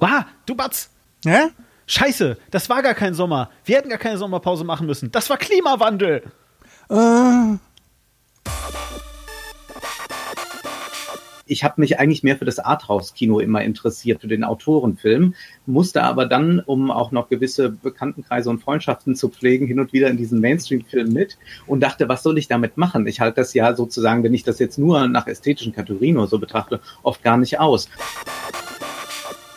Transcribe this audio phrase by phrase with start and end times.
[0.00, 0.90] Ah, du Batz!
[1.24, 1.50] Hä?
[1.86, 3.50] Scheiße, das war gar kein Sommer.
[3.64, 5.10] Wir hätten gar keine Sommerpause machen müssen.
[5.12, 6.22] Das war Klimawandel.
[6.88, 7.56] Äh,
[11.46, 15.34] ich habe mich eigentlich mehr für das Arthouse-Kino immer interessiert, für den Autorenfilm,
[15.66, 20.08] musste aber dann, um auch noch gewisse Bekanntenkreise und Freundschaften zu pflegen, hin und wieder
[20.08, 23.06] in diesen Mainstream-Film mit und dachte, was soll ich damit machen?
[23.06, 26.38] Ich halte das ja sozusagen, wenn ich das jetzt nur nach ästhetischen Kategorien oder so
[26.38, 27.88] betrachte, oft gar nicht aus.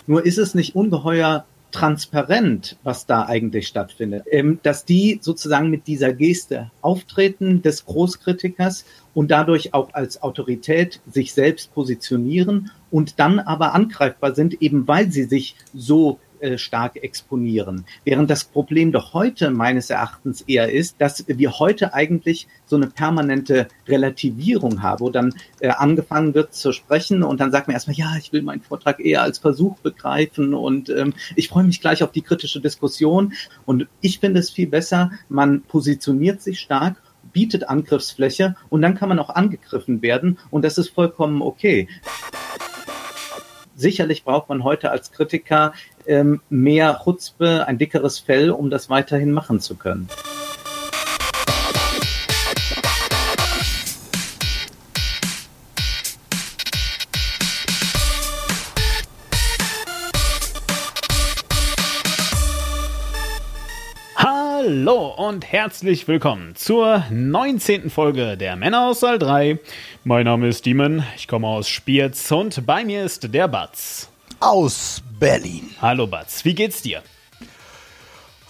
[0.08, 4.26] Nur ist es nicht ungeheuer transparent, was da eigentlich stattfindet.
[4.30, 11.02] Ähm, dass die sozusagen mit dieser Geste auftreten des Großkritikers und dadurch auch als Autorität
[11.12, 17.02] sich selbst positionieren und dann aber angreifbar sind, eben weil sie sich so äh, stark
[17.02, 17.86] exponieren.
[18.04, 22.88] Während das Problem doch heute meines Erachtens eher ist, dass wir heute eigentlich so eine
[22.88, 27.96] permanente Relativierung haben, wo dann äh, angefangen wird zu sprechen und dann sagt man erstmal,
[27.96, 32.04] ja, ich will meinen Vortrag eher als Versuch begreifen und ähm, ich freue mich gleich
[32.04, 33.34] auf die kritische Diskussion.
[33.66, 39.08] Und ich finde es viel besser, man positioniert sich stark bietet Angriffsfläche und dann kann
[39.10, 41.88] man auch angegriffen werden und das ist vollkommen okay.
[43.76, 45.74] Sicherlich braucht man heute als Kritiker
[46.06, 50.08] ähm, mehr Chutzpe, ein dickeres Fell, um das weiterhin machen zu können.
[64.86, 67.90] Hallo und herzlich willkommen zur 19.
[67.90, 69.58] Folge der Männer aus Saal 3.
[70.04, 74.10] Mein Name ist Demon, ich komme aus Spiez und bei mir ist der Batz.
[74.42, 75.70] aus Berlin.
[75.82, 77.02] Hallo Batz, wie geht's dir?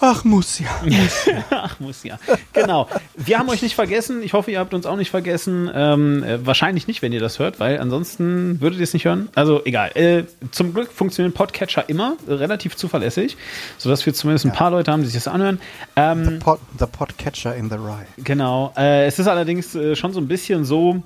[0.06, 0.68] Ach, muss ja.
[1.50, 2.20] Ach, muss ja.
[2.52, 2.90] Genau.
[3.16, 4.22] Wir haben euch nicht vergessen.
[4.22, 5.72] Ich hoffe, ihr habt uns auch nicht vergessen.
[5.74, 9.30] Ähm, äh, wahrscheinlich nicht, wenn ihr das hört, weil ansonsten würdet ihr es nicht hören.
[9.34, 9.92] Also egal.
[9.96, 13.38] Äh, zum Glück funktionieren Podcatcher immer äh, relativ zuverlässig,
[13.78, 15.62] sodass wir zumindest ein paar Leute haben, die sich das anhören.
[15.96, 18.06] Ähm, The, pod, the Podcatcher in the Rye.
[18.18, 18.74] Genau.
[18.76, 21.02] Äh, es ist allerdings schon so ein bisschen so,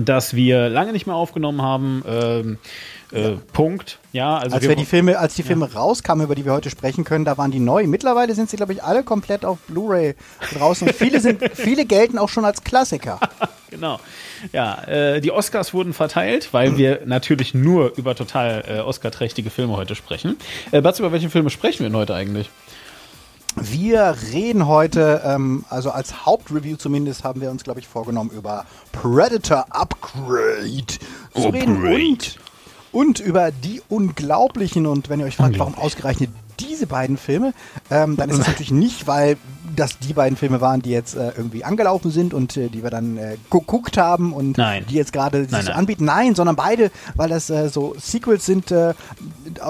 [0.00, 2.02] dass wir lange nicht mehr aufgenommen haben.
[2.06, 2.58] Ähm,
[3.12, 4.00] äh, Punkt.
[4.12, 7.04] Ja, also Als wir die Filme, als die Filme rauskamen, über die wir heute sprechen
[7.04, 7.86] können, da waren die neu.
[7.86, 10.16] Mittlerweile sind sie, glaube ich, alle komplett auf Blu-ray
[10.58, 10.88] draußen.
[10.94, 13.20] Viele sind, viele gelten auch schon als Klassiker.
[13.70, 13.98] Genau.
[14.52, 19.76] Ja, äh, die Oscars wurden verteilt, weil wir natürlich nur über total äh, Oscar-trächtige Filme
[19.76, 20.36] heute sprechen.
[20.70, 22.50] Äh, Batz, über welche Filme sprechen wir denn heute eigentlich?
[23.56, 28.66] Wir reden heute, ähm, also als Hauptreview zumindest, haben wir uns, glaube ich, vorgenommen, über
[28.92, 30.84] Predator Upgrade
[31.34, 32.38] zu reden und,
[32.92, 34.86] und über die unglaublichen.
[34.86, 37.54] Und wenn ihr euch fragt, warum ausgerechnet diese beiden Filme,
[37.90, 39.36] ähm, dann ist es natürlich nicht, weil
[39.74, 42.90] das die beiden Filme waren, die jetzt äh, irgendwie angelaufen sind und äh, die wir
[42.90, 44.84] dann äh, geguckt haben und Nein.
[44.88, 45.78] die jetzt gerade sich Nein, so nein.
[45.78, 46.04] anbieten.
[46.04, 48.94] Nein, sondern beide, weil das äh, so Sequels sind, äh,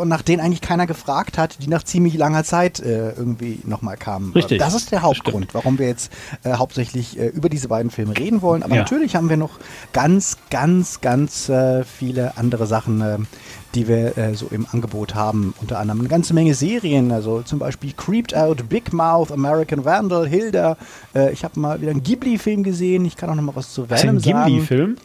[0.04, 4.32] nach denen eigentlich keiner gefragt hat, die nach ziemlich langer Zeit äh, irgendwie nochmal kamen.
[4.32, 4.59] Richtig.
[4.59, 6.10] Das ist der Hauptgrund, warum wir jetzt
[6.47, 8.62] hauptsächlich über diese beiden Filme reden wollen.
[8.62, 8.82] Aber Ja.
[8.82, 9.59] natürlich haben wir noch
[9.93, 11.50] ganz, ganz, ganz
[11.98, 13.26] viele andere Sachen,
[13.74, 15.54] die wir äh, so im Angebot haben.
[15.60, 20.26] Unter anderem eine ganze Menge Serien, also zum Beispiel Creeped Out, Big Mouth, American Vandal,
[20.26, 20.76] Hilda.
[21.14, 23.04] Äh, ich habe mal wieder einen Ghibli-Film gesehen.
[23.04, 24.46] Ich kann auch noch mal was zu Venom ein sagen.
[24.46, 24.96] Ghibli-Film.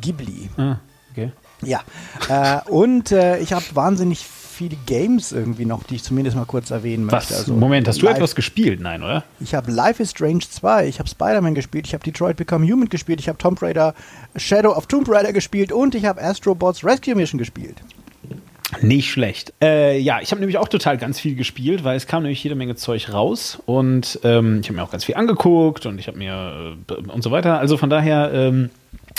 [0.00, 0.50] Ghibli.
[0.56, 0.76] Ah,
[1.12, 1.32] okay.
[1.62, 1.80] Ja.
[2.28, 6.70] Äh, und äh, ich habe wahnsinnig viele Games irgendwie noch, die ich zumindest mal kurz
[6.70, 7.24] erwähnen Was?
[7.30, 7.34] möchte.
[7.36, 8.80] Also Moment, hast du Life- etwas gespielt?
[8.80, 9.24] Nein, oder?
[9.40, 12.88] Ich habe Life is Strange 2, ich habe Spider-Man gespielt, ich habe Detroit Become Human
[12.88, 13.94] gespielt, ich habe Tomb Raider
[14.36, 17.76] Shadow of Tomb Raider gespielt und ich habe Astrobots Rescue Mission gespielt.
[18.80, 19.52] Nicht schlecht.
[19.62, 22.54] Äh, ja, ich habe nämlich auch total ganz viel gespielt, weil es kam nämlich jede
[22.54, 26.16] Menge Zeug raus und ähm, ich habe mir auch ganz viel angeguckt und ich habe
[26.16, 27.58] mir äh, und so weiter.
[27.58, 28.70] Also von daher ähm,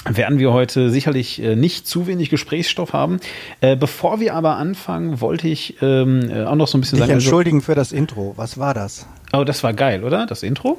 [0.09, 3.19] werden wir heute sicherlich äh, nicht zu wenig Gesprächsstoff haben.
[3.61, 7.07] Äh, bevor wir aber anfangen, wollte ich ähm, äh, auch noch so ein bisschen Dich
[7.07, 7.19] sagen.
[7.19, 8.33] entschuldigen für das Intro.
[8.35, 9.07] Was war das?
[9.33, 10.25] oh, das war geil, oder?
[10.25, 10.77] Das Intro?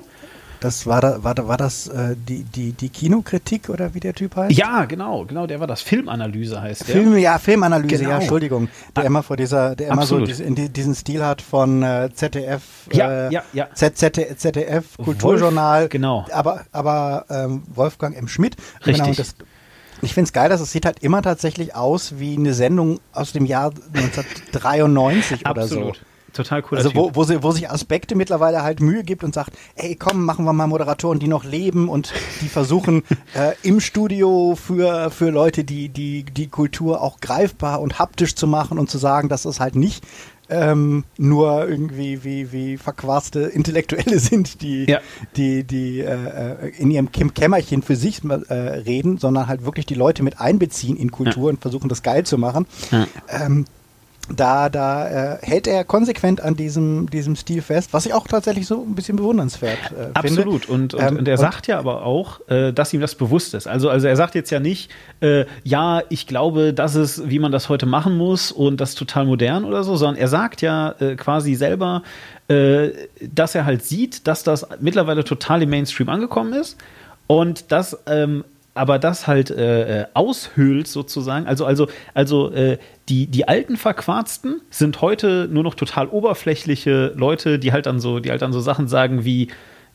[0.60, 4.14] Das war da, war, da, war das äh, die, die, die Kinokritik oder wie der
[4.14, 4.56] Typ heißt?
[4.56, 5.82] Ja, genau, genau, der war das.
[5.82, 6.94] Filmanalyse heißt der.
[6.96, 8.10] Film, ja, Filmanalyse, Genau.
[8.10, 8.68] ja, Entschuldigung.
[8.96, 10.28] Der immer vor dieser, der immer so absolut.
[10.28, 12.62] dies- in die- diesen Stil hat von äh, ZDF,
[12.92, 13.68] Ja, äh, ja, ja.
[13.74, 15.82] Z, Z, ZDF, Kulturjournal.
[15.82, 16.24] Wolf, genau.
[16.32, 18.28] Aber, aber ähm, Wolfgang M.
[18.28, 18.56] Schmidt.
[18.86, 19.02] Richtig.
[19.04, 19.34] Genau, das,
[20.02, 23.32] ich finde es geil, dass es sieht halt immer tatsächlich aus wie eine Sendung aus
[23.32, 25.76] dem Jahr 1993 oder so.
[25.76, 26.00] Absolut.
[26.34, 29.52] Total cooler Also wo, wo, sie, wo sich Aspekte mittlerweile halt Mühe gibt und sagt,
[29.76, 33.02] ey komm, machen wir mal Moderatoren, die noch leben und die versuchen
[33.34, 38.46] äh, im Studio für, für Leute, die, die die Kultur auch greifbar und haptisch zu
[38.46, 40.04] machen und zu sagen, dass es halt nicht
[40.50, 45.00] ähm, nur irgendwie wie, wie verquaste Intellektuelle sind, die, Ja.
[45.36, 50.22] die, die äh, in ihrem Kämmerchen für sich äh, reden, sondern halt wirklich die Leute
[50.22, 52.66] mit einbeziehen in Kultur und versuchen das geil zu machen.
[52.90, 53.06] Ja.
[53.28, 53.64] Ähm,
[54.30, 58.66] da, da äh, hält er konsequent an diesem, diesem Stil fest, was ich auch tatsächlich
[58.66, 60.64] so ein bisschen bewundernswert äh, Absolut.
[60.64, 60.72] finde.
[60.72, 63.66] Und, und, ähm, und er sagt ja aber auch, äh, dass ihm das bewusst ist.
[63.66, 64.90] Also, also er sagt jetzt ja nicht,
[65.20, 68.98] äh, ja, ich glaube, das ist, wie man das heute machen muss und das ist
[68.98, 72.02] total modern oder so, sondern er sagt ja äh, quasi selber,
[72.48, 76.78] äh, dass er halt sieht, dass das mittlerweile total im Mainstream angekommen ist
[77.26, 78.44] und dass ähm,
[78.74, 81.46] aber das halt äh, äh, aushöhlt sozusagen.
[81.46, 82.78] Also, also, also äh,
[83.08, 88.18] die, die alten Verquarzten sind heute nur noch total oberflächliche Leute, die halt dann so,
[88.18, 89.48] die halt dann so Sachen sagen wie,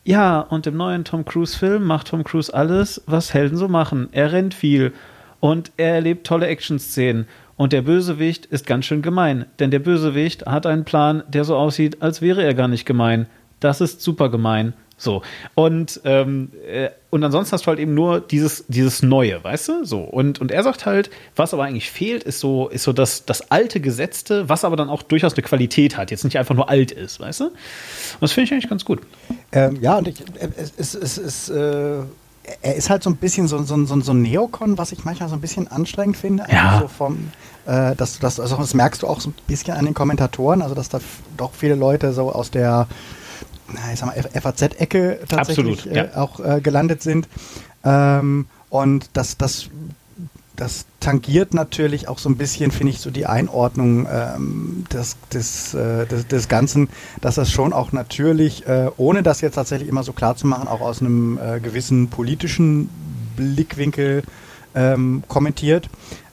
[0.05, 4.07] ja, und im neuen Tom Cruise-Film macht Tom Cruise alles, was Helden so machen.
[4.13, 4.93] Er rennt viel
[5.41, 7.27] und er erlebt tolle Action-Szenen.
[7.57, 11.57] Und der Bösewicht ist ganz schön gemein, denn der Bösewicht hat einen Plan, der so
[11.57, 13.27] aussieht, als wäre er gar nicht gemein.
[13.59, 14.73] Das ist super gemein.
[14.99, 15.23] So.
[15.55, 19.85] Und, ähm, äh, und ansonsten hast du halt eben nur dieses, dieses Neue, weißt du?
[19.85, 20.01] So.
[20.01, 23.49] Und, und er sagt halt, was aber eigentlich fehlt, ist so, ist so das, das
[23.49, 26.91] alte Gesetzte, was aber dann auch durchaus eine Qualität hat, jetzt nicht einfach nur alt
[26.91, 27.45] ist, weißt du?
[27.45, 27.53] Und
[28.19, 28.99] das finde ich eigentlich ganz gut.
[29.51, 30.21] Ähm, ja, und ich,
[30.57, 32.01] es, es, es, es äh
[32.61, 35.29] er ist halt so ein bisschen so, so, so, so ein Neokon, was ich manchmal
[35.29, 36.45] so ein bisschen anstrengend finde.
[36.51, 36.75] Ja.
[36.75, 37.31] Also vom,
[37.65, 40.75] äh, das, das, also das merkst du auch so ein bisschen an den Kommentatoren, also
[40.75, 40.99] dass da
[41.37, 42.87] doch viele Leute so aus der
[43.93, 46.03] ich sag mal, FAZ-Ecke tatsächlich Absolut, ja.
[46.05, 47.27] äh, auch äh, gelandet sind.
[47.83, 49.69] Ähm, und das, das,
[50.55, 55.73] das tangiert natürlich auch so ein bisschen, finde ich, so die Einordnung ähm, des, des,
[55.73, 56.89] äh, des, des, Ganzen,
[57.21, 60.67] dass das schon auch natürlich, äh, ohne das jetzt tatsächlich immer so klar zu machen,
[60.67, 62.89] auch aus einem äh, gewissen politischen
[63.35, 64.23] Blickwinkel
[64.75, 65.89] ähm, kommentiert.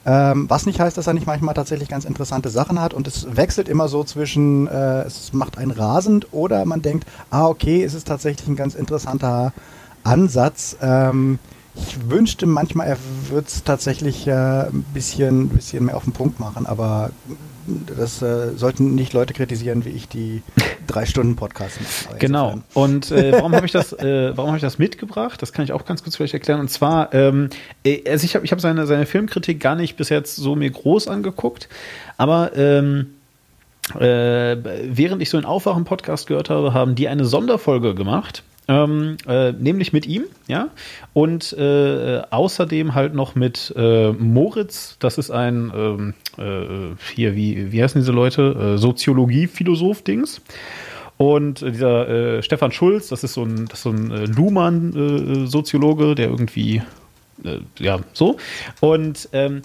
[0.09, 3.35] Ähm, was nicht heißt, dass er nicht manchmal tatsächlich ganz interessante Sachen hat und es
[3.35, 7.93] wechselt immer so zwischen, äh, es macht einen rasend oder man denkt, ah, okay, es
[7.93, 9.51] ist tatsächlich ein ganz interessanter
[10.05, 10.77] Ansatz.
[10.81, 11.39] Ähm,
[11.75, 12.97] ich wünschte manchmal, er
[13.29, 17.11] würde es tatsächlich äh, ein bisschen, bisschen mehr auf den Punkt machen, aber
[17.67, 20.41] das äh, sollten nicht Leute kritisieren, wie ich die
[20.87, 22.17] drei Stunden Podcast mache.
[22.17, 22.59] Genau.
[22.73, 25.41] Und äh, warum habe ich das, äh, warum habe ich das mitgebracht?
[25.41, 26.59] Das kann ich auch ganz kurz vielleicht erklären.
[26.59, 27.49] Und zwar, ähm,
[27.83, 30.69] äh, also ich habe ich hab seine, seine Filmkritik gar nicht bis jetzt so mir
[30.69, 31.67] groß angeguckt,
[32.17, 33.07] aber ähm,
[33.95, 39.53] äh, während ich so einen Aufwachen-Podcast gehört habe, haben die eine Sonderfolge gemacht ähm, äh,
[39.53, 40.69] nämlich mit ihm, ja,
[41.13, 47.71] und äh, außerdem halt noch mit äh, Moritz, das ist ein, ähm, äh, hier, wie,
[47.71, 48.75] wie heißen diese Leute?
[48.75, 50.41] Äh, Soziologie-Philosoph-Dings.
[51.17, 56.27] Und dieser äh, Stefan Schulz, das ist so ein, das so ein äh, Luhmann-Soziologe, der
[56.27, 56.83] irgendwie,
[57.79, 58.37] ja, so.
[58.81, 59.61] Und ähm,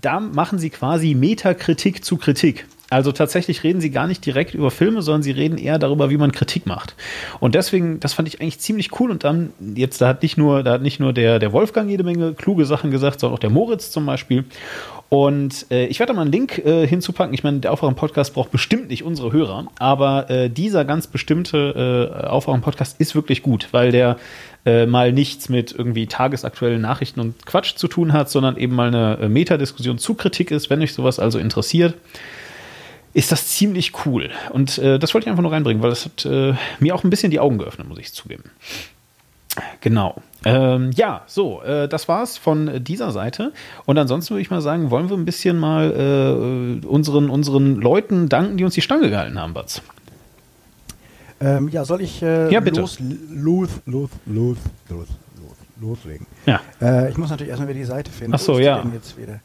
[0.00, 2.66] da machen sie quasi Metakritik zu Kritik.
[2.92, 6.18] Also tatsächlich reden sie gar nicht direkt über Filme, sondern sie reden eher darüber, wie
[6.18, 6.94] man Kritik macht.
[7.40, 9.10] Und deswegen, das fand ich eigentlich ziemlich cool.
[9.10, 12.04] Und dann, jetzt, da hat nicht nur, da hat nicht nur der, der Wolfgang jede
[12.04, 14.44] Menge kluge Sachen gesagt, sondern auch der Moritz zum Beispiel.
[15.08, 17.32] Und äh, ich werde da mal einen Link äh, hinzupacken.
[17.32, 22.26] Ich meine, der Aufwachen-Podcast braucht bestimmt nicht unsere Hörer, aber äh, dieser ganz bestimmte äh,
[22.26, 24.18] Aufwachen-Podcast ist wirklich gut, weil der
[24.66, 28.88] äh, mal nichts mit irgendwie tagesaktuellen Nachrichten und Quatsch zu tun hat, sondern eben mal
[28.88, 31.94] eine äh, Metadiskussion zu Kritik ist, wenn euch sowas also interessiert
[33.14, 34.30] ist das ziemlich cool.
[34.50, 37.10] Und äh, das wollte ich einfach nur reinbringen, weil das hat äh, mir auch ein
[37.10, 38.44] bisschen die Augen geöffnet, muss ich zugeben.
[39.82, 40.22] Genau.
[40.44, 43.52] Ähm, ja, so, äh, das war's von dieser Seite.
[43.84, 48.28] Und ansonsten würde ich mal sagen, wollen wir ein bisschen mal äh, unseren, unseren Leuten
[48.30, 49.82] danken, die uns die Stange gehalten haben, Batz.
[51.40, 52.80] Ähm, ja, soll ich äh, ja, bitte.
[52.80, 54.56] los, los, los, los,
[54.88, 56.26] los, los, loslegen?
[56.46, 56.60] Ja.
[56.80, 58.34] Äh, ich muss natürlich erstmal wieder die Seite finden.
[58.34, 58.82] Ach so, ja.
[58.94, 59.40] Jetzt wieder?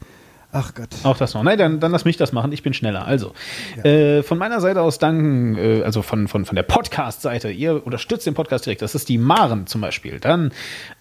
[0.50, 0.88] Ach Gott.
[1.02, 1.42] Auch das noch.
[1.42, 2.52] Nein, dann, dann lass mich das machen.
[2.52, 3.06] Ich bin schneller.
[3.06, 3.34] Also,
[3.76, 3.84] ja.
[3.84, 7.50] äh, von meiner Seite aus danken, äh, also von, von, von der Podcast-Seite.
[7.50, 8.80] Ihr unterstützt den Podcast direkt.
[8.80, 10.20] Das ist die Maren zum Beispiel.
[10.20, 10.52] Dann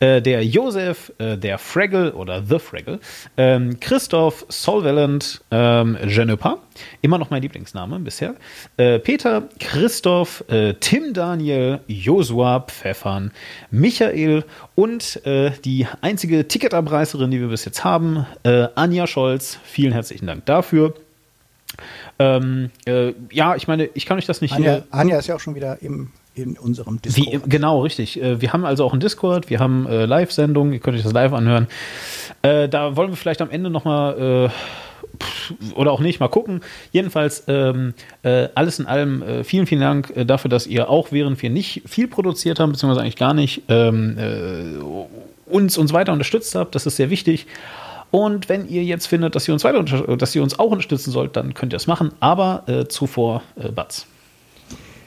[0.02, 3.00] äh, der Josef, äh, der Fraggle oder The Fraggle,
[3.38, 6.58] ähm, Christoph Solvelant, ähm, Genepa,
[7.02, 8.36] immer noch mein Lieblingsname bisher.
[8.76, 13.32] Äh, Peter, Christoph, äh, Tim Daniel, Josua Pfeffern,
[13.72, 14.44] Michael
[14.76, 18.26] und die einzige Ticketabreißerin, die wir bis jetzt haben,
[18.76, 19.60] Anja Scholz.
[19.64, 20.94] Vielen herzlichen Dank dafür.
[22.20, 24.54] Ähm, äh, ja, ich meine, ich kann euch das nicht.
[24.54, 27.46] Anja, Anja ist ja auch schon wieder im in unserem Discord.
[27.46, 28.22] Wie, genau, richtig.
[28.22, 31.12] Äh, wir haben also auch einen Discord, wir haben äh, Live-Sendungen, ihr könnt euch das
[31.12, 31.68] live anhören.
[32.44, 34.50] Äh, da wollen wir vielleicht am Ende nochmal
[35.66, 36.62] äh, oder auch nicht, mal gucken.
[36.92, 41.12] Jedenfalls ähm, äh, alles in allem äh, vielen, vielen Dank äh, dafür, dass ihr auch,
[41.12, 46.14] während wir nicht viel produziert haben, beziehungsweise eigentlich gar nicht, ähm, äh, uns, uns weiter
[46.14, 46.76] unterstützt habt.
[46.76, 47.48] Das ist sehr wichtig.
[48.12, 51.36] Und wenn ihr jetzt findet, dass ihr uns weiter, dass ihr uns auch unterstützen sollt,
[51.36, 52.12] dann könnt ihr es machen.
[52.20, 54.06] Aber äh, zuvor äh, Batz.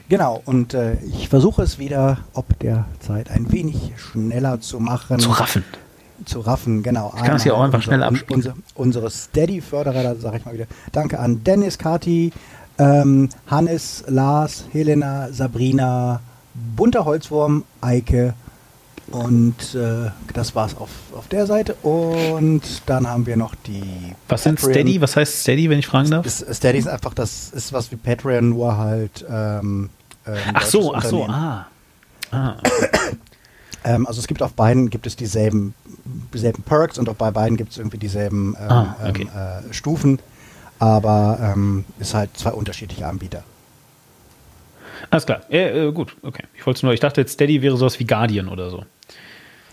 [0.09, 5.19] Genau, und äh, ich versuche es wieder, ob der Zeit ein wenig schneller zu machen.
[5.19, 5.63] Zu raffen.
[6.25, 7.13] zu raffen, genau.
[7.15, 8.35] Ich kann es hier auch einfach schnell abspielen.
[8.35, 10.65] Unsere, unsere Steady-Förderer, da sage ich mal wieder.
[10.91, 12.33] Danke an Dennis, Kati,
[12.77, 16.19] ähm, Hannes, Lars, Helena, Sabrina,
[16.75, 18.33] Bunter Holzwurm, Eike
[19.11, 21.75] und äh, das war's auf, auf der Seite.
[21.83, 24.15] Und dann haben wir noch die.
[24.27, 25.01] Was sind Steady?
[25.01, 26.25] Was heißt Steady, wenn ich fragen darf?
[26.25, 29.25] Ist, Steady ist einfach, das ist was wie Patreon, nur halt.
[29.29, 29.89] Ähm,
[30.25, 31.67] äh, ach so, ach so, ah.
[32.31, 32.55] ah.
[33.83, 35.73] ähm, also es gibt auf beiden gibt es dieselben,
[36.33, 39.27] dieselben Perks und auch bei beiden gibt es irgendwie dieselben ähm, ah, okay.
[39.35, 40.19] Ähm, äh, Stufen,
[40.79, 43.43] aber ähm, ist halt zwei unterschiedliche Anbieter.
[45.11, 45.41] Alles klar.
[45.49, 46.43] Äh, äh, gut, okay.
[46.55, 48.85] Ich wollte nur, ich dachte jetzt Steady wäre sowas wie Guardian oder so.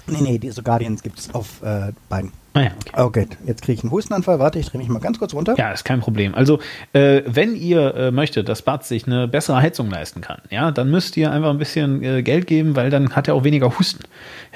[0.09, 2.33] Nee, nee, diese Guardians gibt es auf äh, beiden.
[2.55, 3.27] Ah ja, okay.
[3.29, 3.37] okay.
[3.47, 4.39] jetzt kriege ich einen Hustenanfall.
[4.39, 5.55] Warte, ich drehe mich mal ganz kurz runter.
[5.59, 6.35] Ja, ist kein Problem.
[6.35, 6.59] Also,
[6.93, 10.91] äh, wenn ihr äh, möchtet, dass Bud sich eine bessere Heizung leisten kann, ja, dann
[10.91, 14.03] müsst ihr einfach ein bisschen äh, Geld geben, weil dann hat er auch weniger Husten.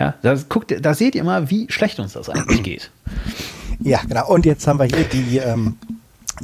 [0.01, 2.91] Ja, da, guckt, da seht ihr mal, wie schlecht uns das eigentlich geht.
[3.81, 4.29] Ja, genau.
[4.29, 5.77] Und jetzt haben wir hier die, ähm,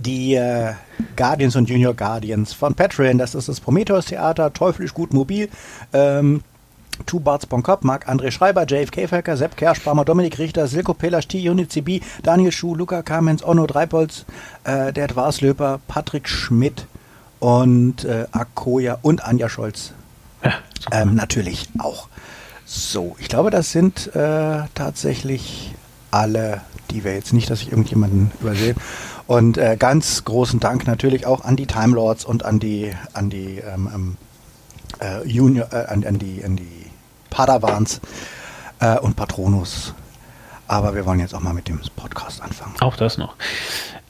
[0.02, 0.72] die äh,
[1.16, 3.18] Guardians und Junior Guardians von Patreon.
[3.18, 5.48] Das ist das Prometheus Theater, teuflisch gut mobil.
[5.92, 6.42] Ähm,
[7.06, 11.66] Two Barts Bonkop, Marc-André Schreiber, JFK Falker, Sepp Kerschbarmer, Dominik Richter, Silko Pelasch, T.
[11.68, 14.24] CB, Daniel Schuh, Luca Kamens, Onno Dreipolz,
[14.64, 16.86] äh, der Dwarslöper, Patrick Schmidt
[17.38, 19.92] und äh, Akoya und Anja Scholz.
[20.42, 20.54] Ja,
[20.90, 22.08] ähm, natürlich auch.
[22.64, 25.74] So, ich glaube, das sind äh, tatsächlich
[26.10, 28.74] alle, die wir jetzt nicht, dass ich irgendjemanden übersehe.
[29.28, 33.28] Und äh, ganz großen Dank natürlich auch an die Time Lords und an die, an
[33.28, 34.16] die ähm, ähm
[35.00, 36.86] äh, Junior, äh, an, an, die, an die
[37.28, 38.00] Padawans
[38.80, 39.92] äh, und Patronus.
[40.66, 42.74] Aber wir wollen jetzt auch mal mit dem Podcast anfangen.
[42.80, 43.36] Auch das noch.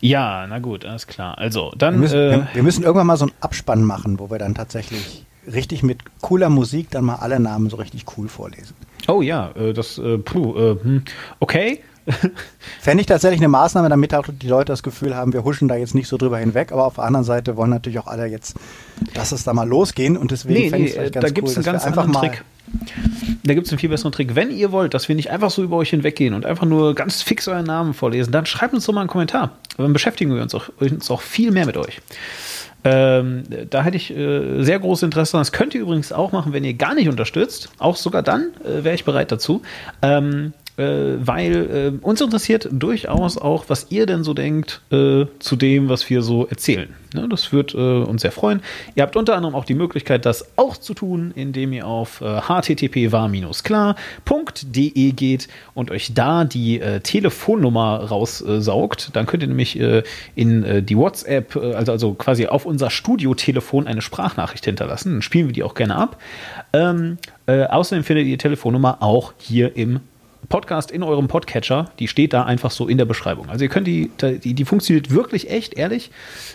[0.01, 1.37] Ja, na gut, alles klar.
[1.37, 1.95] Also, dann.
[1.95, 4.55] Wir müssen, äh, wir, wir müssen irgendwann mal so einen Abspann machen, wo wir dann
[4.55, 8.77] tatsächlich richtig mit cooler Musik dann mal alle Namen so richtig cool vorlesen.
[9.09, 11.03] Oh ja, äh, das, äh, puh, hm,
[11.41, 11.81] okay.
[12.81, 15.77] Fände ich tatsächlich eine Maßnahme, damit auch die Leute das Gefühl haben, wir huschen da
[15.77, 18.57] jetzt nicht so drüber hinweg, aber auf der anderen Seite wollen natürlich auch alle jetzt,
[19.15, 21.53] dass es da mal losgehen und deswegen nee, fände ich es nee, ganz da gibt's
[21.53, 22.45] cool, einen ganz anderen Trick.
[23.45, 24.35] Da gibt es einen viel besseren Trick.
[24.35, 27.23] Wenn ihr wollt, dass wir nicht einfach so über euch hinweggehen und einfach nur ganz
[27.23, 29.53] fix euren Namen vorlesen, dann schreibt uns doch mal einen Kommentar.
[29.79, 32.00] Dann beschäftigen wir uns auch, uns auch viel mehr mit euch.
[32.85, 35.41] Ähm, da hätte ich äh, sehr großes Interesse dran.
[35.41, 37.71] Das könnt ihr übrigens auch machen, wenn ihr gar nicht unterstützt.
[37.79, 39.62] Auch sogar dann äh, wäre ich bereit dazu.
[40.00, 45.57] Ähm, äh, weil äh, uns interessiert durchaus auch, was ihr denn so denkt äh, zu
[45.57, 46.95] dem, was wir so erzählen.
[47.15, 48.61] Ne, das wird äh, uns sehr freuen.
[48.95, 52.41] Ihr habt unter anderem auch die Möglichkeit, das auch zu tun, indem ihr auf äh,
[52.43, 53.93] http war-klar.de
[55.13, 59.11] geht und euch da die äh, Telefonnummer raussaugt.
[59.15, 59.81] Dann könnt ihr nämlich
[60.35, 65.15] in die WhatsApp, also, also quasi auf unser Studiotelefon eine Sprachnachricht hinterlassen.
[65.15, 66.21] Dann spielen wir die auch gerne ab.
[66.73, 70.01] Ähm, außerdem findet ihr die Telefonnummer auch hier im
[70.49, 73.50] Podcast in eurem Podcatcher, die steht da einfach so in der Beschreibung.
[73.50, 76.11] Also ihr könnt die, die, die funktioniert wirklich echt, ehrlich.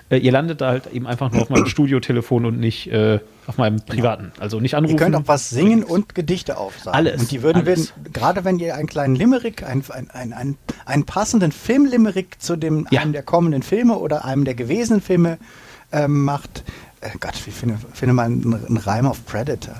[0.09, 3.57] Äh, ihr landet da halt eben einfach nur auf meinem Studiotelefon und nicht äh, auf
[3.57, 4.31] meinem privaten.
[4.39, 4.95] Also nicht anrufen.
[4.95, 6.95] Ihr könnt auch was singen und Gedichte aufsagen.
[6.95, 7.21] Alles.
[7.21, 7.77] Und die würden wir,
[8.11, 13.01] gerade wenn ihr einen kleinen Limerick, einen, einen, einen, einen passenden Filmlimerick zu dem, ja.
[13.01, 15.37] einem der kommenden Filme oder einem der gewesenen Filme
[15.91, 16.63] äh, macht,
[17.01, 19.75] äh, Gott, wie finde, finde man einen, einen Reim auf Predator?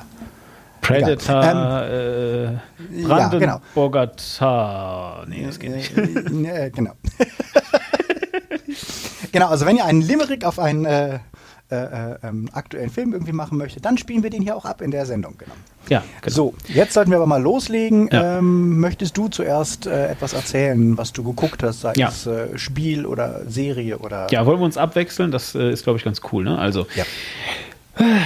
[0.84, 2.60] Predator, ähm,
[2.92, 5.26] äh, Brandenburger ja, genau.
[5.28, 5.98] Nee, das geht nicht.
[5.98, 6.92] Äh, genau.
[9.32, 11.20] genau, also wenn ihr einen Limerick auf einen äh,
[11.72, 14.82] äh, äh, ähm, aktuellen Film irgendwie machen möchtet, dann spielen wir den hier auch ab
[14.82, 15.36] in der Sendung.
[15.38, 15.54] Genau.
[15.90, 16.36] Ja, genau.
[16.36, 18.10] So, jetzt sollten wir aber mal loslegen.
[18.12, 18.38] Ja.
[18.38, 22.10] Ähm, möchtest du zuerst äh, etwas erzählen, was du geguckt hast, sei ja.
[22.10, 22.30] es
[22.62, 24.28] Spiel oder Serie oder.
[24.30, 25.32] Ja, wollen wir uns abwechseln?
[25.32, 26.44] Das ist, glaube ich, ganz cool.
[26.44, 26.60] Ne?
[26.60, 26.86] Also.
[26.96, 27.06] Ja.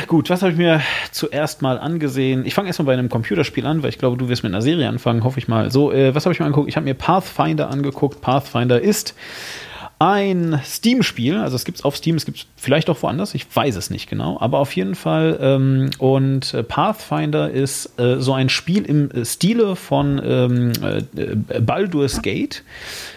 [0.08, 0.82] Gut, was habe ich mir
[1.12, 2.46] zuerst mal angesehen?
[2.46, 4.88] Ich fange erstmal bei einem Computerspiel an, weil ich glaube, du wirst mit einer Serie
[4.88, 5.72] anfangen, hoffe ich mal.
[5.72, 6.70] So, äh, was habe ich mir angeguckt?
[6.70, 8.22] Ich habe mir Pathfinder angeguckt.
[8.22, 9.14] Pathfinder ist
[10.00, 13.48] ein Steam-Spiel, also es gibt es auf Steam, es gibt es vielleicht auch woanders, ich
[13.54, 15.40] weiß es nicht genau, aber auf jeden Fall.
[15.42, 22.22] Ähm, und äh, Pathfinder ist äh, so ein Spiel im Stile von ähm, äh, Baldur's
[22.22, 22.64] Gate.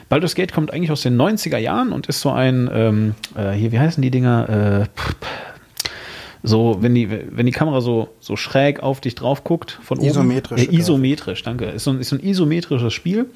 [0.08, 3.72] Baldur's Gate kommt eigentlich aus den 90er Jahren und ist so ein, ähm, äh, hier,
[3.72, 4.88] wie heißen die Dinger?
[4.88, 5.04] Äh,
[6.42, 10.62] so, wenn die, wenn die Kamera so, so schräg auf dich drauf guckt, von isometrisch,
[10.62, 10.72] oben.
[10.72, 11.66] Äh, isometrisch, danke.
[11.66, 13.26] Ist so, ein, ist so ein isometrisches Spiel.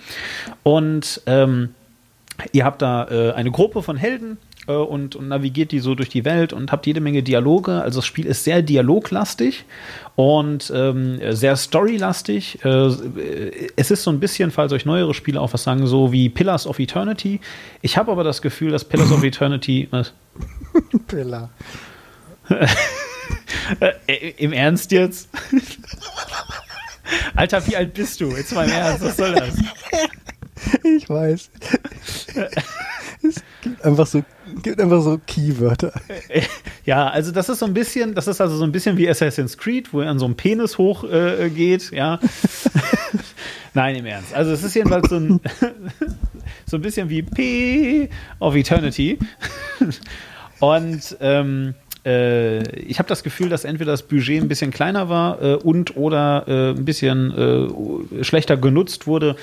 [0.63, 1.71] Und ähm,
[2.53, 6.09] ihr habt da äh, eine Gruppe von Helden äh, und, und, navigiert die so durch
[6.09, 7.83] die Welt und habt jede Menge Dialoge.
[7.83, 9.65] Also das Spiel ist sehr dialoglastig
[10.17, 12.65] und ähm, sehr storylastig.
[12.65, 12.91] Äh,
[13.77, 16.67] es ist so ein bisschen, falls euch neuere Spiele auch was sagen, so wie Pillars
[16.67, 17.41] of Eternity.
[17.83, 19.89] Ich habe aber das Gefühl, dass Pillars of Eternity.
[19.91, 20.15] Was?
[21.07, 21.51] Pillar.
[24.07, 25.29] Äh, Im Ernst jetzt?
[27.35, 28.31] Alter, wie alt bist du?
[28.37, 29.55] Jetzt mal im Ernst, was soll das?
[30.83, 31.51] Ich weiß.
[33.23, 34.23] es gibt einfach so,
[34.63, 35.93] gibt einfach so Keywörter.
[36.85, 39.57] Ja, also das ist so ein bisschen, das ist also so ein bisschen wie Assassin's
[39.57, 42.21] Creed, wo er an so einem Penis hoch äh, geht, ja.
[43.75, 44.35] Nein, im Ernst.
[44.35, 45.41] Also es ist jedenfalls so ein,
[46.67, 48.09] so ein bisschen wie P
[48.39, 49.19] of Eternity.
[50.61, 55.43] Und ähm, äh, ich habe das Gefühl, dass entweder das Budget ein bisschen kleiner war
[55.43, 57.31] äh, und oder äh, ein bisschen
[58.21, 59.37] äh, schlechter genutzt wurde.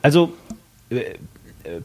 [0.00, 0.32] Also
[0.88, 1.02] äh,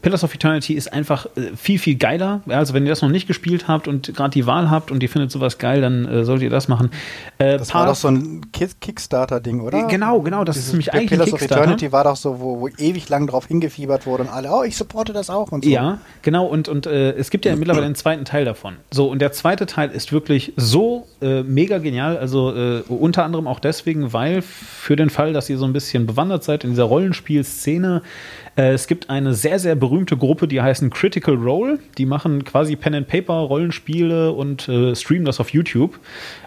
[0.00, 2.40] Pillars of Eternity ist einfach äh, viel, viel geiler.
[2.48, 5.08] Also, wenn ihr das noch nicht gespielt habt und gerade die Wahl habt und ihr
[5.08, 6.90] findet sowas geil, dann äh, solltet ihr das machen.
[7.38, 9.86] Äh, das war doch so ein Kickstarter-Ding, oder?
[9.86, 10.44] Genau, genau.
[10.44, 13.26] Das Dieses, ist nämlich eigentlich Pillars of Eternity war doch so, wo, wo ewig lang
[13.26, 15.70] drauf hingefiebert wurde und alle, oh, ich supporte das auch und so.
[15.70, 16.46] Ja, genau.
[16.46, 18.76] Und, und äh, es gibt ja mittlerweile einen zweiten Teil davon.
[18.90, 22.16] So, und der zweite Teil ist wirklich so äh, mega genial.
[22.16, 26.06] Also, äh, unter anderem auch deswegen, weil für den Fall, dass ihr so ein bisschen
[26.06, 30.88] bewandert seid in dieser Rollenspielszene, äh, es gibt eine sehr, sehr berühmte Gruppe, die heißen
[30.88, 31.78] Critical Role.
[31.98, 36.00] Die machen quasi Pen and Paper Rollenspiele und äh, streamen das auf YouTube.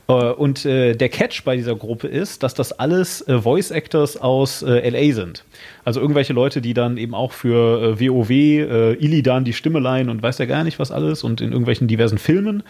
[0.07, 4.17] Äh, und äh, der Catch bei dieser Gruppe ist, dass das alles äh, Voice Actors
[4.17, 5.45] aus äh, LA sind.
[5.85, 10.39] Also irgendwelche Leute, die dann eben auch für WoW, Illidan die Stimme leihen und weiß
[10.39, 12.63] ja gar nicht was alles und in irgendwelchen diversen Filmen.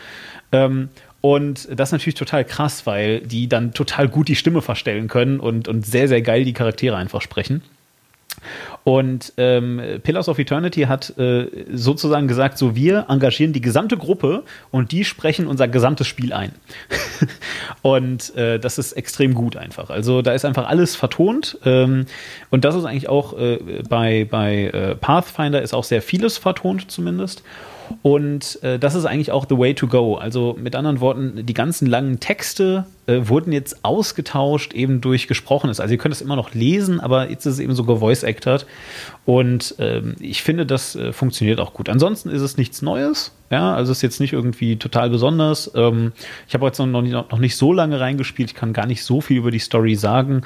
[0.51, 0.89] Ähm,
[1.21, 5.39] und das ist natürlich total krass, weil die dann total gut die Stimme verstellen können
[5.39, 7.61] und, und sehr, sehr geil die Charaktere einfach sprechen.
[8.83, 14.43] Und ähm, Pillars of Eternity hat äh, sozusagen gesagt, so wir engagieren die gesamte Gruppe
[14.71, 16.51] und die sprechen unser gesamtes Spiel ein.
[17.81, 19.89] und äh, das ist extrem gut einfach.
[19.89, 21.57] Also da ist einfach alles vertont.
[21.65, 22.05] Ähm,
[22.49, 26.89] und das ist eigentlich auch äh, bei, bei äh, Pathfinder ist auch sehr vieles vertont
[26.89, 27.43] zumindest.
[28.01, 30.15] Und äh, das ist eigentlich auch the way to go.
[30.15, 35.79] Also mit anderen Worten, die ganzen langen Texte äh, wurden jetzt ausgetauscht eben durch Gesprochenes.
[35.79, 38.65] Also ihr könnt es immer noch lesen, aber jetzt ist es eben so gevoice-acted.
[39.25, 41.89] Und ähm, ich finde, das äh, funktioniert auch gut.
[41.89, 43.31] Ansonsten ist es nichts Neues.
[43.49, 45.71] Ja, also es ist jetzt nicht irgendwie total besonders.
[45.75, 46.13] Ähm,
[46.47, 48.51] ich habe jetzt noch nicht, noch nicht so lange reingespielt.
[48.51, 50.43] Ich kann gar nicht so viel über die Story sagen.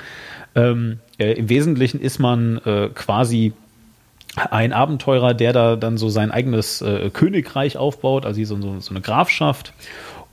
[0.56, 3.54] Ähm, äh, Im Wesentlichen ist man äh, quasi
[4.36, 8.90] ein Abenteurer, der da dann so sein eigenes äh, Königreich aufbaut, also so, so, so
[8.92, 9.74] eine Grafschaft.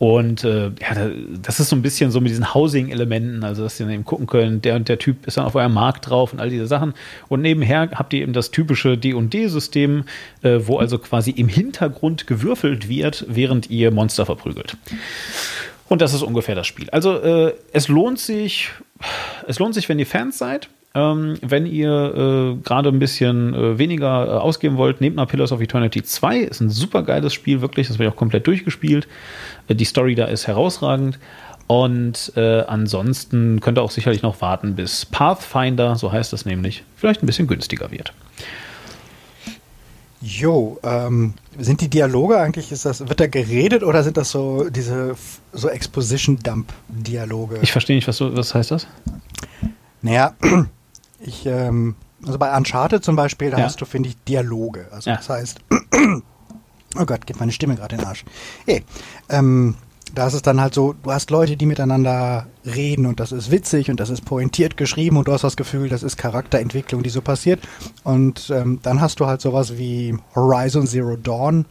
[0.01, 1.11] Und äh, ja,
[1.43, 4.27] das ist so ein bisschen so mit diesen Housing-Elementen, also dass sie dann eben gucken
[4.27, 6.95] können, der und der Typ ist dann auf eurem Markt drauf und all diese Sachen.
[7.29, 10.05] Und nebenher habt ihr eben das typische D&D-System,
[10.41, 14.79] äh, wo also quasi im Hintergrund gewürfelt wird, während ihr Monster verprügelt.
[15.91, 16.89] Und das ist ungefähr das Spiel.
[16.89, 18.71] Also äh, es lohnt sich,
[19.47, 20.71] es lohnt sich, wenn ihr Fans seid.
[20.93, 25.53] Ähm, wenn ihr äh, gerade ein bisschen äh, weniger äh, ausgeben wollt, nehmt mal Pillars
[25.53, 26.39] of Eternity 2.
[26.39, 27.87] Ist ein super geiles Spiel, wirklich.
[27.87, 29.07] Das habe ich auch komplett durchgespielt.
[29.69, 31.19] Äh, die Story da ist herausragend.
[31.69, 36.83] Und äh, ansonsten könnt ihr auch sicherlich noch warten, bis Pathfinder, so heißt das nämlich,
[36.97, 38.13] vielleicht ein bisschen günstiger wird.
[40.21, 44.69] Jo, ähm, sind die Dialoge eigentlich, ist das, wird da geredet oder sind das so
[44.69, 45.15] diese
[45.53, 47.61] so Exposition-Dump-Dialoge?
[47.63, 48.89] Ich verstehe nicht, was, was heißt das?
[50.03, 50.35] Naja,
[51.21, 53.65] ich, ähm, also bei Uncharted zum Beispiel, da ja.
[53.65, 54.89] hast du, finde ich, Dialoge.
[54.91, 55.17] Also ja.
[55.17, 55.61] das heißt,
[56.99, 58.25] oh Gott, geht meine Stimme gerade in den Arsch.
[58.67, 58.85] Hey,
[59.29, 59.75] ähm,
[60.15, 63.51] da ist es dann halt so, du hast Leute, die miteinander reden und das ist
[63.51, 67.11] witzig und das ist pointiert geschrieben und du hast das Gefühl, das ist Charakterentwicklung, die
[67.11, 67.61] so passiert.
[68.03, 71.65] Und ähm, dann hast du halt sowas wie Horizon Zero Dawn.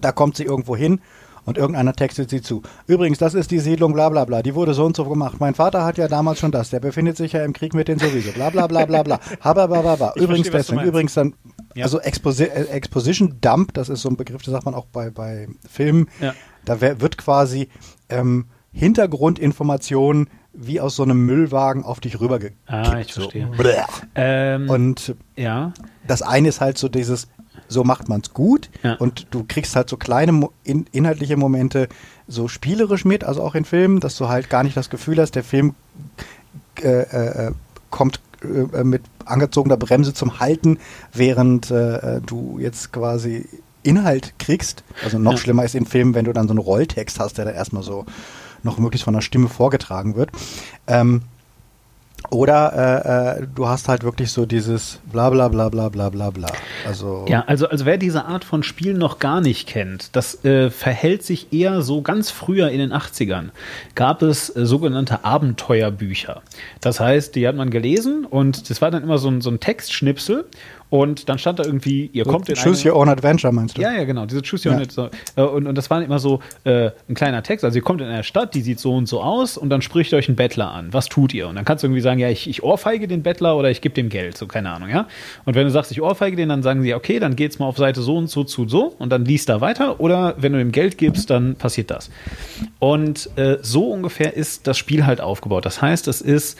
[0.00, 1.00] Da kommt sie irgendwo hin
[1.46, 2.62] und irgendeiner textet sie zu.
[2.86, 4.42] Übrigens, das ist die Siedlung, bla bla bla.
[4.42, 5.40] Die wurde so und so gemacht.
[5.40, 6.70] Mein Vater hat ja damals schon das.
[6.70, 8.32] Der befindet sich ja im Krieg mit den sowieso.
[8.32, 9.20] Bla bla bla bla bla.
[9.40, 10.12] Hababababa.
[10.16, 10.88] Übrigens verstehe, deswegen.
[10.88, 11.34] Übrigens dann,
[11.74, 11.84] ja.
[11.84, 15.10] also Exposi äh, Exposition Dump, das ist so ein Begriff, das sagt man auch bei,
[15.10, 16.08] bei Filmen.
[16.20, 16.34] Ja.
[16.64, 17.68] Da wird quasi
[18.08, 22.58] ähm, Hintergrundinformationen wie aus so einem Müllwagen auf dich rübergekippt.
[22.66, 23.48] Ah, ich verstehe.
[23.56, 23.64] So.
[24.14, 25.72] Ähm, und ja.
[26.06, 27.28] das eine ist halt so dieses,
[27.68, 28.70] so macht man es gut.
[28.82, 28.94] Ja.
[28.94, 31.88] Und du kriegst halt so kleine in, inhaltliche Momente
[32.28, 35.34] so spielerisch mit, also auch in Filmen, dass du halt gar nicht das Gefühl hast,
[35.34, 35.74] der Film
[36.82, 37.52] äh, äh,
[37.90, 40.78] kommt äh, mit angezogener Bremse zum Halten,
[41.12, 43.48] während äh, du jetzt quasi
[43.82, 44.82] Inhalt kriegst.
[45.04, 45.38] Also noch ja.
[45.38, 48.04] schlimmer ist in Filmen, wenn du dann so einen Rolltext hast, der da erstmal so
[48.62, 50.30] noch möglichst von der Stimme vorgetragen wird.
[50.86, 51.22] Ähm,
[52.30, 56.30] oder äh, äh, du hast halt wirklich so dieses bla bla bla bla bla bla
[56.30, 56.48] bla.
[56.86, 60.70] Also ja, also, also wer diese Art von Spiel noch gar nicht kennt, das äh,
[60.70, 63.50] verhält sich eher so ganz früher in den 80ern.
[63.94, 66.42] Gab es äh, sogenannte Abenteuerbücher.
[66.80, 69.60] Das heißt, die hat man gelesen und das war dann immer so ein, so ein
[69.60, 70.46] Textschnipsel
[70.88, 73.82] Und dann stand da irgendwie, ihr kommt in Choose eine, Your Own Adventure, meinst du?
[73.82, 74.82] Ja, ja, genau, diese Choose Your Ja.
[74.82, 77.64] Own so, äh, und, und das war immer so äh, ein kleiner Text.
[77.64, 80.14] Also ihr kommt in eine Stadt, die sieht so und so aus und dann spricht
[80.14, 80.92] euch ein Bettler an.
[80.92, 81.48] Was tut ihr?
[81.48, 83.94] Und dann kannst du irgendwie sagen, ja, ich, ich ohrfeige den Bettler oder ich gebe
[83.94, 85.08] dem Geld, so keine Ahnung, ja.
[85.44, 87.76] Und wenn du sagst, ich ohrfeige den, dann sagen sie, okay, dann geht's mal auf
[87.76, 90.00] Seite so und so zu so und dann liest da weiter.
[90.00, 92.10] Oder wenn du ihm Geld gibst, dann passiert das.
[92.78, 95.66] Und äh, so ungefähr ist das Spiel halt aufgebaut.
[95.66, 96.58] Das heißt, es ist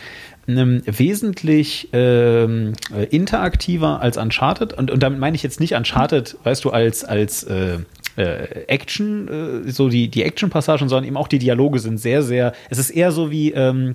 [0.48, 4.72] ähm, wesentlich ähm, äh, interaktiver als Uncharted.
[4.72, 7.78] Und, und damit meine ich jetzt nicht Uncharted, weißt du, als, als äh,
[8.16, 12.52] äh, Action, äh, so die, die Action-Passagen, sondern eben auch die Dialoge sind sehr, sehr,
[12.70, 13.92] es ist eher so wie ähm,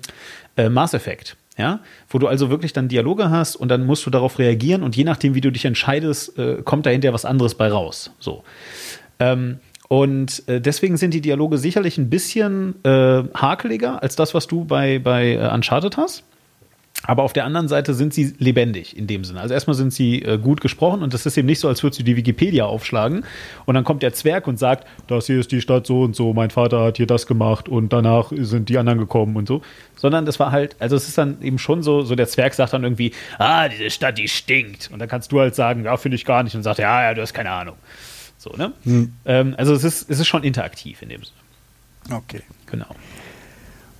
[0.57, 1.37] äh, Mass Effect.
[1.57, 4.95] Ja, wo du also wirklich dann Dialoge hast und dann musst du darauf reagieren und
[4.95, 8.11] je nachdem, wie du dich entscheidest, äh, kommt da hinterher was anderes bei raus.
[8.19, 8.43] So.
[9.19, 9.59] Ähm,
[9.89, 14.99] und deswegen sind die Dialoge sicherlich ein bisschen äh, hakeliger als das, was du bei,
[14.99, 16.23] bei Uncharted hast.
[17.03, 19.41] Aber auf der anderen Seite sind sie lebendig in dem Sinne.
[19.41, 21.99] Also erstmal sind sie äh, gut gesprochen und das ist eben nicht so, als würdest
[21.99, 23.25] du die Wikipedia aufschlagen
[23.65, 26.33] und dann kommt der Zwerg und sagt, das hier ist die Stadt so und so,
[26.33, 29.61] mein Vater hat hier das gemacht und danach sind die anderen gekommen und so.
[29.95, 32.73] Sondern das war halt, also es ist dann eben schon so, so der Zwerg sagt
[32.73, 34.89] dann irgendwie, ah, diese Stadt, die stinkt.
[34.91, 36.55] Und dann kannst du halt sagen, ja, finde ich gar nicht.
[36.55, 37.75] Und sagt, ja, ja, du hast keine Ahnung.
[38.37, 38.73] So, ne?
[39.25, 42.17] Ähm, also es ist, es ist schon interaktiv in dem Sinne.
[42.17, 42.41] Okay.
[42.65, 42.87] Genau.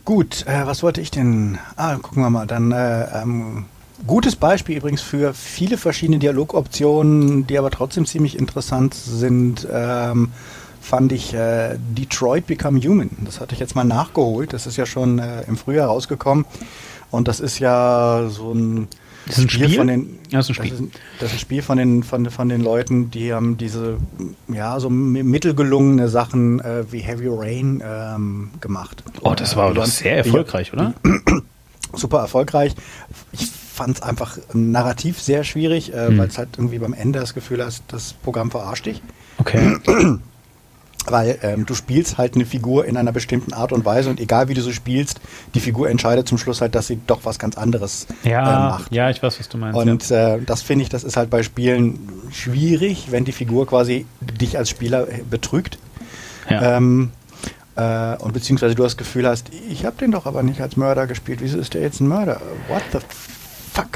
[0.03, 1.59] Gut, äh, was wollte ich denn?
[1.75, 2.47] Ah, gucken wir mal.
[2.47, 3.65] Dann äh, ähm,
[4.07, 9.67] gutes Beispiel übrigens für viele verschiedene Dialogoptionen, die aber trotzdem ziemlich interessant sind.
[9.71, 10.31] Ähm,
[10.81, 13.11] fand ich äh, Detroit Become Human.
[13.21, 14.53] Das hatte ich jetzt mal nachgeholt.
[14.53, 16.45] Das ist ja schon äh, im Frühjahr rausgekommen.
[17.11, 18.87] Und das ist ja so ein
[19.27, 19.69] Das ist ein Spiel?
[19.77, 20.69] von den Ja, das ist ein Spiel.
[20.71, 23.97] Das ist, das ist ein Spiel von den von, von den Leuten, die haben diese
[24.51, 29.03] ja so mi- mittelgelungene Sachen äh, wie Heavy Rain ähm, gemacht.
[29.21, 30.93] Oh, das war Die doch sehr erfolgreich, oder?
[31.93, 32.73] super erfolgreich.
[33.31, 36.17] Ich fand es einfach narrativ sehr schwierig, äh, Hm.
[36.17, 39.01] weil es halt irgendwie beim Ende das Gefühl hast, das Programm verarscht dich.
[39.37, 39.77] Okay.
[41.07, 44.49] Weil ähm, du spielst halt eine Figur in einer bestimmten Art und Weise und egal
[44.49, 45.19] wie du so spielst,
[45.55, 48.93] die Figur entscheidet zum Schluss halt, dass sie doch was ganz anderes äh, Ja, macht.
[48.93, 49.79] ja, ich weiß, was du meinst.
[49.79, 51.97] Und äh, das finde ich, das ist halt bei Spielen
[52.31, 55.79] schwierig, wenn die Figur quasi dich als Spieler äh, betrügt.
[56.49, 56.77] ja.
[56.77, 57.11] Ähm,
[57.75, 61.07] äh, und beziehungsweise du das Gefühl hast, ich habe den doch aber nicht als Mörder
[61.07, 61.39] gespielt.
[61.41, 62.41] Wieso ist der jetzt ein Mörder?
[62.67, 62.99] What the
[63.73, 63.89] fuck?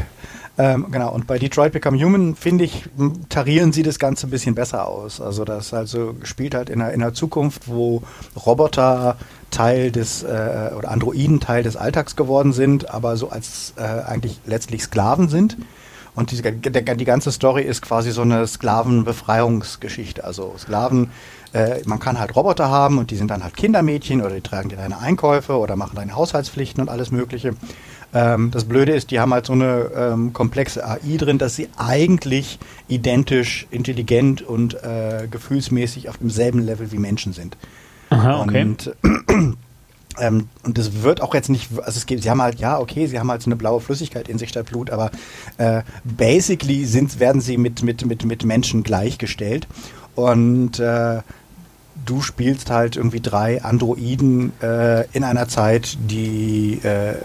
[0.58, 2.86] Ähm, genau, und bei Detroit Become Human, finde ich,
[3.28, 5.20] tarieren sie das Ganze ein bisschen besser aus.
[5.20, 8.04] Also das also spielt halt in einer, in einer Zukunft, wo
[8.46, 9.18] Roboter
[9.52, 14.40] Teil des, äh, oder Androiden Teil des Alltags geworden sind, aber so als äh, eigentlich
[14.46, 15.58] letztlich Sklaven sind.
[16.16, 16.52] Und der,
[16.96, 20.24] die ganze Story ist quasi so eine Sklavenbefreiungsgeschichte.
[20.24, 21.12] Also Sklaven,
[21.52, 24.70] äh, man kann halt Roboter haben und die sind dann halt Kindermädchen oder die tragen
[24.70, 27.54] dir deine Einkäufe oder machen deine Haushaltspflichten und alles Mögliche.
[28.16, 31.68] Ähm, das Blöde ist, die haben halt so eine ähm, komplexe AI drin, dass sie
[31.76, 37.58] eigentlich identisch, intelligent und äh, gefühlsmäßig auf demselben Level wie Menschen sind.
[38.10, 38.62] Aha, okay.
[38.62, 38.96] Und
[40.20, 43.06] ähm, und das wird auch jetzt nicht, also es gibt, sie haben halt, ja, okay,
[43.08, 45.12] sie haben halt so eine blaue Flüssigkeit in sich statt Blut, aber
[45.58, 49.68] äh, basically sind, werden sie mit, mit, mit, mit Menschen gleichgestellt.
[50.16, 51.22] Und äh,
[52.06, 57.16] du spielst halt irgendwie drei Androiden äh, in einer Zeit, die äh,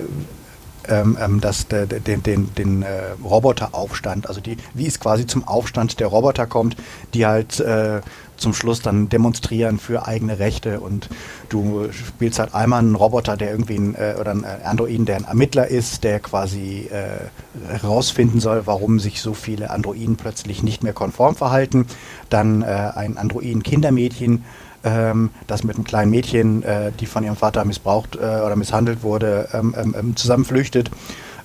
[0.90, 5.26] ähm, ähm, das, de, de, den, den, den äh, Roboteraufstand, also die, wie es quasi
[5.26, 6.76] zum Aufstand der Roboter kommt,
[7.14, 8.00] die halt äh,
[8.40, 11.08] zum Schluss dann demonstrieren für eigene Rechte und
[11.48, 15.16] du spielst halt einmal einen Roboter, der irgendwie ein, äh, oder einen äh, Androiden, der
[15.16, 20.82] ein Ermittler ist, der quasi äh, herausfinden soll, warum sich so viele Androiden plötzlich nicht
[20.82, 21.86] mehr konform verhalten.
[22.30, 24.44] Dann äh, ein Androiden-Kindermädchen,
[24.84, 29.02] ähm, das mit einem kleinen Mädchen, äh, die von ihrem Vater missbraucht äh, oder misshandelt
[29.02, 30.90] wurde, ähm, ähm, ähm, zusammenflüchtet.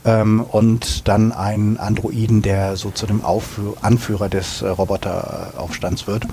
[0.06, 6.28] Ähm, und dann einen Androiden, der so zu dem Aufführ Anführer des äh, Roboteraufstands wird.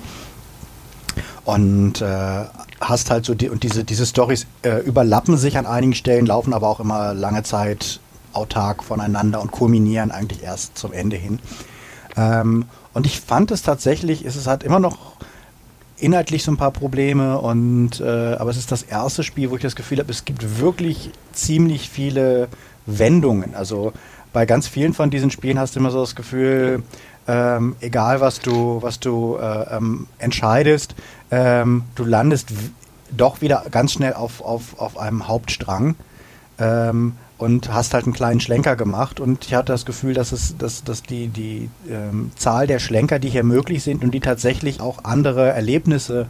[1.43, 2.45] Und äh,
[2.79, 6.53] hast halt so die, und diese, diese Stories äh, überlappen sich an einigen Stellen, laufen
[6.53, 7.99] aber auch immer lange Zeit
[8.33, 11.39] autark voneinander und kulminieren eigentlich erst zum Ende hin.
[12.15, 15.13] Ähm, und ich fand es tatsächlich, ist es hat immer noch
[16.03, 19.61] inhaltlich so ein paar Probleme und äh, aber es ist das erste Spiel, wo ich
[19.61, 22.49] das Gefühl habe, es gibt wirklich ziemlich viele
[22.85, 23.55] Wendungen.
[23.55, 23.93] Also
[24.33, 26.83] bei ganz vielen von diesen Spielen hast du immer so das Gefühl,
[27.27, 30.95] ähm, egal was du, was du äh, ähm, entscheidest,
[31.31, 32.51] ähm, du landest
[33.15, 35.95] doch wieder ganz schnell auf, auf, auf einem Hauptstrang
[36.59, 37.13] ähm,
[37.43, 39.19] und hast halt einen kleinen Schlenker gemacht.
[39.19, 43.19] Und ich hatte das Gefühl, dass es, dass, dass die, die ähm, Zahl der Schlenker,
[43.19, 46.27] die hier möglich sind und die tatsächlich auch andere Erlebnisse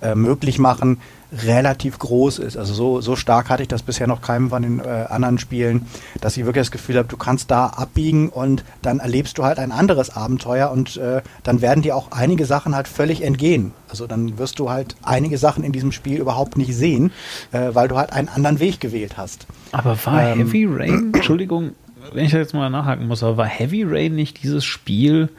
[0.00, 1.00] äh, möglich machen,
[1.32, 2.56] relativ groß ist.
[2.56, 5.86] Also so, so stark hatte ich das bisher noch keinem von den äh, anderen Spielen,
[6.20, 9.58] dass ich wirklich das Gefühl habe, du kannst da abbiegen und dann erlebst du halt
[9.58, 13.72] ein anderes Abenteuer und äh, dann werden dir auch einige Sachen halt völlig entgehen.
[13.88, 17.12] Also dann wirst du halt einige Sachen in diesem Spiel überhaupt nicht sehen,
[17.52, 19.46] äh, weil du halt einen anderen Weg gewählt hast.
[19.72, 21.72] Aber war ähm, Heavy Rain, Entschuldigung,
[22.12, 25.30] wenn ich jetzt mal nachhaken muss, aber war Heavy Rain nicht dieses Spiel,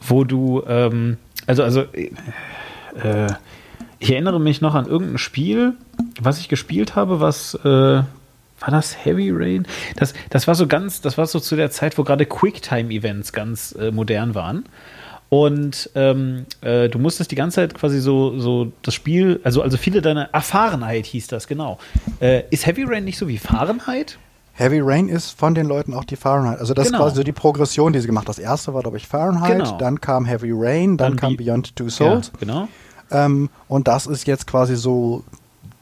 [0.00, 2.10] wo du, ähm, also, also, äh,
[3.02, 3.28] äh
[4.00, 5.74] ich erinnere mich noch an irgendein Spiel,
[6.20, 7.68] was ich gespielt habe, was äh,
[8.60, 9.66] war das Heavy Rain?
[9.96, 13.72] Das, das war so ganz, das war so zu der Zeit, wo gerade Quicktime-Events ganz
[13.78, 14.64] äh, modern waren.
[15.28, 19.76] Und ähm, äh, du musstest die ganze Zeit quasi so, so das Spiel, also, also
[19.76, 21.78] viele deiner Erfahrenheit hieß das, genau.
[22.20, 24.18] Äh, ist Heavy Rain nicht so wie Fahrenheit?
[24.54, 26.58] Heavy Rain ist von den Leuten auch die Fahrenheit.
[26.58, 26.98] Also das genau.
[26.98, 28.34] ist quasi so die Progression, die sie gemacht haben.
[28.34, 29.78] Das erste war, glaube ich, Fahrenheit, genau.
[29.78, 32.32] dann kam Heavy Rain, dann, dann kam Beyond Two Souls.
[32.34, 32.68] Ja, genau.
[33.10, 35.24] Ähm, und das ist jetzt quasi so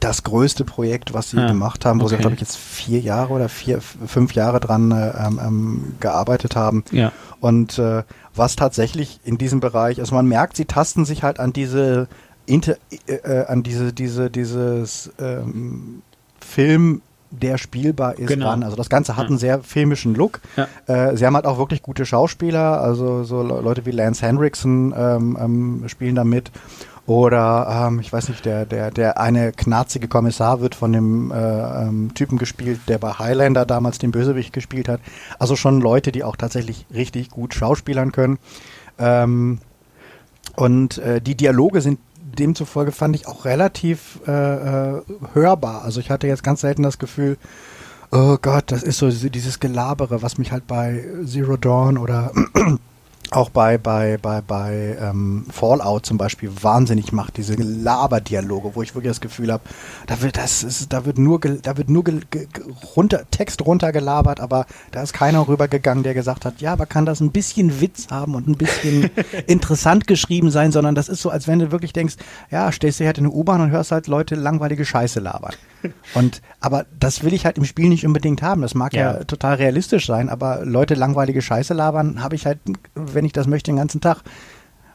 [0.01, 2.17] das größte Projekt, was sie ja, gemacht haben, wo okay.
[2.17, 6.55] sie, glaube ich, jetzt vier Jahre oder vier, fünf Jahre dran äh, ähm, ähm, gearbeitet
[6.55, 6.85] haben.
[6.93, 7.13] Ja.
[7.41, 11.53] Und äh, was tatsächlich in diesem Bereich, also man merkt, sie tasten sich halt an
[11.53, 12.07] diese
[12.47, 16.03] Inter, äh, äh an diese, diese, dieses ähm,
[16.41, 18.49] Film der spielbar ist genau.
[18.49, 18.63] ran.
[18.63, 19.29] Also das Ganze hat ja.
[19.29, 20.41] einen sehr filmischen Look.
[20.57, 20.67] Ja.
[20.87, 25.37] Äh, sie haben halt auch wirklich gute Schauspieler, also so Leute wie Lance Henriksen ähm,
[25.39, 26.51] ähm, spielen da mit.
[27.09, 31.37] Oder ähm, ich weiß nicht, der, der, der eine knarzige Kommissar wird von dem äh,
[31.37, 35.01] ähm, Typen gespielt, der bei Highlander damals den Bösewicht gespielt hat.
[35.39, 38.39] Also schon Leute, die auch tatsächlich richtig gut schauspielern können.
[38.99, 39.61] Ähm,
[40.55, 41.99] und äh, die Dialoge sind
[42.39, 44.31] demzufolge fand ich auch relativ äh,
[44.99, 45.85] äh, hörbar.
[45.85, 47.39] Also ich hatte jetzt ganz selten das Gefühl,
[48.13, 52.33] oh Gott, das ist so dieses Gelabere, was mich halt bei Zero Dawn oder
[53.31, 58.95] auch bei, bei, bei, bei ähm, Fallout zum Beispiel wahnsinnig macht, diese Laberdialoge, wo ich
[58.95, 59.63] wirklich das Gefühl habe,
[60.07, 62.05] da wird das ist, da wird nur da wird nur
[62.97, 67.21] runter, Text runtergelabert, aber da ist keiner rübergegangen, der gesagt hat, ja, aber kann das
[67.21, 69.11] ein bisschen Witz haben und ein bisschen
[69.47, 72.17] interessant geschrieben sein, sondern das ist so, als wenn du wirklich denkst,
[72.51, 75.55] ja, stehst du halt in eine U-Bahn und hörst halt Leute langweilige Scheiße labern.
[76.15, 78.63] Und aber das will ich halt im Spiel nicht unbedingt haben.
[78.63, 82.59] Das mag ja, ja total realistisch sein, aber Leute langweilige Scheiße labern, habe ich halt,
[83.19, 84.23] wenn ich das möchte, den ganzen Tag.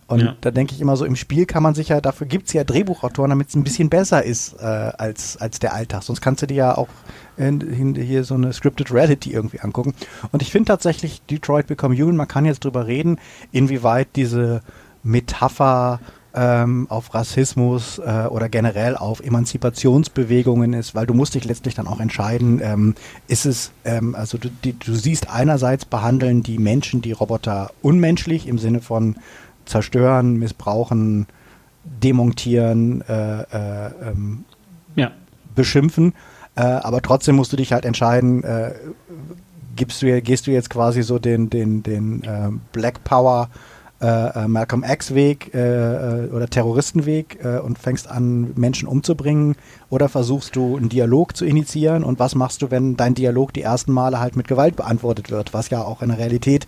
[0.08, 0.36] Und ja.
[0.42, 2.64] da denke ich immer so, im Spiel kann man sich ja, dafür gibt es ja
[2.64, 6.04] Drehbuchautoren, damit es ein bisschen besser ist äh, als, als der Alltag.
[6.04, 6.90] Sonst kannst du dir ja auch
[7.38, 9.94] in, hier so eine Scripted Reality irgendwie angucken.
[10.32, 13.18] Und ich finde tatsächlich Detroit Become Human, man kann jetzt drüber reden,
[13.52, 14.62] inwieweit diese
[15.04, 16.00] Metapher
[16.36, 21.88] ähm, auf Rassismus äh, oder generell auf Emanzipationsbewegungen ist, weil du musst dich letztlich dann
[21.88, 22.96] auch entscheiden, ähm,
[23.28, 28.48] ist es, ähm, also du, die, du siehst einerseits behandeln die Menschen die Roboter unmenschlich
[28.48, 29.16] im Sinne von
[29.66, 31.28] zerstören, missbrauchen,
[31.84, 34.46] demontieren, äh, äh, ähm,
[34.96, 35.12] ja.
[35.56, 36.14] beschimpfen,
[36.56, 38.74] äh, aber trotzdem musst du dich halt entscheiden, äh,
[39.76, 43.50] gibst du, gehst du jetzt quasi so den, den, den äh, Black Power
[44.04, 49.56] äh, äh, Malcolm X-Weg äh, äh, oder Terroristenweg äh, und fängst an, Menschen umzubringen?
[49.90, 52.04] Oder versuchst du einen Dialog zu initiieren?
[52.04, 55.54] Und was machst du, wenn dein Dialog die ersten Male halt mit Gewalt beantwortet wird,
[55.54, 56.68] was ja auch in der Realität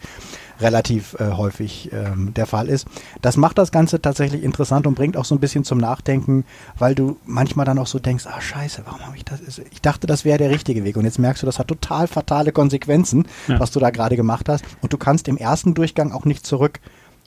[0.62, 2.88] relativ äh, häufig ähm, der Fall ist.
[3.22, 6.46] Das macht das Ganze tatsächlich interessant und bringt auch so ein bisschen zum Nachdenken,
[6.78, 9.42] weil du manchmal dann auch so denkst, ah scheiße, warum habe ich das?
[9.72, 12.52] Ich dachte, das wäre der richtige Weg und jetzt merkst du, das hat total fatale
[12.52, 13.60] Konsequenzen, ja.
[13.60, 16.80] was du da gerade gemacht hast und du kannst im ersten Durchgang auch nicht zurück.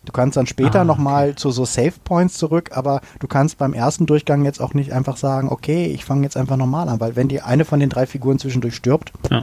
[0.09, 3.75] Du kannst dann später ah, nochmal zu so Save Points zurück, aber du kannst beim
[3.75, 7.15] ersten Durchgang jetzt auch nicht einfach sagen, okay, ich fange jetzt einfach normal an, weil
[7.15, 9.43] wenn die eine von den drei Figuren zwischendurch stirbt, ja.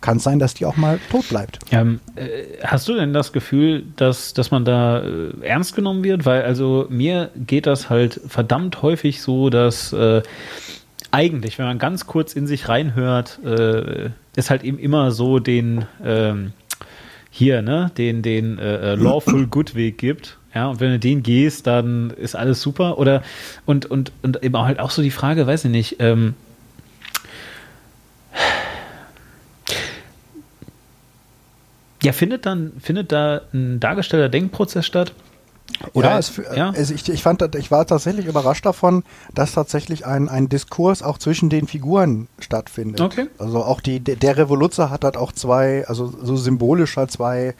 [0.00, 1.58] kann es sein, dass die auch mal tot bleibt.
[1.70, 6.24] Ähm, äh, hast du denn das Gefühl, dass, dass man da äh, ernst genommen wird?
[6.24, 10.22] Weil also mir geht das halt verdammt häufig so, dass äh,
[11.10, 15.84] eigentlich, wenn man ganz kurz in sich reinhört, äh, ist halt eben immer so den
[16.02, 16.54] ähm,
[17.36, 20.38] hier, ne, den, den äh, äh, Lawful Good Weg gibt.
[20.54, 22.96] Ja, und wenn du den gehst, dann ist alles super.
[22.96, 23.22] Oder
[23.66, 26.32] und, und, und eben halt auch so die Frage, weiß ich nicht, ähm,
[32.02, 35.12] ja, findet dann, findet da ein dargestellter Denkprozess statt?
[35.92, 36.72] Oder ja, es, ja?
[36.74, 41.18] Es, ich, ich, fand, ich war tatsächlich überrascht davon, dass tatsächlich ein, ein Diskurs auch
[41.18, 43.00] zwischen den Figuren stattfindet.
[43.00, 43.26] Okay.
[43.38, 47.54] Also auch die, der Revoluzzer hat halt auch zwei, also so symbolisch halt zwei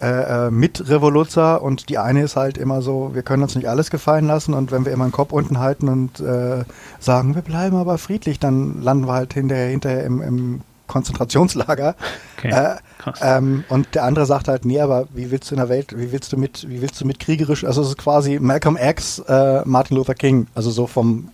[0.00, 3.90] äh, äh, Mitrevoluzzer und die eine ist halt immer so, wir können uns nicht alles
[3.90, 6.64] gefallen lassen und wenn wir immer den Kopf unten halten und äh,
[7.00, 11.96] sagen, wir bleiben aber friedlich, dann landen wir halt hinterher, hinterher im, im Konzentrationslager.
[12.36, 12.76] Okay, äh,
[13.20, 16.12] ähm, und der andere sagt halt, nee, aber wie willst du in der Welt, wie
[16.12, 19.62] willst du mit, wie willst du mit kriegerisch, also es ist quasi Malcolm X, äh,
[19.64, 21.28] Martin Luther King, also so vom,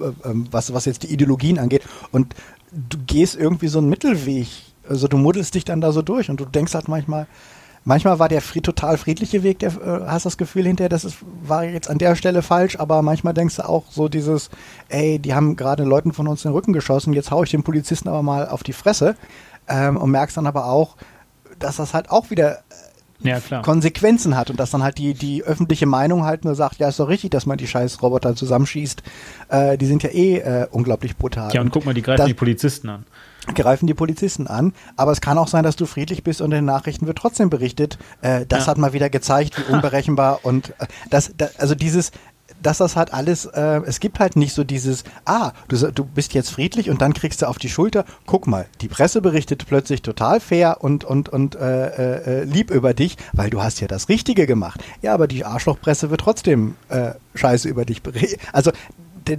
[0.00, 1.82] äh, ähm, was, was jetzt die Ideologien angeht.
[2.12, 2.34] Und
[2.72, 4.48] du gehst irgendwie so einen Mittelweg,
[4.88, 7.26] also du muddelst dich dann da so durch und du denkst halt manchmal,
[7.86, 11.18] manchmal war der fried, total friedliche Weg, der äh, hast das Gefühl hinterher, das ist,
[11.42, 14.50] war jetzt an der Stelle falsch, aber manchmal denkst du auch so dieses,
[14.90, 18.08] ey, die haben gerade Leuten von uns den Rücken geschossen, jetzt hau ich den Polizisten
[18.08, 19.16] aber mal auf die Fresse
[19.68, 20.96] ähm, und merkst dann aber auch,
[21.58, 22.58] dass das halt auch wieder
[23.20, 26.88] ja, Konsequenzen hat und dass dann halt die, die öffentliche Meinung halt nur sagt, ja,
[26.88, 29.02] ist doch richtig, dass man die scheiß Roboter zusammenschießt.
[29.48, 31.52] Äh, die sind ja eh äh, unglaublich brutal.
[31.52, 33.06] Ja, und guck mal, die greifen das, die Polizisten an
[33.54, 34.72] greifen die Polizisten an.
[34.96, 37.50] Aber es kann auch sein, dass du friedlich bist und in den Nachrichten wird trotzdem
[37.50, 37.98] berichtet.
[38.20, 38.70] Äh, das ja.
[38.72, 42.10] hat mal wieder gezeigt, wie unberechenbar und äh, das, das, also dieses,
[42.62, 46.34] dass das halt alles, äh, es gibt halt nicht so dieses, ah, du, du bist
[46.34, 50.02] jetzt friedlich und dann kriegst du auf die Schulter, guck mal, die Presse berichtet plötzlich
[50.02, 54.08] total fair und, und, und äh, äh, lieb über dich, weil du hast ja das
[54.08, 54.80] Richtige gemacht.
[55.02, 58.40] Ja, aber die Arschlochpresse wird trotzdem äh, scheiße über dich berichten.
[58.52, 58.72] Also
[59.24, 59.38] das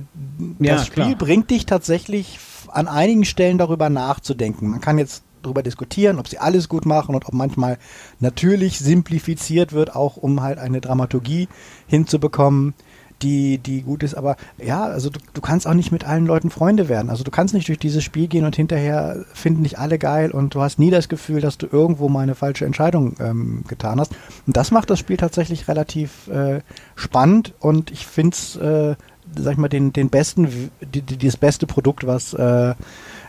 [0.59, 1.15] ja, Spiel klar.
[1.15, 4.67] bringt dich tatsächlich an einigen Stellen darüber nachzudenken.
[4.67, 7.77] Man kann jetzt darüber diskutieren, ob sie alles gut machen und ob manchmal
[8.19, 11.47] natürlich simplifiziert wird, auch um halt eine Dramaturgie
[11.87, 12.73] hinzubekommen,
[13.21, 14.15] die, die gut ist.
[14.15, 17.09] Aber ja, also du, du kannst auch nicht mit allen Leuten Freunde werden.
[17.09, 20.55] Also du kannst nicht durch dieses Spiel gehen und hinterher finden nicht alle geil und
[20.55, 24.11] du hast nie das Gefühl, dass du irgendwo mal eine falsche Entscheidung ähm, getan hast.
[24.45, 26.61] Und das macht das Spiel tatsächlich relativ äh,
[26.95, 28.95] spannend und ich finde es äh,
[29.35, 32.75] sag ich mal, den, den besten, die, die, das beste Produkt, was, äh,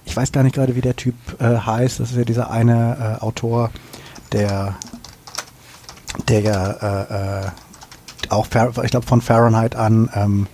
[0.04, 3.18] ich weiß gar nicht gerade, wie der Typ äh, heißt, das ist ja dieser eine
[3.18, 3.70] äh, Autor,
[4.32, 4.76] der,
[6.28, 7.50] der ja äh, äh,
[8.30, 8.46] auch,
[8.82, 10.46] ich glaube, von Fahrenheit an ähm,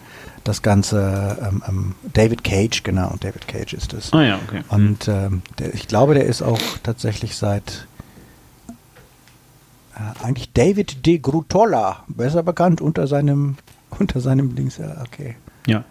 [0.44, 4.12] das Ganze, ähm, ähm, David Cage, genau, David Cage ist es.
[4.12, 4.62] Ah ja, okay.
[4.68, 7.86] Und ähm, der, ich glaube, der ist auch tatsächlich seit
[9.94, 13.56] äh, eigentlich David de Grutolla, besser bekannt unter seinem
[13.98, 15.36] unter seinem Dings, ja, okay.
[15.66, 15.84] Ja.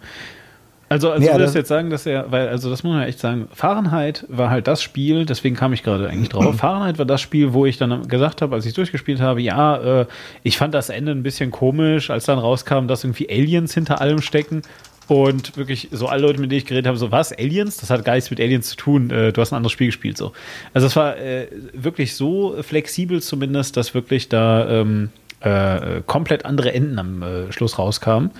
[0.88, 3.18] Also, also nee, du würdest jetzt sagen, dass er, weil, also das muss man echt
[3.18, 6.54] sagen, Fahrenheit war halt das Spiel, deswegen kam ich gerade eigentlich drauf.
[6.58, 10.06] Fahrenheit war das Spiel, wo ich dann gesagt habe, als ich durchgespielt habe, ja, äh,
[10.42, 14.20] ich fand das Ende ein bisschen komisch, als dann rauskam, dass irgendwie Aliens hinter allem
[14.20, 14.62] stecken.
[15.06, 17.76] Und wirklich, so alle Leute, mit denen ich geredet habe, so, was, Aliens?
[17.76, 19.10] Das hat gar nichts mit Aliens zu tun.
[19.10, 20.32] Äh, du hast ein anderes Spiel gespielt, so.
[20.72, 26.72] Also es war äh, wirklich so flexibel zumindest, dass wirklich da ähm, äh, komplett andere
[26.72, 28.30] Enden am äh, Schluss rauskamen.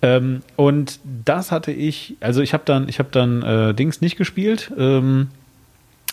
[0.00, 4.16] Ähm, und das hatte ich, also ich habe dann, ich habe dann äh, Dings nicht
[4.16, 4.72] gespielt.
[4.78, 5.28] Ähm,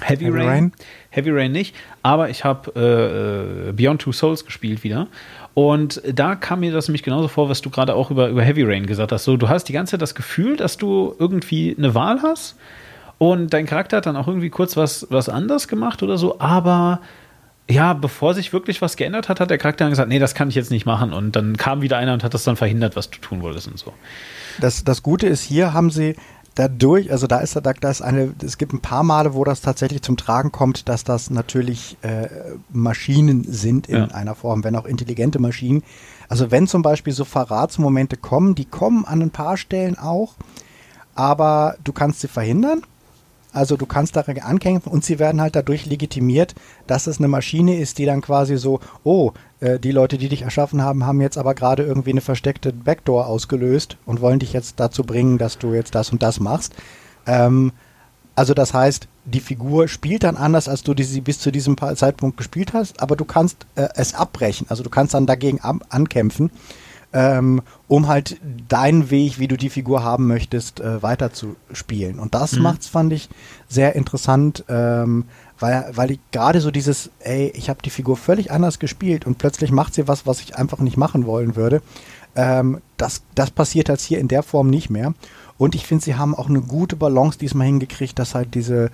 [0.01, 0.47] Heavy, Heavy Rain.
[0.47, 0.71] Rain.
[1.09, 5.07] Heavy Rain nicht, aber ich habe äh, äh, Beyond Two Souls gespielt wieder.
[5.53, 8.63] Und da kam mir das nämlich genauso vor, was du gerade auch über, über Heavy
[8.63, 9.23] Rain gesagt hast.
[9.23, 12.57] So, du hast die ganze Zeit das Gefühl, dass du irgendwie eine Wahl hast
[13.17, 16.99] und dein Charakter hat dann auch irgendwie kurz was, was anders gemacht oder so, aber
[17.69, 20.49] ja, bevor sich wirklich was geändert hat, hat der Charakter dann gesagt, nee, das kann
[20.49, 21.13] ich jetzt nicht machen.
[21.13, 23.79] Und dann kam wieder einer und hat das dann verhindert, was du tun wolltest und
[23.79, 23.93] so.
[24.59, 26.15] Das, das Gute ist, hier haben sie
[26.53, 29.61] dadurch, also da ist da, da ist eine, es gibt ein paar Male, wo das
[29.61, 32.27] tatsächlich zum Tragen kommt, dass das natürlich äh,
[32.71, 34.07] Maschinen sind in ja.
[34.07, 35.83] einer Form, wenn auch intelligente Maschinen.
[36.29, 40.35] Also wenn zum Beispiel so Verratsmomente kommen, die kommen an ein paar Stellen auch,
[41.15, 42.83] aber du kannst sie verhindern
[43.55, 46.55] also du kannst daran ankämpfen und sie werden halt dadurch legitimiert,
[46.87, 50.41] dass es eine Maschine ist, die dann quasi so, oh, äh, die Leute, die dich
[50.41, 54.79] erschaffen haben, haben jetzt aber gerade irgendwie eine versteckte Backdoor ausgelöst und wollen dich jetzt
[54.79, 56.75] dazu bringen, dass du jetzt das und das machst.
[57.25, 57.71] Ähm,
[58.35, 62.35] also das heißt, die Figur spielt dann anders, als du sie bis zu diesem Zeitpunkt
[62.35, 64.67] gespielt hast, aber du kannst äh, es abbrechen.
[64.69, 66.51] Also du kannst dann dagegen ankämpfen
[67.15, 72.19] ähm, um halt deinen Weg, wie du die Figur haben möchtest, äh, weiter zu spielen.
[72.19, 72.63] Und das mhm.
[72.63, 73.29] macht's, fand ich,
[73.69, 75.23] sehr interessant, ähm,
[75.57, 79.37] weil, weil ich gerade so dieses, ey, ich habe die Figur völlig anders gespielt und
[79.37, 81.81] plötzlich macht sie was, was ich einfach nicht machen wollen würde.
[82.35, 85.13] Ähm, das, das passiert jetzt hier in der Form nicht mehr.
[85.57, 88.91] Und ich finde, sie haben auch eine gute Balance diesmal hingekriegt, dass halt diese,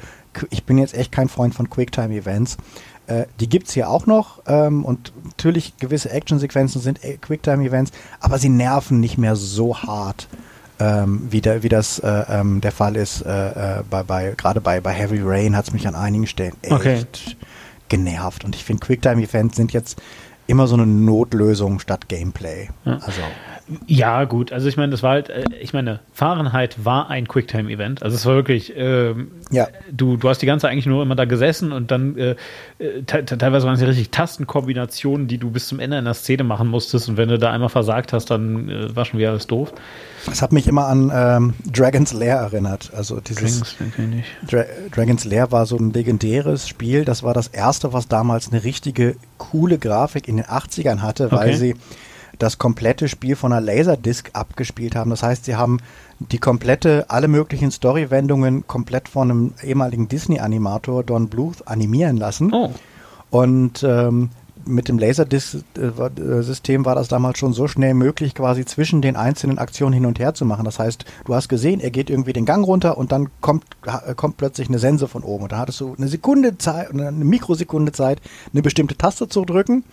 [0.52, 2.58] ich bin jetzt echt kein Freund von Quicktime-Events,
[3.12, 7.92] äh, die gibt es hier auch noch ähm, und natürlich gewisse Actionsequenzen sind äh, Quicktime-Events,
[8.20, 10.28] aber sie nerven nicht mehr so hart.
[10.80, 14.62] Ähm, wie, der, wie das äh, ähm, der Fall ist, äh, äh bei, bei, gerade
[14.62, 17.06] bei, bei Heavy Rain hat es mich an einigen Stellen echt okay.
[17.88, 18.44] genervt.
[18.44, 20.02] Und ich finde, Quicktime-Events sind jetzt
[20.48, 22.70] immer so eine Notlösung statt Gameplay.
[22.86, 22.98] Ja.
[22.98, 23.22] Also
[23.88, 24.52] Ja, gut.
[24.52, 28.04] Also ich meine, das war halt, äh, ich meine, Fahrenheit war ein Quicktime-Event.
[28.04, 29.68] Also es war wirklich, ähm, ja.
[29.92, 32.36] du, du hast die ganze Zeit eigentlich nur immer da gesessen und dann äh,
[32.80, 36.68] äh teilweise waren es ja richtig Tastenkombinationen, die du bis zum Ende einer Szene machen
[36.68, 39.74] musstest und wenn du da einmal versagt hast, dann äh, war schon wieder alles doof.
[40.26, 42.92] Das hat mich immer an ähm, Dragon's Lair erinnert.
[42.96, 47.06] Also dieses Dragons, Dra Dragon's Lair war so ein legendäres Spiel.
[47.06, 51.50] Das war das erste, was damals eine richtige coole Grafik in den 80ern hatte, weil
[51.50, 51.58] okay.
[51.58, 51.76] sie
[52.42, 55.12] das komplette Spiel von einer Laserdisc abgespielt haben.
[55.12, 55.80] Das heißt, sie haben
[56.20, 62.52] die komplette, alle möglichen Story-Wendungen komplett von einem ehemaligen Disney-Animator, Don Bluth, animieren lassen.
[62.54, 62.72] Oh.
[63.30, 64.30] Und ähm,
[64.66, 69.94] mit dem Laserdisc-System war das damals schon so schnell möglich, quasi zwischen den einzelnen Aktionen
[69.94, 70.66] hin und her zu machen.
[70.66, 73.66] Das heißt, du hast gesehen, er geht irgendwie den Gang runter und dann kommt,
[74.16, 75.44] kommt plötzlich eine Sense von oben.
[75.44, 78.22] Und da hattest du eine Sekunde Zeit, eine Mikrosekunde Zeit,
[78.52, 79.84] eine bestimmte Taste zu drücken.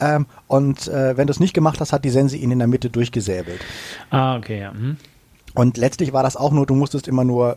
[0.00, 2.68] Ähm, und äh, wenn du es nicht gemacht hast, hat die Sense ihn in der
[2.68, 3.60] Mitte durchgesäbelt.
[4.10, 4.72] Ah, okay, ja.
[4.72, 4.96] Mhm.
[5.54, 7.56] Und letztlich war das auch nur, du musstest immer nur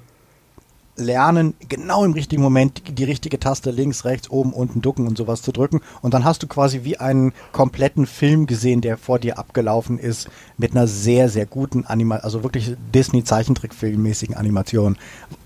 [0.96, 5.18] lernen, genau im richtigen Moment die, die, richtige Taste links, rechts, oben, unten, ducken und
[5.18, 5.82] sowas zu drücken.
[6.02, 10.30] Und dann hast du quasi wie einen kompletten Film gesehen, der vor dir abgelaufen ist,
[10.58, 14.98] mit einer sehr, sehr guten Animation, also wirklich Disney-Zeichentrickfilmmäßigen Animation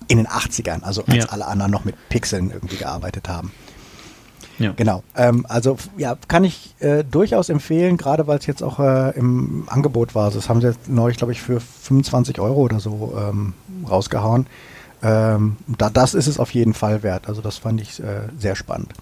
[0.08, 1.30] in den 80ern, also als ja.
[1.30, 3.52] alle anderen noch mit Pixeln irgendwie gearbeitet haben.
[4.60, 4.74] Ja.
[4.76, 5.04] Genau.
[5.16, 9.64] Ähm, also ja, kann ich äh, durchaus empfehlen, gerade weil es jetzt auch äh, im
[9.68, 10.26] Angebot war.
[10.26, 13.54] Also das haben sie jetzt neulich, glaube ich, für 25 Euro oder so ähm,
[13.90, 14.48] rausgehauen.
[15.04, 17.28] Ähm, da, das ist es auf jeden Fall wert.
[17.28, 18.94] Also das fand ich äh, sehr spannend.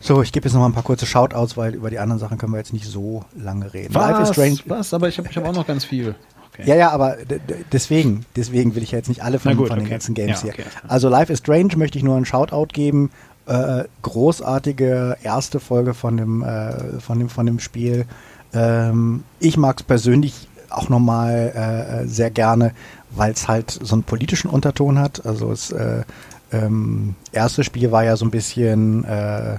[0.00, 2.38] So, ich gebe jetzt noch mal ein paar kurze Shoutouts, weil über die anderen Sachen
[2.38, 3.94] können wir jetzt nicht so lange reden.
[3.94, 4.10] Was?
[4.10, 4.58] Life is Strange.
[4.66, 4.94] Was?
[4.94, 6.14] Aber ich habe hab auch noch ganz viel.
[6.52, 6.68] Okay.
[6.68, 7.16] Ja, ja, aber
[7.72, 10.52] deswegen, deswegen will ich ja jetzt nicht alle von, gut, von den ganzen Games ja,
[10.52, 10.62] okay.
[10.62, 10.90] hier.
[10.90, 13.10] Also Life is Strange möchte ich nur einen Shoutout geben
[13.46, 18.06] äh, großartige erste Folge von dem, äh, von dem, von dem Spiel.
[18.52, 22.72] Ähm, ich mag es persönlich auch nochmal äh, sehr gerne,
[23.10, 25.24] weil es halt so einen politischen Unterton hat.
[25.24, 26.02] Also das äh,
[26.52, 29.58] ähm, erste Spiel war ja so ein bisschen äh,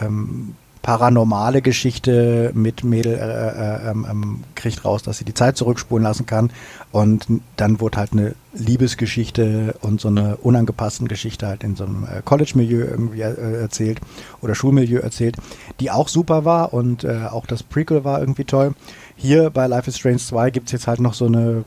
[0.00, 5.56] ähm, paranormale Geschichte mit Mädel äh, äh, ähm, ähm, kriegt raus, dass sie die Zeit
[5.56, 6.50] zurückspulen lassen kann.
[6.90, 7.26] Und
[7.56, 12.22] dann wurde halt eine Liebesgeschichte und so eine unangepasste Geschichte halt in so einem äh,
[12.24, 14.00] College-Milieu irgendwie äh, erzählt
[14.40, 15.36] oder Schulmilieu erzählt,
[15.80, 18.72] die auch super war und äh, auch das Prequel war irgendwie toll.
[19.16, 21.64] Hier bei Life is Strange 2 gibt es jetzt halt noch so eine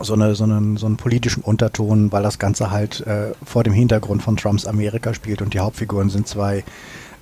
[0.00, 3.72] so, eine, so, einen, so einen politischen Unterton, weil das Ganze halt äh, vor dem
[3.72, 6.64] Hintergrund von Trumps Amerika spielt und die Hauptfiguren sind zwei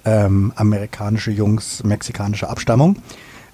[0.09, 2.97] ähm, amerikanische Jungs mexikanischer Abstammung,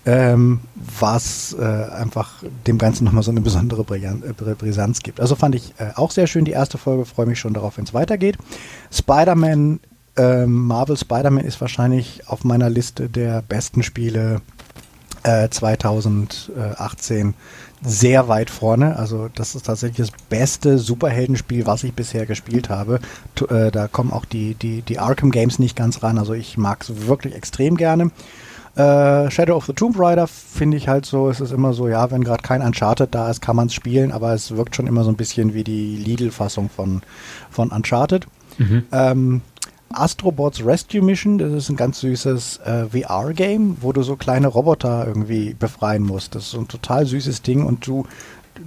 [0.06, 0.60] ähm,
[1.00, 5.20] was äh, einfach dem Ganzen nochmal so eine besondere äh, Brisanz gibt.
[5.20, 7.84] Also fand ich äh, auch sehr schön die erste Folge, freue mich schon darauf, wenn
[7.84, 8.38] es weitergeht.
[8.92, 9.80] Spider-Man,
[10.16, 14.40] ähm, Marvel Spider-Man ist wahrscheinlich auf meiner Liste der besten Spiele
[15.50, 17.32] 2018 äh,
[17.84, 18.96] sehr weit vorne.
[18.96, 23.00] Also das ist tatsächlich das beste Superheldenspiel, was ich bisher gespielt habe.
[23.34, 26.18] T äh, da kommen auch die, die, die Arkham Games nicht ganz ran.
[26.18, 28.10] Also ich mag es wirklich extrem gerne.
[28.76, 32.10] Äh, Shadow of the Tomb Raider finde ich halt so, es ist immer so, ja,
[32.10, 35.04] wenn gerade kein Uncharted da ist, kann man es spielen, aber es wirkt schon immer
[35.04, 37.02] so ein bisschen wie die Lidl-Fassung von,
[37.50, 38.26] von Uncharted.
[38.58, 38.84] Mhm.
[38.90, 39.42] Ähm,
[39.90, 41.38] Astrobots Rescue Mission.
[41.38, 46.34] Das ist ein ganz süßes äh, VR-Game, wo du so kleine Roboter irgendwie befreien musst.
[46.34, 48.06] Das ist so ein total süßes Ding und du,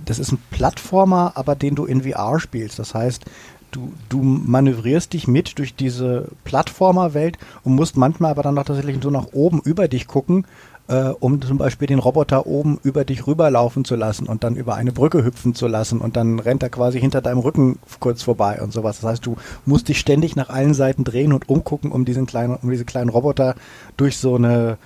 [0.05, 2.79] das ist ein Plattformer, aber den du in VR spielst.
[2.79, 3.25] Das heißt,
[3.71, 8.97] du, du manövrierst dich mit durch diese Plattformer-Welt und musst manchmal aber dann noch tatsächlich
[9.01, 10.45] so nach oben über dich gucken
[10.87, 14.75] äh, um zum Beispiel den Roboter oben über dich rüberlaufen zu lassen und dann über
[14.75, 18.61] eine Brücke hüpfen zu lassen und dann rennt er quasi hinter deinem Rücken kurz vorbei
[18.61, 19.01] und sowas.
[19.01, 22.55] Das heißt, du musst dich ständig nach allen Seiten drehen und umgucken, um diesen kleinen,
[22.55, 23.55] um diese kleinen Roboter
[23.97, 24.77] durch so eine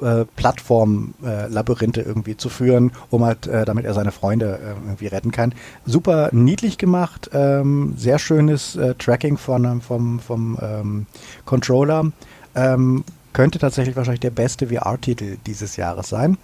[0.00, 5.08] äh, Plattform-Labyrinthe äh, irgendwie zu führen, um halt, äh, damit er seine Freunde äh, irgendwie
[5.08, 5.54] retten kann.
[5.84, 11.06] Super niedlich gemacht, ähm, sehr schönes äh, Tracking von, vom, vom ähm,
[11.44, 12.12] Controller.
[12.54, 16.38] Ähm, könnte tatsächlich wahrscheinlich der beste VR-Titel dieses Jahres sein.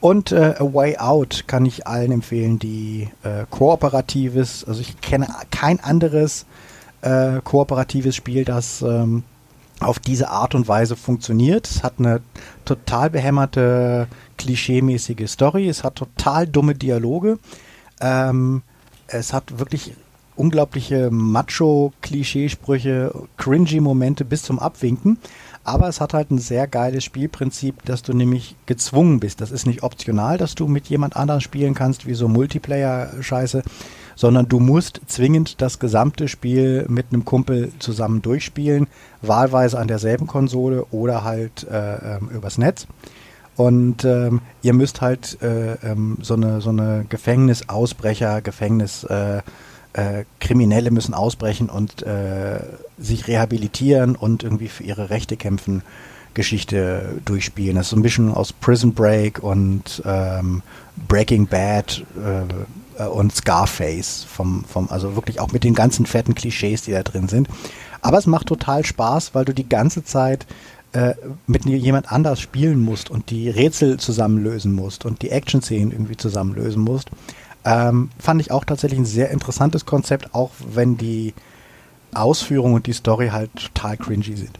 [0.00, 5.28] Und äh, A Way Out kann ich allen empfehlen, die äh, kooperatives, also ich kenne
[5.50, 6.46] kein anderes
[7.02, 9.24] äh, kooperatives Spiel, das ähm,
[9.80, 11.68] auf diese Art und Weise funktioniert.
[11.68, 12.20] Es hat eine
[12.64, 14.06] total behämmerte,
[14.36, 17.38] klischeemäßige Story, es hat total dumme Dialoge,
[18.00, 18.62] ähm,
[19.08, 19.94] es hat wirklich
[20.36, 25.18] unglaubliche Macho-Klischeesprüche, cringy Momente bis zum Abwinken.
[25.68, 29.42] Aber es hat halt ein sehr geiles Spielprinzip, dass du nämlich gezwungen bist.
[29.42, 33.62] Das ist nicht optional, dass du mit jemand anderem spielen kannst, wie so Multiplayer-Scheiße,
[34.16, 38.86] sondern du musst zwingend das gesamte Spiel mit einem Kumpel zusammen durchspielen,
[39.20, 42.86] wahlweise an derselben Konsole oder halt äh, ähm, übers Netz.
[43.54, 49.42] Und ähm, ihr müsst halt äh, ähm, so eine, so eine Gefängnisausbrecher, Gefängnis, äh,
[49.92, 52.60] äh, Kriminelle müssen ausbrechen und äh,
[52.98, 55.82] sich rehabilitieren und irgendwie für ihre Rechte kämpfen.
[56.34, 57.74] Geschichte durchspielen.
[57.74, 60.62] Das ist so ein bisschen aus Prison Break und ähm,
[61.08, 62.04] Breaking Bad
[62.96, 67.02] äh, und Scarface vom, vom, also wirklich auch mit den ganzen fetten Klischees, die da
[67.02, 67.48] drin sind.
[68.02, 70.46] Aber es macht total Spaß, weil du die ganze Zeit
[70.92, 71.14] äh,
[71.46, 76.82] mit jemand anders spielen musst und die Rätsel zusammenlösen musst und die Action-Szenen irgendwie zusammenlösen
[76.82, 77.10] musst.
[77.64, 81.34] Ähm, fand ich auch tatsächlich ein sehr interessantes Konzept, auch wenn die
[82.14, 84.58] Ausführung und die Story halt total cringy sind.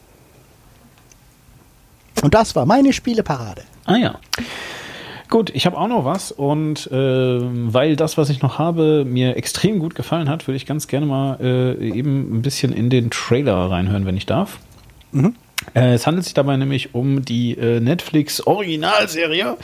[2.22, 3.62] Und das war meine Spieleparade.
[3.84, 4.18] Ah ja.
[5.28, 9.36] Gut, ich habe auch noch was und äh, weil das, was ich noch habe, mir
[9.36, 13.10] extrem gut gefallen hat, würde ich ganz gerne mal äh, eben ein bisschen in den
[13.10, 14.58] Trailer reinhören, wenn ich darf.
[15.12, 15.34] Mhm.
[15.74, 19.58] Äh, es handelt sich dabei nämlich um die äh, Netflix Originalserie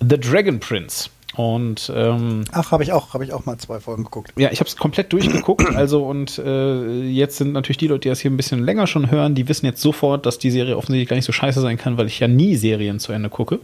[0.00, 1.08] The Dragon Prince.
[1.36, 4.32] Und ähm, ach, habe ich auch, habe ich auch mal zwei Folgen geguckt.
[4.38, 5.66] Ja, ich habe es komplett durchgeguckt.
[5.76, 9.10] Also und äh, jetzt sind natürlich die Leute, die das hier ein bisschen länger schon
[9.10, 11.98] hören, die wissen jetzt sofort, dass die Serie offensichtlich gar nicht so scheiße sein kann,
[11.98, 13.60] weil ich ja nie Serien zu Ende gucke.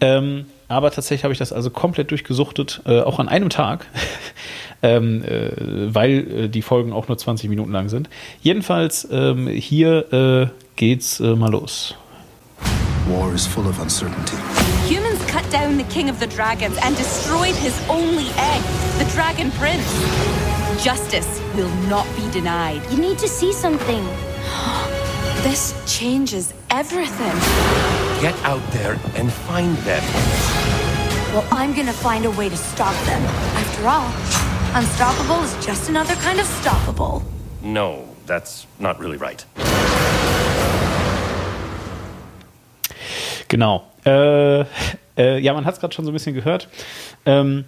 [0.00, 3.86] Ähm, aber tatsächlich habe ich das also komplett durchgesuchtet, äh, auch an einem Tag,
[4.82, 5.50] ähm, äh,
[5.94, 6.10] weil
[6.44, 8.10] äh, die Folgen auch nur 20 Minuten lang sind.
[8.42, 10.46] Jedenfalls ähm, hier äh,
[10.76, 11.94] geht's äh, mal los.
[13.08, 14.36] War is full of uncertainty.
[14.88, 18.62] Humans cut down the king of the dragons and destroyed his only egg,
[18.98, 19.86] the dragon prince.
[20.82, 22.80] Justice will not be denied.
[22.90, 24.04] You need to see something.
[25.44, 27.34] this changes everything.
[28.20, 30.02] Get out there and find them.
[31.32, 33.22] Well, I'm gonna find a way to stop them.
[33.62, 34.10] After all,
[34.74, 37.22] unstoppable is just another kind of stoppable.
[37.62, 39.44] No, that's not really right.
[43.48, 43.84] Genau.
[44.04, 44.66] Äh,
[45.18, 46.68] äh, ja, man hat es gerade schon so ein bisschen gehört.
[47.26, 47.64] Ähm,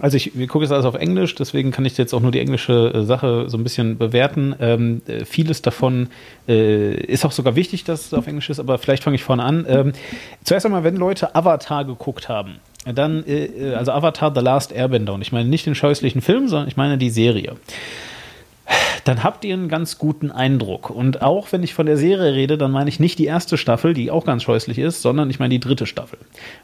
[0.00, 2.40] also ich, wir gucken jetzt alles auf Englisch, deswegen kann ich jetzt auch nur die
[2.40, 4.54] englische äh, Sache so ein bisschen bewerten.
[4.60, 6.08] Ähm, äh, vieles davon
[6.48, 9.42] äh, ist auch sogar wichtig, dass es auf Englisch ist, aber vielleicht fange ich vorne
[9.42, 9.64] an.
[9.68, 9.92] Ähm,
[10.44, 15.14] zuerst einmal, wenn Leute Avatar geguckt haben, dann, äh, äh, also Avatar The Last Airbender,
[15.14, 17.56] und ich meine nicht den scheußlichen Film, sondern ich meine die Serie
[19.06, 20.90] dann habt ihr einen ganz guten Eindruck.
[20.90, 23.94] Und auch wenn ich von der Serie rede, dann meine ich nicht die erste Staffel,
[23.94, 26.18] die auch ganz scheußlich ist, sondern ich meine die dritte Staffel.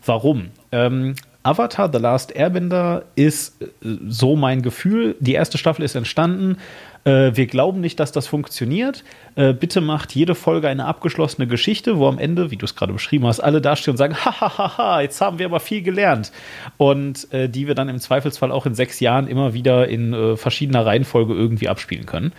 [0.04, 0.48] Warum?
[0.72, 1.14] Ähm,
[1.44, 3.66] Avatar The Last Airbender ist äh,
[4.08, 5.14] so mein Gefühl.
[5.20, 6.56] Die erste Staffel ist entstanden
[7.04, 9.02] äh, wir glauben nicht, dass das funktioniert.
[9.34, 12.92] Äh, bitte macht jede Folge eine abgeschlossene Geschichte, wo am Ende, wie du es gerade
[12.92, 16.32] beschrieben hast, alle dastehen und sagen, hahaha, jetzt haben wir aber viel gelernt.
[16.76, 20.36] Und äh, die wir dann im Zweifelsfall auch in sechs Jahren immer wieder in äh,
[20.36, 22.32] verschiedener Reihenfolge irgendwie abspielen können.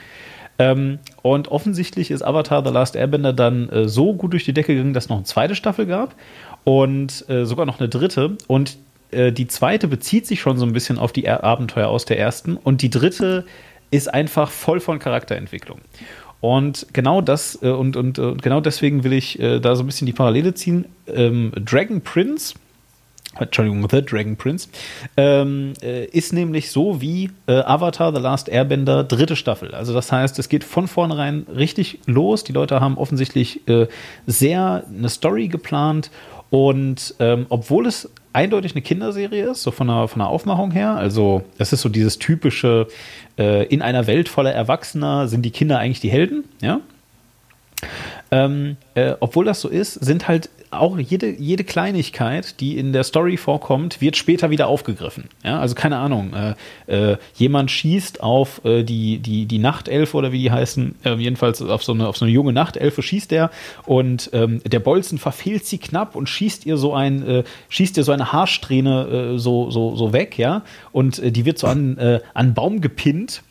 [0.59, 4.73] Ähm, und offensichtlich ist Avatar The Last Airbender dann äh, so gut durch die Decke
[4.73, 6.15] gegangen, dass es noch eine zweite Staffel gab
[6.63, 8.37] und äh, sogar noch eine dritte.
[8.47, 8.77] Und
[9.15, 12.57] die zweite bezieht sich schon so ein bisschen auf die Abenteuer aus der ersten.
[12.57, 13.45] Und die dritte
[13.93, 15.79] ist einfach voll von Charakterentwicklung.
[16.41, 19.85] Und genau das, äh, und, und, und genau deswegen will ich äh, da so ein
[19.85, 20.85] bisschen die Parallele ziehen.
[21.07, 22.55] Ähm, Dragon Prince,
[23.39, 24.67] Entschuldigung, The Dragon Prince,
[25.15, 29.73] ähm, äh, ist nämlich so wie äh, Avatar The Last Airbender dritte Staffel.
[29.75, 32.43] Also das heißt, es geht von vornherein richtig los.
[32.43, 33.87] Die Leute haben offensichtlich äh,
[34.25, 36.09] sehr eine Story geplant
[36.53, 40.91] und ähm, obwohl es eindeutig eine Kinderserie ist, so von der, von der Aufmachung her.
[40.91, 42.85] Also, das ist so dieses typische,
[43.39, 46.79] äh, in einer Welt voller Erwachsener sind die Kinder eigentlich die Helden, ja.
[48.31, 53.03] Ähm, äh, obwohl das so ist, sind halt auch jede, jede Kleinigkeit, die in der
[53.03, 55.25] Story vorkommt, wird später wieder aufgegriffen.
[55.43, 56.33] Ja, also keine Ahnung.
[56.33, 61.13] Äh, äh, jemand schießt auf äh, die, die, die Nachtelfe oder wie die heißen, äh,
[61.15, 63.51] jedenfalls auf so, eine, auf so eine junge Nachtelfe schießt er
[63.85, 68.03] und ähm, der Bolzen verfehlt sie knapp und schießt ihr so ein, äh, schießt ihr
[68.03, 70.63] so eine Haarsträhne äh, so, so, so weg, ja.
[70.91, 71.97] Und die wird so an,
[72.33, 73.43] an Baum gepinnt.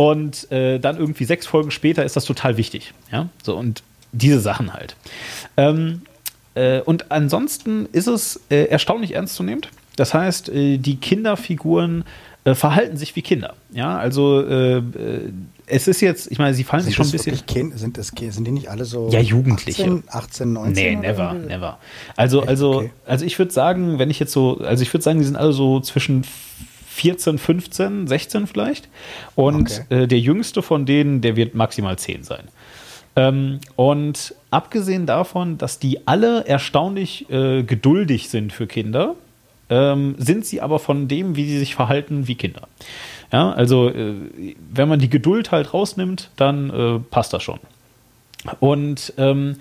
[0.00, 2.94] Und dann irgendwie sechs Folgen später ist das total wichtig.
[3.10, 3.82] Ja, so und
[4.12, 4.94] diese Sachen halt.
[5.56, 6.02] Ähm,
[6.54, 9.68] äh, und ansonsten ist es äh, erstaunlich ernstzunehmend.
[9.96, 12.04] Das heißt, äh, die Kinderfiguren
[12.44, 13.54] äh, verhalten sich wie Kinder.
[13.72, 14.82] Ja, also äh,
[15.66, 17.46] es ist jetzt, ich meine, sie fallen sind sich schon ein bisschen.
[17.46, 19.82] Kind, sind, das, sind die nicht alle so ja, Jugendliche.
[19.82, 20.72] 18, 18 19?
[20.74, 21.78] Nee, never, never.
[22.16, 22.90] Also, also, okay.
[23.06, 25.52] also ich würde sagen, wenn ich jetzt so, also ich würde sagen, die sind alle
[25.52, 26.24] so zwischen
[26.98, 28.88] 14, 15, 16 vielleicht.
[29.34, 30.02] Und okay.
[30.02, 32.48] äh, der jüngste von denen, der wird maximal 10 sein.
[33.16, 39.14] Ähm, und abgesehen davon, dass die alle erstaunlich äh, geduldig sind für Kinder,
[39.70, 42.62] ähm, sind sie aber von dem, wie sie sich verhalten, wie Kinder.
[43.32, 44.14] Ja, also äh,
[44.70, 47.60] wenn man die Geduld halt rausnimmt, dann äh, passt das schon.
[48.60, 49.56] Und ähm,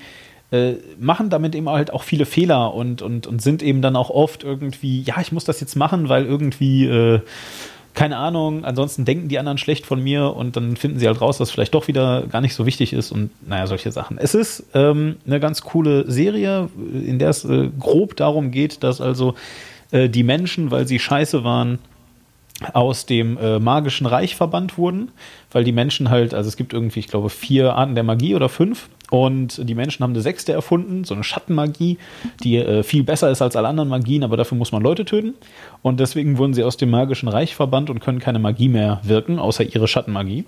[0.51, 4.09] äh, machen damit eben halt auch viele Fehler und, und, und sind eben dann auch
[4.09, 7.19] oft irgendwie, ja, ich muss das jetzt machen, weil irgendwie, äh,
[7.93, 11.37] keine Ahnung, ansonsten denken die anderen schlecht von mir und dann finden sie halt raus,
[11.37, 14.17] dass vielleicht doch wieder gar nicht so wichtig ist und naja, solche Sachen.
[14.17, 19.01] Es ist ähm, eine ganz coole Serie, in der es äh, grob darum geht, dass
[19.01, 19.33] also
[19.91, 21.79] äh, die Menschen, weil sie scheiße waren,
[22.73, 25.11] aus dem äh, magischen Reich verbannt wurden,
[25.51, 28.49] weil die Menschen halt, also es gibt irgendwie, ich glaube, vier Arten der Magie oder
[28.49, 31.97] fünf und die Menschen haben eine sechste erfunden, so eine Schattenmagie,
[32.43, 35.35] die äh, viel besser ist als alle anderen Magien, aber dafür muss man Leute töten.
[35.81, 39.39] Und deswegen wurden sie aus dem magischen Reich verbannt und können keine Magie mehr wirken,
[39.39, 40.45] außer ihre Schattenmagie.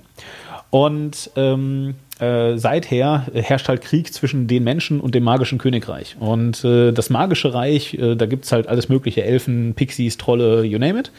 [0.72, 6.18] Und ähm, äh, seither herrscht halt Krieg zwischen den Menschen und dem magischen Königreich.
[6.20, 10.64] Und äh, das magische Reich, äh, da gibt es halt alles mögliche, Elfen, Pixies, Trolle,
[10.64, 11.12] you name it.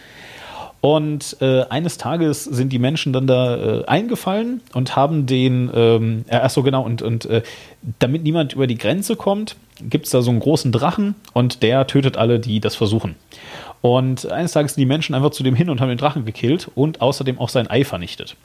[0.80, 6.24] Und äh, eines Tages sind die Menschen dann da äh, eingefallen und haben den, ähm,
[6.28, 7.42] äh, ach so genau, und, und äh,
[7.98, 11.86] damit niemand über die Grenze kommt, gibt es da so einen großen Drachen und der
[11.86, 13.16] tötet alle, die das versuchen.
[13.82, 16.70] Und eines Tages sind die Menschen einfach zu dem hin und haben den Drachen gekillt
[16.74, 18.36] und außerdem auch sein Ei vernichtet.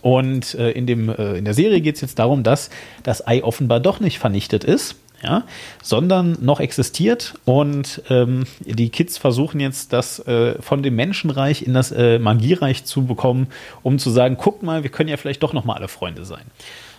[0.00, 2.70] Und äh, in, dem, äh, in der Serie geht es jetzt darum, dass
[3.02, 5.44] das Ei offenbar doch nicht vernichtet ist, ja,
[5.82, 11.74] sondern noch existiert und ähm, die Kids versuchen jetzt das äh, von dem Menschenreich in
[11.74, 13.48] das äh, Magiereich zu bekommen,
[13.82, 16.44] um zu sagen, guck mal, wir können ja vielleicht doch noch mal alle Freunde sein,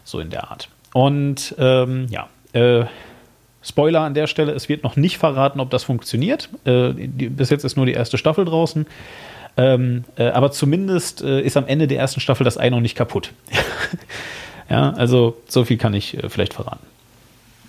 [0.04, 0.70] so in der Art.
[0.94, 2.86] Und ähm, ja, äh,
[3.62, 6.50] Spoiler an der Stelle, es wird noch nicht verraten, ob das funktioniert.
[6.66, 8.88] Äh, die, bis jetzt ist nur die erste Staffel draußen.
[9.58, 12.96] Ähm, äh, aber zumindest äh, ist am Ende der ersten Staffel das Ei noch nicht
[12.96, 13.34] kaputt.
[14.70, 16.86] ja, also so viel kann ich vielleicht verraten.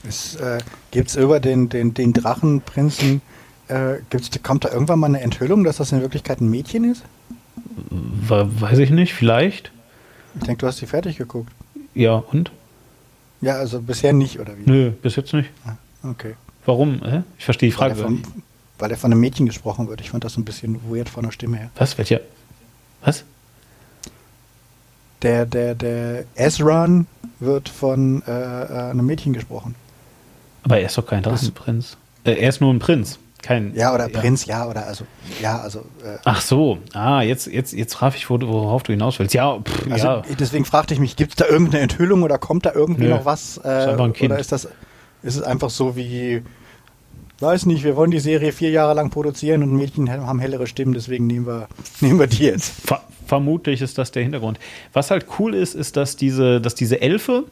[0.05, 0.59] Äh,
[0.91, 3.21] Gibt es über den, den, den Drachenprinzen,
[3.69, 7.05] äh, gibt's, kommt da irgendwann mal eine Enthüllung, dass das in Wirklichkeit ein Mädchen ist?
[7.91, 9.71] Weiß ich nicht, vielleicht.
[10.37, 11.53] Ich denke, du hast sie fertig geguckt.
[11.95, 12.51] Ja, und?
[13.41, 14.69] Ja, also bisher nicht, oder wie?
[14.71, 15.51] Nö, bis jetzt nicht.
[16.03, 16.35] Okay.
[16.67, 17.01] Warum?
[17.05, 17.23] Hä?
[17.39, 18.01] Ich verstehe die Weil Frage.
[18.01, 18.23] er, von,
[18.79, 20.01] weil er von einem Mädchen gesprochen wird.
[20.01, 21.71] Ich fand das so ein bisschen weird von der Stimme her.
[21.77, 21.97] Was?
[21.99, 22.21] Welcher?
[23.03, 23.25] Was?
[25.23, 27.07] Der, der, der Ezran
[27.41, 29.75] wird von äh, äh, einem Mädchen gesprochen.
[30.63, 31.97] Aber er ist doch kein Drachenprinz.
[32.25, 33.19] Äh, er ist nur ein Prinz.
[33.43, 35.05] Kein, Ja, oder Prinz, ja, oder also,
[35.41, 36.79] ja, also, äh, Ach so.
[36.93, 39.35] Ah, jetzt, jetzt, jetzt frage ich, worauf du hinaus willst.
[39.35, 40.23] Ja, pff, also ja.
[40.39, 43.11] deswegen fragte ich mich, gibt es da irgendeine Enthüllung oder kommt da irgendwie Nö.
[43.11, 43.57] noch was?
[43.59, 44.23] Äh, Kind.
[44.23, 44.67] Oder ist das,
[45.23, 46.43] ist es einfach so wie,
[47.41, 50.93] weiß nicht, wir wollen die Serie vier Jahre lang produzieren und Mädchen haben hellere Stimmen,
[50.93, 51.69] deswegen nehmen wir,
[52.01, 52.73] nehmen wir die jetzt.
[52.87, 54.59] Ver vermutlich ist das der Hintergrund.
[54.93, 57.45] Was halt cool ist, ist, dass diese, dass diese Elfe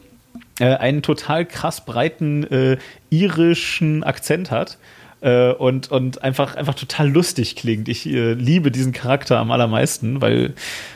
[0.59, 2.77] äh, einen total krass breiten äh,
[3.09, 4.77] irischen Akzent hat.
[5.21, 7.89] Äh, und, und einfach, einfach total lustig klingt.
[7.89, 10.53] Ich äh, liebe diesen Charakter am allermeisten, weil,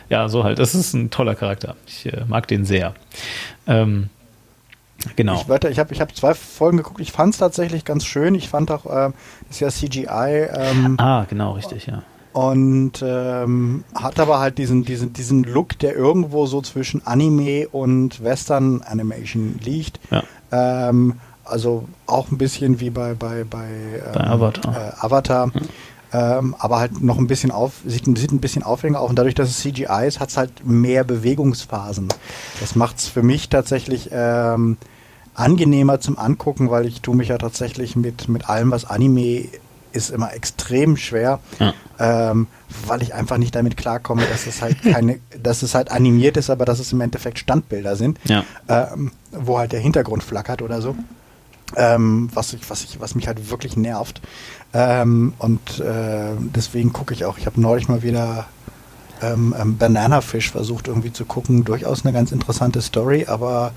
[0.09, 1.75] ja, so halt, das ist ein toller Charakter.
[1.87, 2.93] Ich äh, mag den sehr.
[3.67, 4.07] Ähm,
[5.17, 5.41] genau.
[5.41, 8.33] Ich, warte, ich habe ich hab zwei Folgen geguckt, ich fand es tatsächlich ganz schön.
[8.33, 9.13] Ich fand auch, ähm,
[9.49, 12.03] ist ja CGI ähm, ah, genau, richtig, ja.
[12.33, 18.23] Und ähm, hat aber halt diesen, diesen, diesen Look, der irgendwo so zwischen Anime und
[18.23, 19.99] Western Animation liegt.
[20.09, 20.23] Ja.
[20.51, 24.75] Ähm, also auch ein bisschen wie bei, bei, bei, ähm, Bei Avatar.
[24.75, 25.51] Äh, Avatar.
[26.11, 29.09] Ähm, aber halt noch ein bisschen auf, sieht, sieht ein bisschen aufregender aus.
[29.09, 32.07] Und dadurch, dass es CGI ist, hat es halt mehr Bewegungsphasen.
[32.59, 34.77] Das macht es für mich tatsächlich ähm,
[35.33, 39.45] angenehmer zum Angucken, weil ich tue mich ja tatsächlich mit, mit allem, was Anime
[39.93, 41.73] ist, immer extrem schwer, Ja.
[41.99, 42.47] ähm,
[42.87, 46.49] weil ich einfach nicht damit klarkomme, dass es halt keine, dass es halt animiert ist,
[46.49, 48.43] aber dass es im Endeffekt Standbilder sind, Ja.
[48.67, 50.95] ähm, wo halt der Hintergrund flackert oder so.
[51.75, 54.21] Ähm, was, ich, was, ich, was mich halt wirklich nervt.
[54.73, 57.37] Ähm, und äh, deswegen gucke ich auch.
[57.39, 58.45] Ich habe neulich mal wieder
[59.23, 61.63] ähm, ähm, Banana Fish versucht irgendwie zu gucken.
[61.63, 63.71] Durchaus eine ganz interessante Story, aber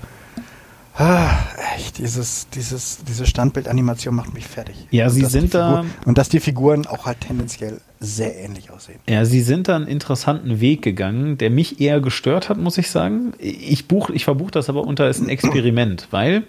[0.97, 1.29] ah,
[1.75, 4.75] echt, dieses, dieses, diese Standbildanimation macht mich fertig.
[4.91, 8.35] Ja, Und sie dass die sind da- Und dass die Figuren auch halt tendenziell sehr
[8.37, 8.99] ähnlich aussehen.
[9.09, 12.89] Ja, sie sind da einen interessanten Weg gegangen, der mich eher gestört hat, muss ich
[12.91, 13.33] sagen.
[13.39, 16.43] Ich buch, ich verbuche das aber unter als ein Experiment, weil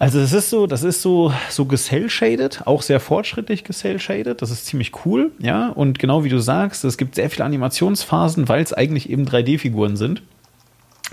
[0.00, 4.40] also es ist so, das ist so so gecell-shaded, auch sehr fortschrittlich gecell-shaded.
[4.40, 5.70] Das ist ziemlich cool, ja.
[5.70, 9.96] Und genau wie du sagst, es gibt sehr viele Animationsphasen, weil es eigentlich eben 3D-Figuren
[9.96, 10.22] sind,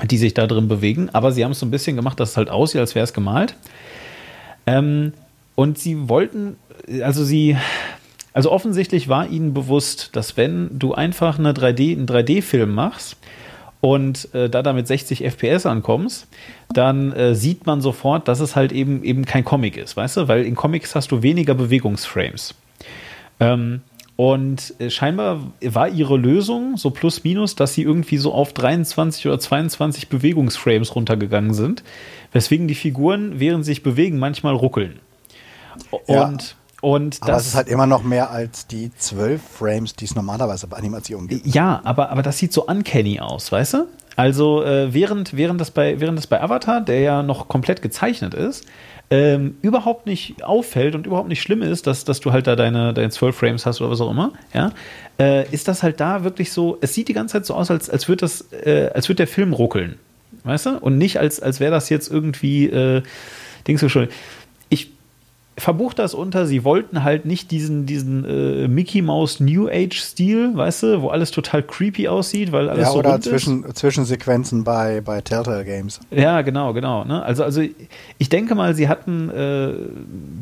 [0.03, 1.09] die sich da drin bewegen.
[1.13, 3.13] Aber sie haben es so ein bisschen gemacht, dass es halt aussieht, als wäre es
[3.13, 3.55] gemalt.
[4.67, 5.13] Ähm,
[5.55, 6.57] und sie wollten,
[7.01, 7.57] also sie,
[8.33, 13.17] also offensichtlich war ihnen bewusst, dass wenn du einfach eine 3D, einen 3D-Film machst
[13.79, 16.27] und äh, da damit 60 FPS ankommst,
[16.73, 20.27] dann äh, sieht man sofort, dass es halt eben eben kein Comic ist, weißt du?
[20.27, 22.55] Weil in Comics hast du weniger Bewegungsframes.
[23.39, 23.81] Ähm,
[24.17, 29.27] und äh, scheinbar war ihre Lösung so plus minus, dass sie irgendwie so auf 23
[29.27, 31.83] oder 22 Bewegungsframes runtergegangen sind,
[32.31, 34.99] weswegen die Figuren, während sie sich bewegen, manchmal ruckeln.
[35.91, 36.29] Und, Ja.
[36.81, 40.15] und Aber das es ist halt immer noch mehr als die 12 Frames, die es
[40.15, 41.45] normalerweise bei Animationen gibt.
[41.45, 43.87] Ja, aber, aber das sieht so uncanny aus, weißt du?
[44.15, 48.33] Also äh, während, während, das bei, während das bei Avatar, der ja noch komplett gezeichnet
[48.33, 48.65] ist,
[49.11, 52.93] ähm, überhaupt nicht auffällt und überhaupt nicht schlimm ist, dass, dass du halt da deine,
[52.93, 54.71] deine 12 Frames hast oder was auch immer, ja,
[55.19, 57.89] äh, ist das halt da wirklich so, es sieht die ganze Zeit so aus, als,
[57.89, 59.99] als würde das, äh, als würde der Film ruckeln.
[60.43, 60.77] Weißt du?
[60.77, 63.03] Und nicht als, als wäre das jetzt irgendwie, äh,
[63.67, 64.07] Dings du schon.
[65.57, 70.51] Verbucht das unter, sie wollten halt nicht diesen, diesen äh, Mickey Mouse New Age Stil,
[70.53, 73.29] weißt du, wo alles total creepy aussieht, weil alles Ja, so oder rund ist.
[73.29, 76.01] zwischen, Zwischensequenzen bei, bei Telltale Games.
[76.11, 77.05] Ja, genau, genau.
[77.05, 77.23] Ne?
[77.23, 77.61] Also, also
[78.17, 79.73] ich denke mal, sie hatten, äh,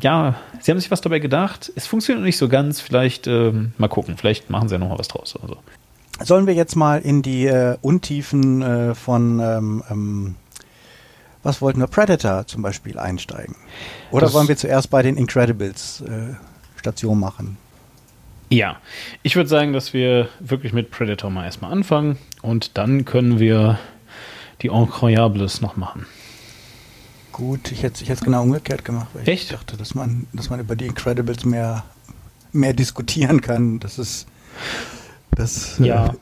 [0.02, 1.70] ja, sie haben sich was dabei gedacht.
[1.76, 2.80] Es funktioniert noch nicht so ganz.
[2.80, 4.16] Vielleicht ähm, mal gucken.
[4.16, 5.36] Vielleicht machen sie ja noch mal was draus.
[5.40, 5.58] Also.
[6.22, 10.34] Sollen wir jetzt mal in die äh, Untiefen äh, von, ähm, ähm,
[11.44, 13.54] was wollten wir, Predator zum Beispiel einsteigen?
[14.10, 16.34] Oder Das- wollen wir zuerst bei den Incredibles äh,
[16.78, 17.56] Station machen?
[18.50, 18.76] Ja,
[19.22, 23.78] ich würde sagen, dass wir wirklich mit Predator mal erstmal anfangen und dann können wir
[24.62, 26.06] die Incroyables noch machen.
[27.32, 29.44] Gut, ich hätte es genau umgekehrt gemacht, weil Echt?
[29.44, 31.84] ich dachte, dass man, dass man über die Incredibles mehr,
[32.52, 34.26] mehr diskutieren kann, dass es
[35.32, 36.06] dass Ja.
[36.06, 36.12] äh,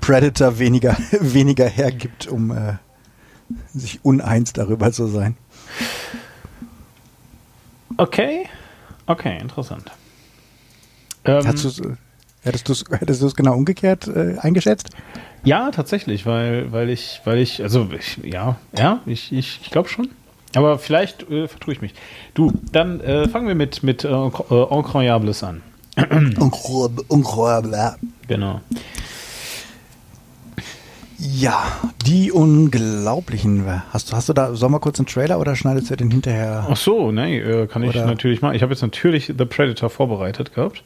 [0.00, 2.74] Predator weniger, weniger hergibt, um äh,
[3.74, 5.36] sich uneins darüber zu sein.
[7.96, 8.46] Okay,
[9.06, 9.90] okay, interessant.
[11.24, 14.90] Ähm, äh, hättest du es hättest du's genau umgekehrt äh, eingeschätzt?
[15.44, 19.88] Ja, tatsächlich, weil, weil ich, weil ich, also ich, ja, ja, ich, ich, ich glaube
[19.88, 20.10] schon.
[20.54, 21.94] Aber vielleicht äh, vertue ich mich.
[22.34, 25.62] Du, dann äh, fangen wir mit, mit äh, äh, Incroyables an.
[25.96, 27.04] Incroyable.
[28.26, 28.60] Genau.
[31.22, 31.62] Ja,
[32.06, 33.66] die Unglaublichen.
[33.92, 36.66] Hast du, hast du da, sollen wir kurz einen Trailer oder schneidest du den hinterher?
[36.70, 38.54] Ach so, nee, äh, kann ich Oder- natürlich machen.
[38.54, 40.82] Ich habe jetzt natürlich The Predator vorbereitet gehabt.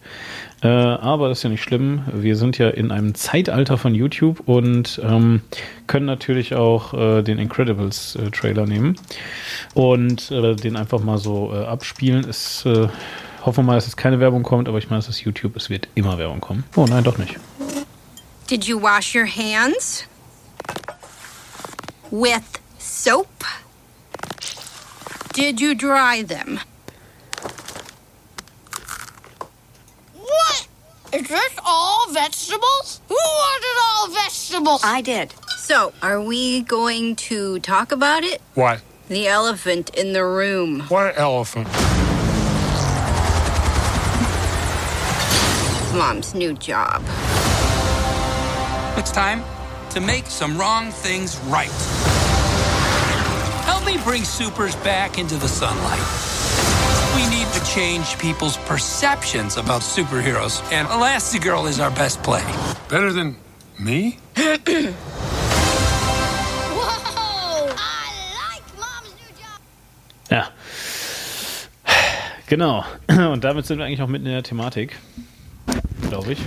[0.61, 2.03] Äh, aber das ist ja nicht schlimm.
[2.13, 5.43] Wir sind ja in einem Zeitalter von YouTube und ähm,
[5.87, 8.97] können natürlich auch äh, den Incredibles äh, Trailer nehmen
[9.75, 12.29] und äh, den einfach mal so äh, abspielen.
[12.29, 12.89] Es, äh,
[13.47, 15.71] hoffen wir mal, dass es keine Werbung kommt, aber ich meine, es ist YouTube, es
[15.71, 16.65] wird immer Werbung kommen.
[16.75, 17.37] Oh nein, doch nicht.
[18.51, 20.09] Did you wash your hands?
[22.11, 23.45] With soap?
[25.33, 26.61] Did you dry them?
[30.15, 30.69] What?
[31.13, 33.01] Is this all vegetables?
[33.09, 34.83] Who ordered all vegetables?
[34.85, 35.35] I did.
[35.59, 38.41] So, are we going to talk about it?
[38.55, 38.83] What?
[39.09, 40.81] The elephant in the room.
[40.83, 41.69] What elephant?
[45.97, 47.03] Mom's new job.
[48.97, 49.43] It's time
[49.95, 51.71] to make some wrong things right.
[53.65, 56.03] Help me bring supers back into the sunlight.
[57.15, 62.43] We need to change people's perceptions about superheroes, and Elastigirl is our best play.
[62.89, 63.37] Better than
[63.79, 64.19] me?
[64.35, 64.45] Whoa!
[67.79, 69.61] I like Mom's new job.
[70.29, 70.49] Ja.
[72.49, 72.85] Genau.
[73.33, 74.97] Und damit sind wir eigentlich auch mitten in der Thematik.
[76.09, 76.39] Glaube ich.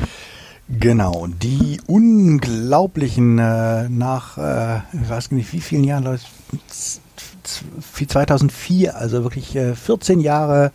[0.70, 6.24] Genau, die unglaublichen äh, nach, äh, ich weiß nicht wie vielen Jahren, Leute,
[6.68, 7.00] z-
[7.44, 10.74] z- 2004, also wirklich äh, 14 Jahre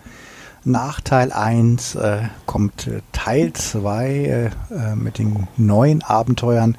[0.65, 4.51] nach Teil 1 äh, kommt äh, Teil 2 äh, äh,
[4.97, 6.79] mit den neuen Abenteuern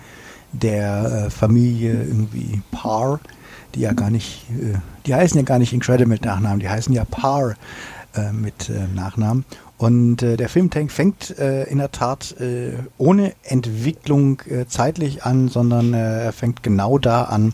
[0.52, 3.20] der äh, Familie irgendwie Parr,
[3.76, 6.94] die ja gar nicht, äh, die heißen ja gar nicht Incredible mit Nachnamen, die heißen
[6.96, 7.54] ja Parr
[8.16, 9.46] äh, mit äh, Nachnamen.
[9.84, 15.26] Und äh, der Film tank fängt äh, in der Tat äh, ohne Entwicklung äh, zeitlich
[15.26, 17.54] an, sondern äh, er fängt genau da an,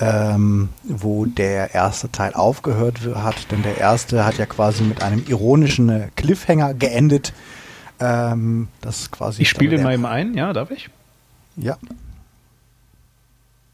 [0.00, 3.50] ähm, wo der erste Teil aufgehört hat.
[3.50, 7.34] Denn der erste hat ja quasi mit einem ironischen äh, Cliffhanger geendet.
[8.00, 10.88] Ähm, das quasi Ich spiele mal eben ein, ja, darf ich?
[11.56, 11.76] Ja.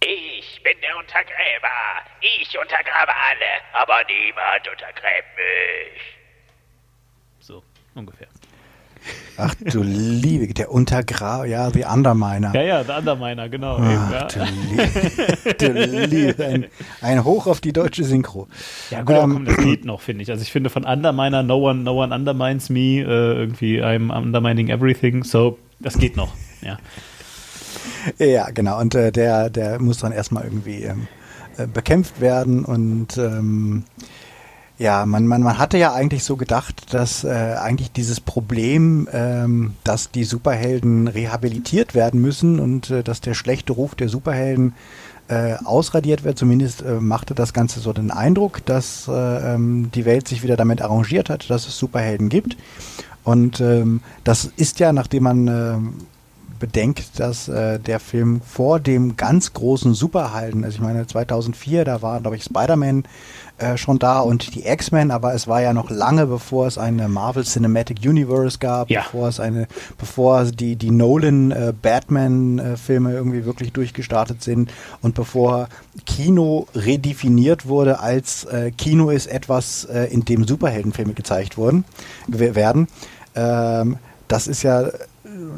[0.00, 2.02] Ich bin der Untergräber.
[2.40, 6.15] Ich untergrabe alle, aber niemand untergräbt mich.
[7.96, 8.28] Ungefähr.
[9.38, 12.54] Ach du Liebe, der Untergra, ja, The Underminer.
[12.54, 13.76] Ja, ja, der Underminer, genau.
[13.78, 14.46] eben, Ach, ja.
[15.58, 16.44] du Liebe.
[16.44, 16.66] Ein,
[17.02, 18.48] ein Hoch auf die deutsche Synchro.
[18.90, 20.30] Ja, gut, Ähm, komm, das geht noch, finde ich.
[20.30, 24.68] Also ich finde von Underminer, no one, no one undermines me, äh, irgendwie I'm undermining
[24.68, 26.32] everything, so das geht noch.
[26.62, 26.78] Ja.
[28.18, 28.80] Ja, genau.
[28.80, 31.06] Und äh, der, der muss dann erstmal irgendwie ähm,
[31.58, 33.84] äh, bekämpft werden und ähm,
[34.78, 39.74] Ja, man, man, man hatte ja eigentlich so gedacht, dass äh, eigentlich dieses Problem, ähm,
[39.84, 44.74] dass die Superhelden rehabilitiert werden müssen und äh, dass der schlechte Ruf der Superhelden
[45.28, 46.38] äh, ausradiert wird.
[46.38, 50.56] Zumindest äh, machte das Ganze so den Eindruck, dass äh, ähm, die Welt sich wieder
[50.56, 52.58] damit arrangiert hat, dass es Superhelden gibt.
[53.24, 55.94] Und ähm, das ist ja, nachdem man ähm,
[56.58, 62.02] bedenkt, dass äh, der Film vor dem ganz großen Superhelden, also ich meine 2004, da
[62.02, 63.04] war glaube ich Spider-Man
[63.58, 67.08] äh, schon da und die X-Men, aber es war ja noch lange bevor es eine
[67.08, 69.02] Marvel Cinematic Universe gab, Ja.
[69.02, 69.66] bevor es eine,
[69.98, 75.68] bevor die die Nolan äh, Batman äh, Filme irgendwie wirklich durchgestartet sind und bevor
[76.04, 81.84] Kino redefiniert wurde als äh, Kino ist etwas, äh, in dem Superheldenfilme gezeigt wurden
[82.28, 82.88] werden.
[83.34, 83.96] Ähm,
[84.28, 84.88] das ist ja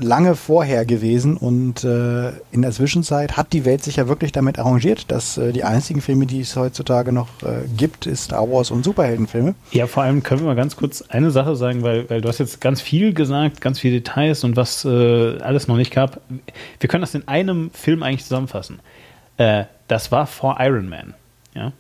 [0.00, 4.58] lange vorher gewesen und äh, in der Zwischenzeit hat die Welt sich ja wirklich damit
[4.58, 8.70] arrangiert, dass äh, die einzigen Filme, die es heutzutage noch äh, gibt, ist Star Wars
[8.70, 9.54] und Superheldenfilme.
[9.72, 12.38] Ja, vor allem können wir mal ganz kurz eine Sache sagen, weil, weil du hast
[12.38, 16.20] jetzt ganz viel gesagt, ganz viele Details und was äh, alles noch nicht gab.
[16.80, 18.80] Wir können das in einem Film eigentlich zusammenfassen.
[19.36, 21.14] Äh, das war vor Iron Man.
[21.54, 21.72] Ja.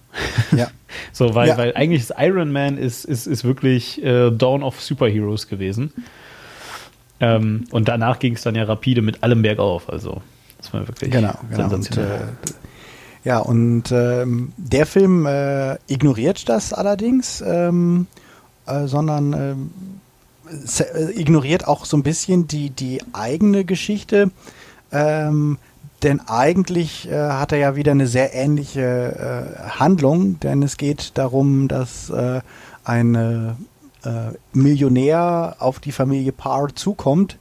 [0.56, 0.68] Ja.
[1.12, 1.58] So, weil, Ja.
[1.58, 5.92] weil eigentlich ist Iron Man ist, ist, ist wirklich äh, Dawn of Superheroes gewesen.
[7.20, 9.88] Ähm, und danach ging es dann ja rapide mit allem bergauf.
[9.88, 10.22] Also,
[10.58, 11.64] das war wirklich Genau, genau.
[11.64, 12.20] Und, sensationell.
[12.20, 12.50] äh,
[13.24, 18.06] ja, und ähm, der Film äh, ignoriert das allerdings, ähm,
[18.66, 19.70] äh, sondern ähm,
[20.50, 24.30] äh, ignoriert auch so ein bisschen die, die eigene Geschichte.
[24.92, 25.58] Ähm,
[26.02, 31.18] denn eigentlich äh, hat er ja wieder eine sehr ähnliche äh, Handlung, denn es geht
[31.18, 32.40] darum, dass äh,
[32.84, 33.56] ein
[34.08, 37.36] äh, Millionär auf die Familie Parr zukommt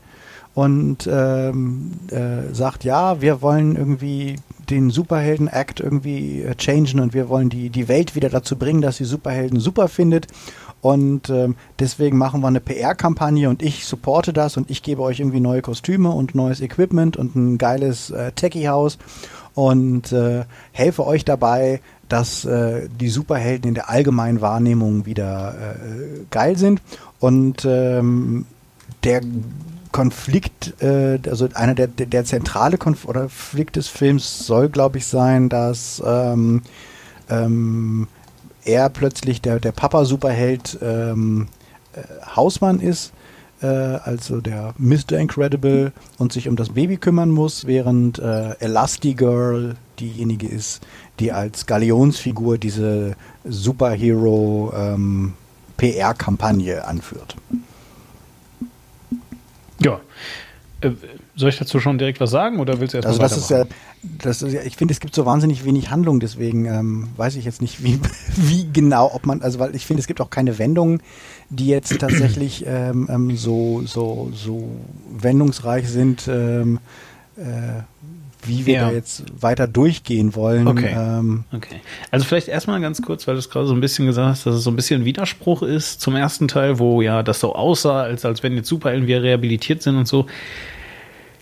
[0.54, 4.38] und ähm, äh, sagt, ja, wir wollen irgendwie
[4.70, 8.98] den Superhelden-Act irgendwie äh, changen und wir wollen die, die Welt wieder dazu bringen, dass
[8.98, 10.28] sie Superhelden super findet.
[10.82, 15.20] Und ähm, deswegen machen wir eine PR-Kampagne und ich supporte das und ich gebe euch
[15.20, 18.98] irgendwie neue Kostüme und neues Equipment und ein geiles äh, Techie-Haus
[19.56, 26.26] und äh, helfe euch dabei, dass äh, die Superhelden in der allgemeinen Wahrnehmung wieder äh,
[26.30, 26.82] geil sind.
[27.20, 28.46] Und ähm,
[29.04, 29.22] der
[29.92, 36.02] Konflikt, äh, also einer der, der, zentrale Konflikt des Films soll, glaube ich, sein, dass
[36.06, 36.62] ähm,
[37.30, 38.08] ähm,
[38.68, 41.48] er plötzlich der, der Papa-Superheld ähm,
[41.94, 42.02] äh,
[42.36, 43.14] Hausmann ist,
[43.62, 45.14] äh, also der Mr.
[45.14, 50.86] Incredible und sich um das Baby kümmern muss, während äh, Elastigirl diejenige ist,
[51.20, 53.16] die als Galionsfigur diese
[53.46, 55.34] Superhero ähm,
[55.78, 57.36] PR-Kampagne anführt.
[59.80, 60.00] Ja.
[61.38, 63.66] Soll ich dazu schon direkt was sagen oder willst du erst Also das ist ja,
[64.02, 67.46] das ist ja, ich finde, es gibt so wahnsinnig wenig Handlung, deswegen ähm, weiß ich
[67.46, 68.00] jetzt nicht, wie,
[68.36, 71.02] wie genau, ob man, also weil ich finde, es gibt auch keine Wendungen,
[71.52, 74.68] die jetzt tatsächlich ähm, ähm, so, so, so
[75.16, 76.80] wendungsreich sind, ähm,
[77.38, 77.84] äh,
[78.44, 78.88] wie wir Ja.
[78.88, 80.68] da jetzt weiter durchgehen wollen.
[80.68, 80.96] Okay.
[80.98, 81.82] Ähm, Okay.
[82.12, 84.56] Also vielleicht erstmal ganz kurz, weil du es gerade so ein bisschen gesagt hast, dass
[84.56, 88.02] es so ein bisschen ein Widerspruch ist zum ersten Teil, wo ja das so aussah,
[88.02, 90.26] als, als wenn jetzt Superhelden wieder rehabilitiert sind und so.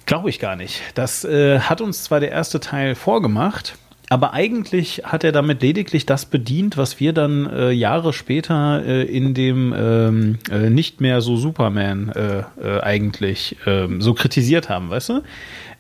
[0.06, 0.82] Glaube ich gar nicht.
[0.94, 3.76] Das äh, hat uns zwar der erste Teil vorgemacht,
[4.10, 9.04] aber eigentlich hat er damit lediglich das bedient, was wir dann äh, Jahre später äh,
[9.04, 14.92] in dem ähm, äh, nicht mehr so Superman äh, äh, eigentlich ähm, so kritisiert haben,
[14.92, 15.22] weißt du?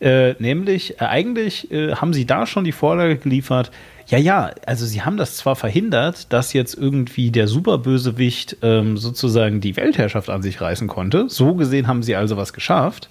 [0.01, 3.71] Äh, nämlich, eigentlich haben sie da schon die Vorlage geliefert,
[4.07, 9.61] ja, ja, also sie haben das zwar verhindert, dass jetzt irgendwie der Superbösewicht ähm, sozusagen
[9.61, 11.29] die Weltherrschaft an sich reißen konnte.
[11.29, 13.09] So gesehen haben sie also was geschafft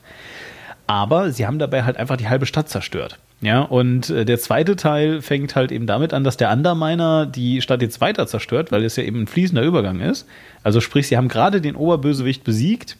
[0.87, 3.19] aber sie haben dabei halt einfach die halbe Stadt zerstört.
[3.41, 7.61] Ja, und äh, der zweite Teil fängt halt eben damit an, dass der Underminer die
[7.61, 10.27] Stadt jetzt weiter zerstört, weil es ja eben ein fließender Übergang ist.
[10.63, 12.97] Also sprich, sie haben gerade den Oberbösewicht besiegt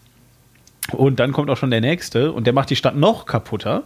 [0.93, 3.85] und dann kommt auch schon der nächste und der macht die Stadt noch kaputter.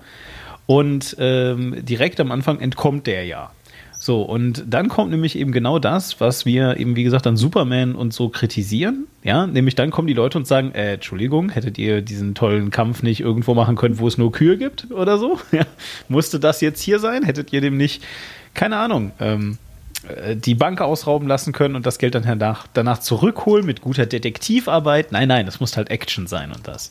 [0.66, 3.52] Und ähm, direkt am Anfang entkommt der ja.
[4.00, 7.94] So, und dann kommt nämlich eben genau das, was wir eben, wie gesagt, an Superman
[7.96, 9.06] und so kritisieren.
[9.24, 13.02] Ja, nämlich dann kommen die Leute und sagen, äh, Entschuldigung, hättet ihr diesen tollen Kampf
[13.02, 15.38] nicht irgendwo machen können, wo es nur Kühe gibt oder so?
[15.50, 15.64] Ja.
[16.08, 17.24] Musste das jetzt hier sein?
[17.24, 18.04] Hättet ihr dem nicht,
[18.54, 19.67] keine Ahnung, ähm, äh,
[20.36, 25.12] die Bank ausrauben lassen können und das Geld dann danach, danach zurückholen mit guter Detektivarbeit?
[25.12, 26.90] Nein, nein, das muss halt Action sein und das.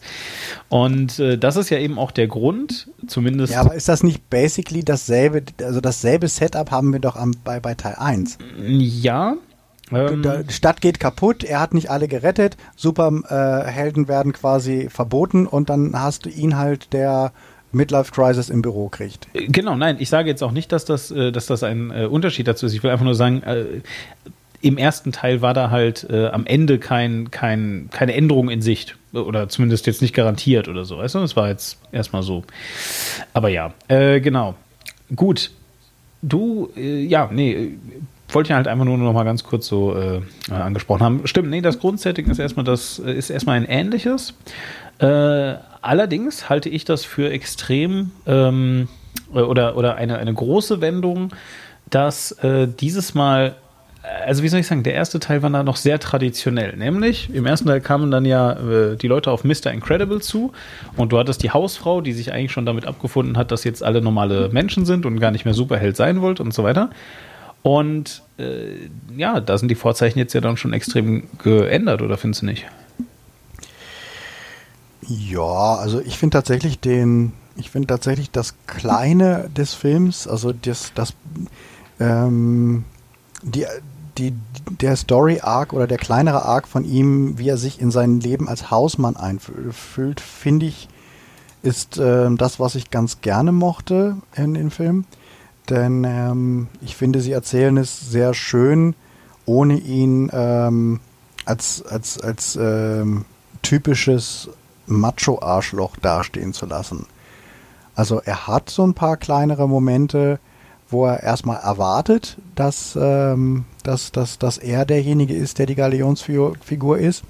[0.69, 3.53] Und äh, das ist ja eben auch der Grund, zumindest.
[3.53, 7.59] ja, aber ist das nicht basically dasselbe, also dasselbe Setup haben wir doch am, bei,
[7.59, 8.37] bei Teil 1?
[8.67, 9.35] Ja.
[9.91, 15.69] Ähm, Die Stadt geht kaputt, er hat nicht alle gerettet, Superhelden werden quasi verboten und
[15.69, 17.31] dann hast du ihn halt, der
[17.71, 19.27] Midlife Crisis im Büro kriegt.
[19.33, 22.47] Genau, nein, ich sage jetzt auch nicht, dass das, äh, dass das ein äh, Unterschied
[22.47, 22.73] dazu ist.
[22.73, 23.65] Ich will einfach nur sagen, äh,
[24.61, 28.97] im ersten Teil war da halt am Ende kein, kein, keine Änderung in Sicht.
[29.13, 30.97] Oder zumindest jetzt nicht garantiert oder so.
[30.97, 32.43] Weißt du, das war jetzt erstmal so.
[33.33, 34.55] Aber ja, genau.
[35.15, 35.51] Gut.
[36.23, 37.73] Du, äh, ja, nee,
[38.29, 39.95] wollte ich halt einfach nur noch mal ganz kurz so
[40.49, 41.27] angesprochen haben.
[41.27, 44.33] Stimmt, nee, das Grundsetting ist erstmal das ist erstmal ein ähnliches.
[44.99, 48.87] Äh, allerdings halte ich das für extrem ähm,
[49.31, 51.29] oder, oder eine, eine große Wendung,
[51.89, 53.55] dass äh, dieses Mal
[54.25, 56.75] also wie soll ich sagen, der erste Teil war da noch sehr traditionell.
[56.75, 59.71] Nämlich, im ersten Teil kamen dann ja äh, die Leute auf Mr.
[59.71, 60.53] Incredible zu
[60.95, 64.01] und du hattest die Hausfrau, die sich eigentlich schon damit abgefunden hat, dass jetzt alle
[64.01, 66.89] normale Menschen sind und gar nicht mehr Superheld sein wollt und so weiter.
[67.63, 68.87] Und äh,
[69.17, 72.65] ja, da sind die Vorzeichen jetzt ja dann schon extrem geändert, oder findest du nicht?
[75.07, 80.91] Ja, also ich finde tatsächlich den, ich finde tatsächlich das Kleine des Films, also das,
[80.95, 81.13] das,
[81.99, 82.83] ähm,
[83.41, 83.65] die,
[84.17, 84.33] die,
[84.81, 88.69] der Story-Arc oder der kleinere Arc von ihm, wie er sich in sein Leben als
[88.69, 90.89] Hausmann einfühlt, finde ich,
[91.61, 95.05] ist äh, das, was ich ganz gerne mochte in dem Film.
[95.69, 98.93] Denn ähm, ich finde, sie erzählen es sehr schön,
[99.45, 100.99] ohne ihn ähm,
[101.45, 103.25] als, als, als ähm,
[103.61, 104.49] typisches
[104.87, 107.05] Macho-Arschloch dastehen zu lassen.
[107.95, 110.39] Also er hat so ein paar kleinere Momente,
[110.89, 116.97] wo er erstmal erwartet, dass, ähm, dass, dass, dass er derjenige ist, der die Galionsfigur
[116.97, 117.23] ist.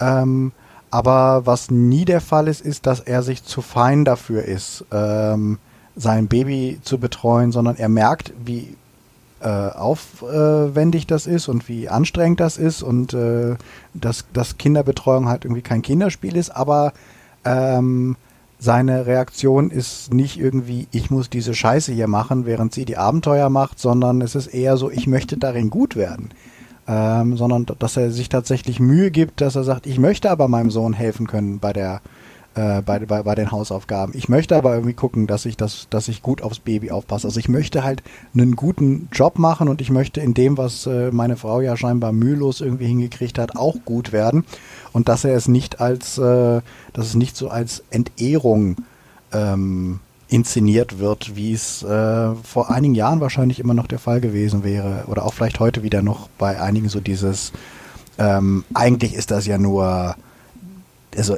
[0.00, 0.52] Ähm,
[0.90, 5.58] aber was nie der Fall ist, ist, dass er sich zu fein dafür ist, ähm,
[5.94, 8.76] sein Baby zu betreuen, sondern er merkt, wie
[9.40, 13.56] äh, aufwendig das ist und wie anstrengend das ist und äh,
[13.94, 16.92] dass, dass Kinderbetreuung halt irgendwie kein Kinderspiel ist, aber
[17.44, 18.16] ähm,
[18.58, 23.50] seine Reaktion ist nicht irgendwie, ich muss diese Scheiße hier machen, während sie die Abenteuer
[23.50, 26.30] macht, sondern es ist eher so, ich möchte darin gut werden.
[26.88, 30.70] Ähm, sondern dass er sich tatsächlich Mühe gibt, dass er sagt, ich möchte aber meinem
[30.70, 32.00] Sohn helfen können bei der
[32.58, 34.12] äh, bei, bei, bei den Hausaufgaben.
[34.16, 37.28] Ich möchte aber irgendwie gucken, dass ich das, dass ich gut aufs Baby aufpasse.
[37.28, 38.02] Also ich möchte halt
[38.34, 42.10] einen guten Job machen und ich möchte in dem, was äh, meine Frau ja scheinbar
[42.10, 44.44] mühelos irgendwie hingekriegt hat, auch gut werden.
[44.92, 46.60] Und dass er es nicht als, äh,
[46.92, 48.76] dass es nicht so als Entehrung
[49.32, 54.64] ähm, inszeniert wird, wie es äh, vor einigen Jahren wahrscheinlich immer noch der Fall gewesen
[54.64, 55.04] wäre.
[55.06, 57.52] Oder auch vielleicht heute wieder noch bei einigen so dieses,
[58.18, 60.16] ähm, eigentlich ist das ja nur
[61.16, 61.36] also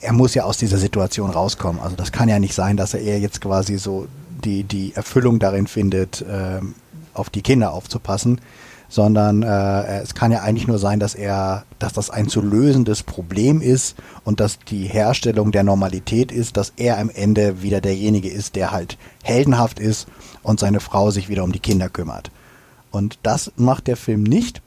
[0.00, 1.80] er muss ja aus dieser Situation rauskommen.
[1.80, 4.06] Also das kann ja nicht sein, dass er eher jetzt quasi so
[4.44, 6.74] die, die Erfüllung darin findet, ähm,
[7.14, 8.40] auf die Kinder aufzupassen,
[8.88, 13.02] sondern äh, es kann ja eigentlich nur sein, dass er, dass das ein zu lösendes
[13.02, 18.28] Problem ist und dass die Herstellung der Normalität ist, dass er am Ende wieder derjenige
[18.28, 20.06] ist, der halt heldenhaft ist
[20.42, 22.30] und seine Frau sich wieder um die Kinder kümmert.
[22.90, 24.62] Und das macht der Film nicht.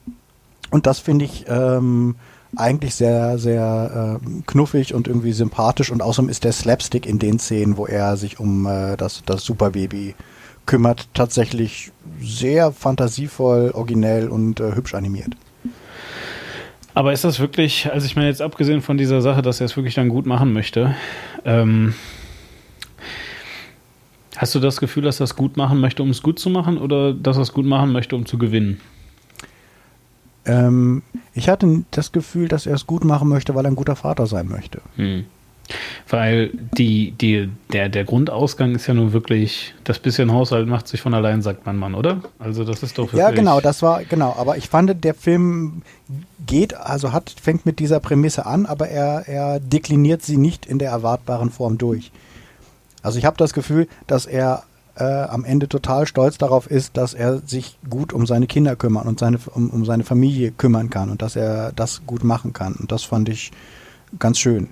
[0.70, 2.16] Und das finde ich ähm,
[2.56, 7.38] eigentlich sehr, sehr äh, knuffig und irgendwie sympathisch und außerdem ist der Slapstick in den
[7.38, 10.14] Szenen, wo er sich um äh, das, das Superbaby
[10.66, 15.34] kümmert, tatsächlich sehr fantasievoll, originell und äh, hübsch animiert.
[16.92, 19.76] Aber ist das wirklich, also ich meine jetzt abgesehen von dieser Sache, dass er es
[19.76, 20.94] wirklich dann gut machen möchte,
[21.44, 21.94] ähm,
[24.36, 26.78] hast du das Gefühl, dass er es gut machen möchte, um es gut zu machen
[26.78, 28.80] oder dass er es gut machen möchte, um zu gewinnen?
[30.50, 31.02] Ähm,
[31.34, 34.26] ich hatte das Gefühl, dass er es gut machen möchte, weil er ein guter Vater
[34.26, 34.80] sein möchte.
[34.96, 35.24] Hm.
[36.08, 41.00] Weil die, die, der, der Grundausgang ist ja nun wirklich, das bisschen Haushalt macht sich
[41.00, 42.22] von allein, sagt mein Mann, oder?
[42.40, 45.82] Also das ist doch Ja, genau, das war, genau, aber ich fand, der Film
[46.44, 50.80] geht, also hat, fängt mit dieser Prämisse an, aber er, er dekliniert sie nicht in
[50.80, 52.10] der erwartbaren Form durch.
[53.02, 54.64] Also ich habe das Gefühl, dass er
[55.00, 59.08] äh, am Ende total stolz darauf ist, dass er sich gut um seine Kinder kümmern
[59.08, 62.74] und seine, um, um seine Familie kümmern kann und dass er das gut machen kann.
[62.74, 63.50] Und das fand ich
[64.18, 64.68] ganz schön.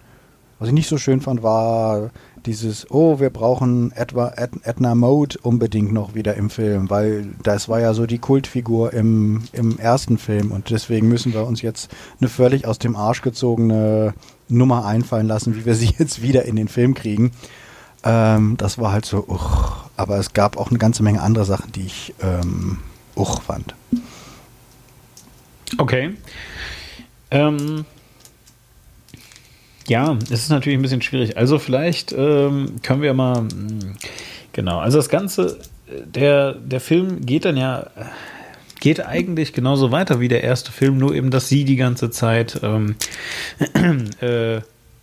[0.58, 2.10] Was ich nicht so schön fand, war
[2.44, 7.80] dieses, oh, wir brauchen etwa Edna Mode unbedingt noch wieder im Film, weil das war
[7.80, 12.28] ja so die Kultfigur im, im ersten Film und deswegen müssen wir uns jetzt eine
[12.28, 14.14] völlig aus dem Arsch gezogene
[14.48, 17.32] Nummer einfallen lassen, wie wir sie jetzt wieder in den Film kriegen.
[18.05, 19.76] Ähm, das war halt so, uch.
[19.96, 22.78] aber es gab auch eine ganze Menge andere Sachen, die ich ähm,
[23.16, 23.74] uch fand.
[25.76, 26.14] Okay.
[27.30, 27.84] Ähm,
[29.86, 31.36] ja, es ist natürlich ein bisschen schwierig.
[31.36, 33.96] Also vielleicht ähm, können wir mal, hm,
[34.53, 35.59] genau, also das Ganze,
[36.05, 37.90] der, der Film geht dann ja,
[38.80, 42.61] geht eigentlich genauso weiter wie der erste Film, nur eben, dass sie die ganze Zeit
[42.62, 42.96] ähm,
[44.20, 44.61] äh,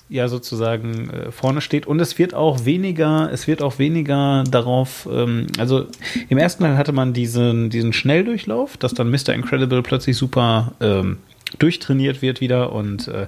[0.07, 5.07] ja sozusagen äh, vorne steht und es wird auch weniger, es wird auch weniger darauf,
[5.11, 5.85] ähm, also
[6.29, 9.29] im ersten Teil hatte man diesen, diesen Schnelldurchlauf, dass dann Mr.
[9.29, 11.17] Incredible plötzlich super ähm,
[11.59, 13.27] durchtrainiert wird wieder und äh,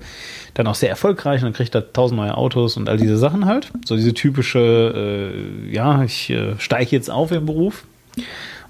[0.53, 3.45] dann auch sehr erfolgreich und dann kriegt er tausend neue Autos und all diese Sachen
[3.45, 3.71] halt.
[3.85, 5.33] So diese typische,
[5.69, 7.85] äh, ja, ich äh, steige jetzt auf im Beruf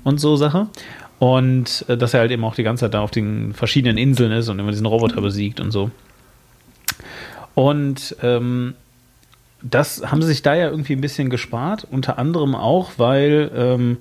[0.03, 0.67] und so Sache.
[1.19, 4.31] Und äh, dass er halt eben auch die ganze Zeit da auf den verschiedenen Inseln
[4.31, 5.89] ist und immer diesen Roboter besiegt und so.
[7.57, 8.75] Und ähm,
[9.63, 13.97] das haben sie sich da ja irgendwie ein bisschen gespart, unter anderem auch, weil ähm,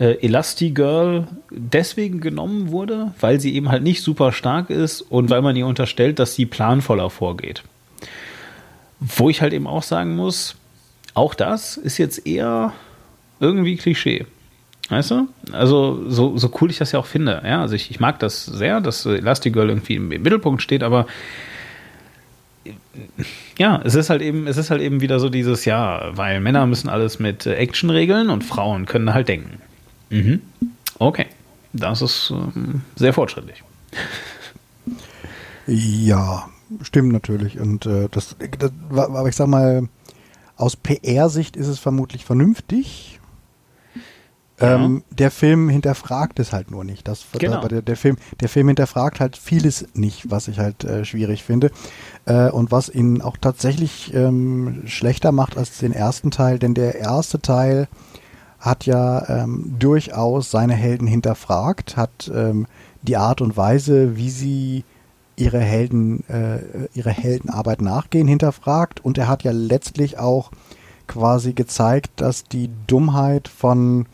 [0.00, 5.42] äh, Elastigirl deswegen genommen wurde, weil sie eben halt nicht super stark ist und weil
[5.42, 7.62] man ihr unterstellt, dass sie planvoller vorgeht.
[8.98, 10.56] Wo ich halt eben auch sagen muss,
[11.14, 12.72] auch das ist jetzt eher
[13.38, 14.26] irgendwie Klischee.
[14.88, 15.28] Weißt du?
[15.52, 17.42] Also, so, so cool ich das ja auch finde.
[17.46, 21.06] Ja, also ich, ich mag das sehr, dass Elastigirl irgendwie im, im Mittelpunkt steht, aber
[23.58, 26.66] ja, es ist halt eben, es ist halt eben wieder so dieses, ja, weil Männer
[26.66, 29.60] müssen alles mit äh, Action regeln und Frauen können halt denken.
[30.10, 30.40] Mhm.
[30.98, 31.26] Okay.
[31.72, 33.62] Das ist ähm, sehr fortschrittlich.
[35.66, 36.48] Ja,
[36.82, 37.60] stimmt natürlich.
[37.60, 39.88] Und äh, das, das, aber ich sag mal,
[40.56, 43.17] aus PR-Sicht ist es vermutlich vernünftig.
[44.60, 44.74] Ja.
[44.74, 47.06] Ähm, der Film hinterfragt es halt nur nicht.
[47.06, 47.66] Das, genau.
[47.66, 51.70] der, der, Film, der Film hinterfragt halt vieles nicht, was ich halt äh, schwierig finde.
[52.24, 56.96] Äh, und was ihn auch tatsächlich ähm, schlechter macht als den ersten Teil, denn der
[56.96, 57.88] erste Teil
[58.58, 62.66] hat ja ähm, durchaus seine Helden hinterfragt, hat ähm,
[63.02, 64.84] die Art und Weise, wie sie
[65.36, 70.50] ihre Helden, äh, ihre Heldenarbeit nachgehen, hinterfragt und er hat ja letztlich auch
[71.06, 74.06] quasi gezeigt, dass die Dummheit von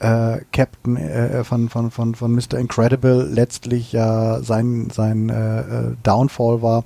[0.00, 2.54] äh, Captain äh, von, von, von, von Mr.
[2.58, 6.84] Incredible letztlich ja sein, sein äh, äh, Downfall war,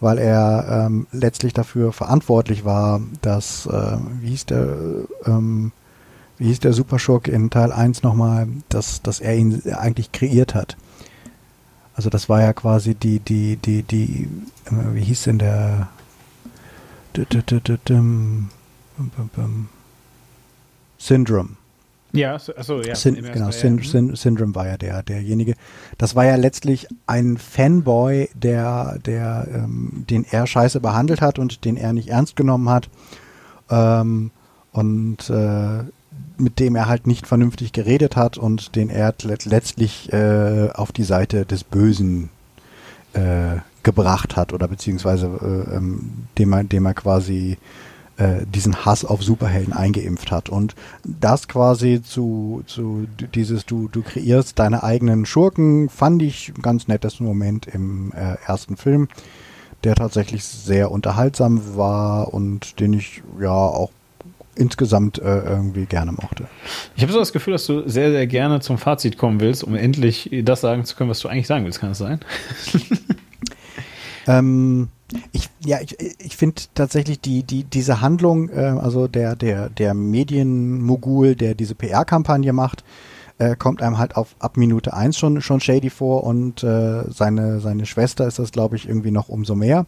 [0.00, 4.76] weil er ähm, letztlich dafür verantwortlich war, dass, äh, wie hieß der,
[5.24, 5.72] ähm,
[6.38, 10.76] wie hieß der Superschurk in Teil 1 nochmal, dass, dass er ihn eigentlich kreiert hat.
[11.94, 14.28] Also das war ja quasi die, die, die, die,
[14.66, 15.88] äh, wie hieß denn der
[20.98, 21.56] Syndrome.
[22.16, 22.94] Ja, achso, ja.
[22.94, 25.54] Syn genau, Syn Syn Syndrome war ja der, derjenige.
[25.98, 31.64] Das war ja letztlich ein Fanboy, der, der, ähm, den er scheiße behandelt hat und
[31.64, 32.88] den er nicht ernst genommen hat.
[33.70, 34.30] Ähm,
[34.72, 35.84] und äh,
[36.38, 41.04] mit dem er halt nicht vernünftig geredet hat und den er letztlich äh, auf die
[41.04, 42.30] Seite des Bösen
[43.14, 47.56] äh, gebracht hat oder beziehungsweise äh, ähm, dem, er, dem er quasi
[48.16, 50.48] äh, diesen Hass auf Superhelden eingeimpft hat.
[50.48, 56.62] Und das quasi zu, zu dieses, du, du kreierst deine eigenen Schurken, fand ich ein
[56.62, 59.08] ganz nettes Moment im äh, ersten Film,
[59.84, 63.90] der tatsächlich sehr unterhaltsam war und den ich ja auch
[64.54, 66.46] insgesamt äh, irgendwie gerne mochte.
[66.96, 69.74] Ich habe so das Gefühl, dass du sehr, sehr gerne zum Fazit kommen willst, um
[69.74, 71.80] endlich das sagen zu können, was du eigentlich sagen willst.
[71.80, 72.20] Kann das sein?
[74.26, 74.88] ähm,
[75.32, 79.94] ich, ja, ich, ich finde tatsächlich die, die, diese Handlung, äh, also der, der, der
[79.94, 82.84] Medienmogul, der diese PR-Kampagne macht,
[83.38, 87.60] äh, kommt einem halt auf ab Minute eins schon, schon shady vor und äh, seine,
[87.60, 89.86] seine Schwester ist das, glaube ich, irgendwie noch umso mehr.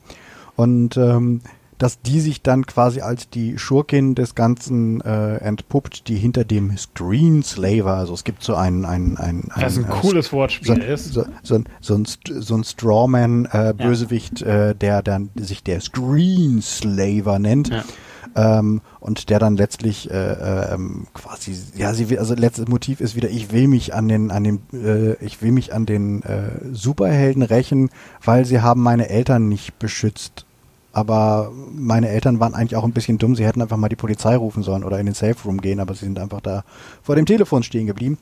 [0.55, 1.41] Und ähm,
[1.79, 6.77] dass die sich dann quasi als die Schurkin des Ganzen äh, entpuppt, die hinter dem
[6.77, 11.13] Screenslaver, also es gibt so einen, einen, einen, ein, ein, ein cooles Wortspiel so, ist.
[11.13, 14.71] So, so, so, ein, so ein Strawman-Bösewicht, äh, ja.
[14.71, 17.69] äh, der dann sich der Screenslaver nennt.
[17.69, 17.85] Ja.
[18.37, 23.31] Ähm, und der dann letztlich äh, ähm, quasi, ja, sie also letztes Motiv ist wieder,
[23.31, 27.43] ich will mich an den, an den, äh, ich will mich an den äh, Superhelden
[27.43, 27.89] rächen,
[28.23, 30.45] weil sie haben meine Eltern nicht beschützt
[30.93, 33.37] aber meine Eltern waren eigentlich auch ein bisschen dumm.
[33.37, 35.95] Sie hätten einfach mal die Polizei rufen sollen oder in den Safe Room gehen, aber
[35.95, 36.65] sie sind einfach da
[37.03, 38.19] vor dem Telefon stehen geblieben.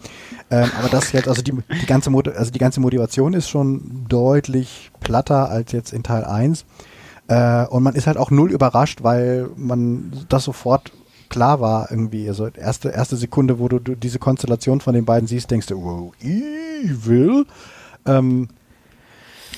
[0.51, 4.91] Ähm, aber das jetzt, also die, die ganze also die ganze Motivation ist schon deutlich
[5.01, 6.65] platter als jetzt in Teil 1.
[7.29, 10.93] Äh, und man ist halt auch null überrascht, weil man das sofort
[11.29, 12.29] klar war irgendwie.
[12.29, 15.83] Also erste, erste Sekunde, wo du, du diese Konstellation von den beiden siehst, denkst du,
[15.83, 17.47] wow, evil.
[18.07, 18.49] Ähm,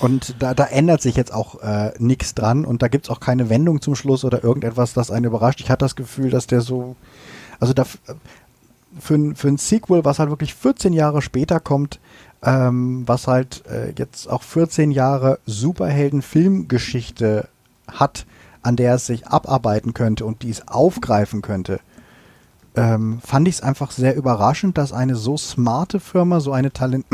[0.00, 3.50] und da, da ändert sich jetzt auch äh, nichts dran und da gibt's auch keine
[3.50, 5.60] Wendung zum Schluss oder irgendetwas, das einen überrascht.
[5.60, 6.96] Ich hatte das Gefühl, dass der so,
[7.58, 7.84] also da,
[8.98, 12.00] für, ein, für ein Sequel, was halt wirklich 14 Jahre später kommt,
[12.42, 17.48] ähm, was halt äh, jetzt auch 14 Jahre Superhelden-Filmgeschichte
[17.88, 18.26] hat,
[18.62, 21.80] an der es sich abarbeiten könnte und die es aufgreifen könnte,
[22.76, 27.06] ähm, fand ich es einfach sehr überraschend, dass eine so smarte Firma, so eine Talent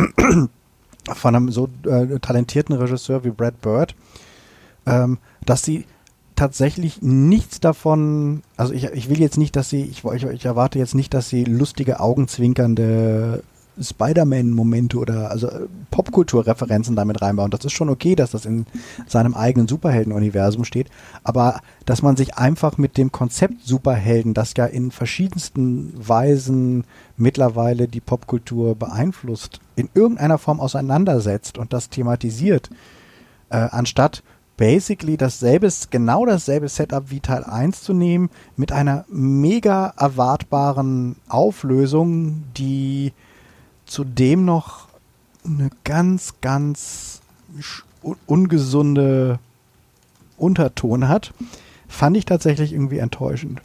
[1.13, 3.95] von einem so äh, talentierten Regisseur wie Brad Bird,
[4.87, 5.87] ähm, dass sie
[6.37, 10.79] tatsächlich nichts davon, also ich, ich will jetzt nicht, dass sie, ich, ich, ich erwarte
[10.79, 13.43] jetzt nicht, dass sie lustige, augenzwinkernde
[13.81, 17.51] Spider-Man-Momente oder also äh, Popkulturreferenzen damit reinbauen.
[17.51, 18.67] Das ist schon okay, dass das in
[19.07, 20.89] seinem eigenen Superhelden-Universum steht,
[21.23, 26.85] aber dass man sich einfach mit dem Konzept Superhelden, das ja in verschiedensten Weisen
[27.17, 32.71] mittlerweile die Popkultur beeinflusst, in irgendeiner Form auseinandersetzt und das thematisiert,
[33.51, 34.23] äh, anstatt
[34.57, 42.45] basically dasselbe, genau dasselbe Setup wie Teil 1 zu nehmen, mit einer mega erwartbaren Auflösung,
[42.57, 43.13] die
[43.87, 44.89] zudem noch
[45.45, 47.21] eine ganz, ganz
[48.27, 49.39] ungesunde
[50.37, 51.33] Unterton hat,
[51.89, 53.61] fand ich tatsächlich irgendwie enttäuschend.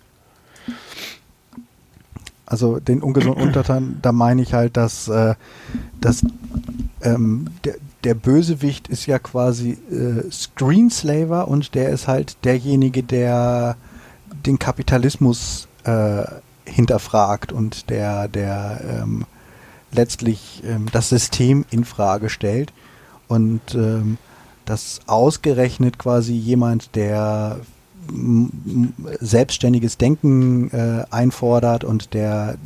[2.45, 5.35] Also den ungesunden Unterton, da meine ich halt, dass, äh,
[6.01, 6.23] dass
[7.01, 13.77] ähm, der, der Bösewicht ist ja quasi äh, Screenslaver und der ist halt derjenige, der
[14.45, 16.23] den Kapitalismus äh,
[16.65, 19.25] hinterfragt und der, der ähm,
[19.91, 22.73] letztlich ähm, das System in Frage stellt
[23.27, 24.17] und ähm,
[24.65, 27.59] das ausgerechnet quasi jemand, der
[29.19, 32.57] selbstständiges Denken äh, einfordert und der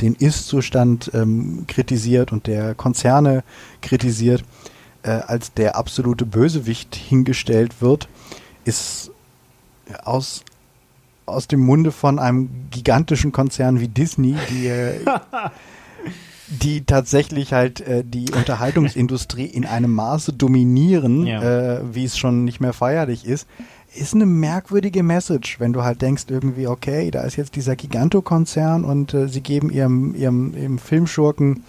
[0.00, 3.44] den Ist-Zustand ähm, kritisiert und der Konzerne
[3.82, 4.44] kritisiert,
[5.02, 8.08] äh, als der absolute Bösewicht hingestellt wird,
[8.64, 9.10] ist
[10.04, 10.44] aus,
[11.24, 15.04] aus dem Munde von einem gigantischen Konzern wie Disney, die, äh,
[16.60, 21.42] die tatsächlich halt äh, die Unterhaltungsindustrie in einem Maße dominieren, ja.
[21.78, 23.46] äh, wie es schon nicht mehr feierlich ist,
[23.94, 28.84] ist eine merkwürdige Message, wenn du halt denkst irgendwie, okay, da ist jetzt dieser Giganto-Konzern
[28.84, 31.64] und äh, sie geben ihrem, ihrem, ihrem Filmschurken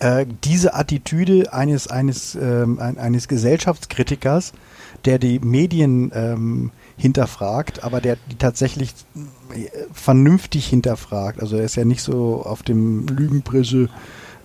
[0.00, 4.52] äh, diese Attitüde eines, eines, ähm, eines Gesellschaftskritikers,
[5.04, 6.70] der die Medien ähm,
[7.02, 8.94] hinterfragt, aber der die tatsächlich
[9.52, 11.40] äh, vernünftig hinterfragt.
[11.40, 13.88] Also er ist ja nicht so auf dem Lügenpresse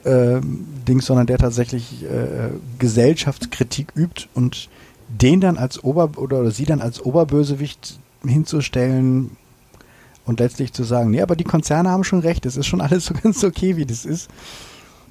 [0.03, 0.41] äh,
[0.87, 4.69] Ding, sondern der tatsächlich äh, Gesellschaftskritik übt und
[5.07, 9.37] den dann als Ober oder, oder sie dann als Oberbösewicht hinzustellen
[10.25, 13.05] und letztlich zu sagen, nee, aber die Konzerne haben schon recht, es ist schon alles
[13.05, 14.31] so ganz okay, wie das ist.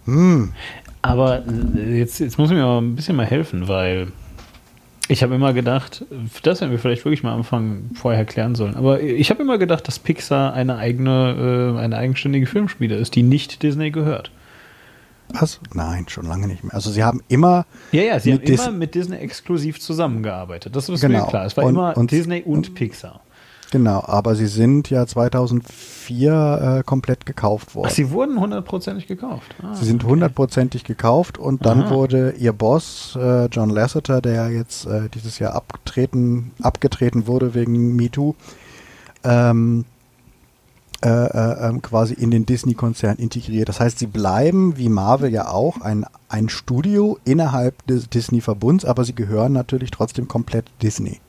[0.06, 0.52] Hm.
[1.00, 4.08] Aber äh, jetzt, jetzt muss ich mir mal ein bisschen mal helfen, weil
[5.08, 6.04] ich habe immer gedacht,
[6.42, 9.58] das hätten wir vielleicht wirklich mal am Anfang vorher klären sollen, aber ich habe immer
[9.58, 14.30] gedacht, dass Pixar eine eigene, äh, eine eigenständige Filmspieler ist, die nicht Disney gehört.
[15.28, 15.60] Was?
[15.74, 16.74] Nein, schon lange nicht mehr.
[16.74, 17.66] Also sie haben immer.
[17.90, 20.76] Ja, ja, sie haben immer mit Disney exklusiv zusammengearbeitet.
[20.76, 21.22] Das ist genau.
[21.24, 21.46] mir klar.
[21.46, 23.20] Es war und, immer und, Disney und, und Pixar.
[23.72, 27.88] Genau, aber sie sind ja 2004 äh, komplett gekauft worden.
[27.90, 29.54] Ach, sie wurden hundertprozentig gekauft.
[29.60, 30.92] Ah, sie sind hundertprozentig okay.
[30.92, 31.90] gekauft und dann Aha.
[31.90, 37.96] wurde ihr Boss äh, John Lasseter, der jetzt äh, dieses Jahr abgetreten, abgetreten wurde wegen
[37.96, 38.34] MeToo,
[39.24, 39.84] ähm,
[41.04, 43.68] äh, äh, ähm, quasi in den Disney-Konzern integriert.
[43.68, 49.04] Das heißt, sie bleiben, wie Marvel ja auch, ein, ein Studio innerhalb des Disney-Verbunds, aber
[49.04, 51.20] sie gehören natürlich trotzdem komplett Disney.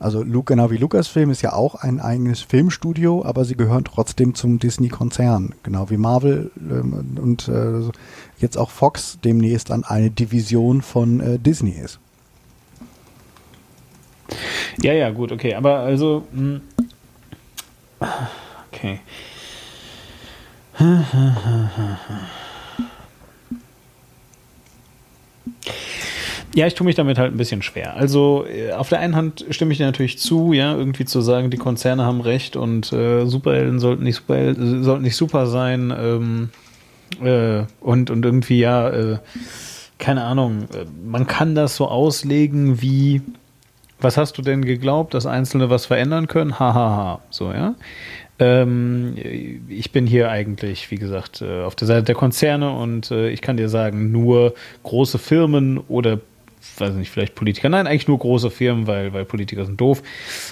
[0.00, 4.60] Also genau wie Lucasfilm ist ja auch ein eigenes Filmstudio, aber sie gehören trotzdem zum
[4.60, 7.90] Disney-Konzern, genau wie Marvel ähm, und äh,
[8.38, 11.98] jetzt auch Fox demnächst an eine Division von äh, Disney ist.
[14.80, 16.60] Ja, ja, gut, okay, aber also mh,
[18.00, 18.08] hm,
[18.70, 19.00] okay.
[26.54, 27.94] Ja, ich tue mich damit halt ein bisschen schwer.
[27.96, 31.50] Also äh, auf der einen Hand stimme ich dir natürlich zu, ja, irgendwie zu sagen,
[31.50, 36.50] die Konzerne haben recht und äh, Superhelden sollten nicht super, sollten nicht super sein ähm,
[37.22, 39.18] äh, und, und irgendwie, ja, äh,
[39.98, 43.20] keine Ahnung, äh, man kann das so auslegen wie,
[44.00, 46.58] was hast du denn geglaubt, dass Einzelne was verändern können?
[46.58, 47.20] Hahaha, ha, ha.
[47.30, 47.74] so, ja.
[48.40, 49.16] Ähm,
[49.68, 53.56] ich bin hier eigentlich, wie gesagt, äh, auf der Seite der Konzerne und ich kann
[53.56, 54.54] dir sagen, nur
[54.84, 56.20] große Firmen oder
[56.78, 57.68] weiß nicht, vielleicht Politiker.
[57.68, 60.02] Nein, eigentlich nur große Firmen, weil, weil Politiker sind doof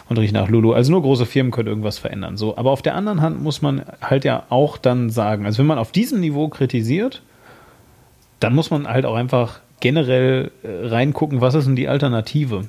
[0.08, 0.72] und riechen nach Lulu.
[0.72, 2.36] Also nur große Firmen können irgendwas verändern.
[2.36, 5.66] So, aber auf der anderen Hand muss man halt ja auch dann sagen, also wenn
[5.66, 7.22] man auf diesem Niveau kritisiert,
[8.40, 12.66] dann muss man halt auch einfach generell äh, reingucken, was ist denn die Alternative?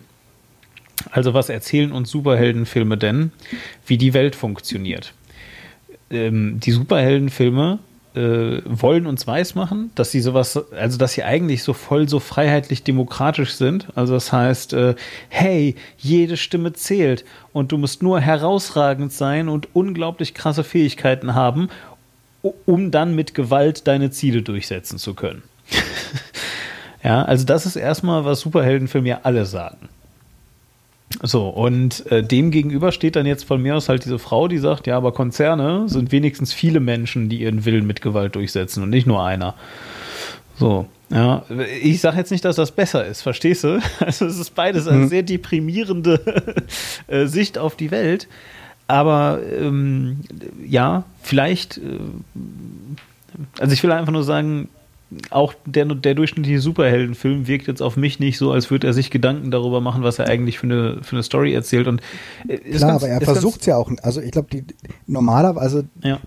[1.11, 3.31] Also was erzählen uns Superheldenfilme denn,
[3.85, 5.13] wie die Welt funktioniert?
[6.09, 7.79] Ähm, die Superheldenfilme
[8.17, 12.83] äh, wollen uns weismachen, dass sie sowas, also dass sie eigentlich so voll so freiheitlich
[12.83, 13.87] demokratisch sind.
[13.95, 14.95] Also das heißt, äh,
[15.29, 17.23] hey, jede Stimme zählt
[17.53, 21.69] und du musst nur herausragend sein und unglaublich krasse Fähigkeiten haben,
[22.65, 25.43] um dann mit Gewalt deine Ziele durchsetzen zu können.
[27.03, 29.89] ja, also das ist erstmal, was Superheldenfilme ja alle sagen.
[31.23, 34.59] So, und äh, dem gegenüber steht dann jetzt von mir aus halt diese Frau, die
[34.59, 38.91] sagt, ja, aber Konzerne sind wenigstens viele Menschen, die ihren Willen mit Gewalt durchsetzen und
[38.91, 39.55] nicht nur einer.
[40.59, 41.43] So, ja,
[41.81, 43.79] ich sage jetzt nicht, dass das besser ist, verstehst du?
[43.99, 45.07] Also es ist beides eine Mhm.
[45.07, 46.19] sehr deprimierende
[47.07, 48.27] äh, Sicht auf die Welt.
[48.87, 50.17] Aber ähm,
[50.65, 51.81] ja, vielleicht, äh,
[53.59, 54.69] also ich will einfach nur sagen,
[55.29, 59.09] auch der, der durchschnittliche Superheldenfilm wirkt jetzt auf mich nicht so, als würde er sich
[59.09, 61.87] Gedanken darüber machen, was er eigentlich für eine, für eine Story erzählt.
[61.87, 62.01] Und
[62.47, 63.89] äh, Klar, ganz- aber er versucht es ja auch.
[64.03, 64.63] Also ich glaube, die
[65.05, 66.19] normalerweise Ja.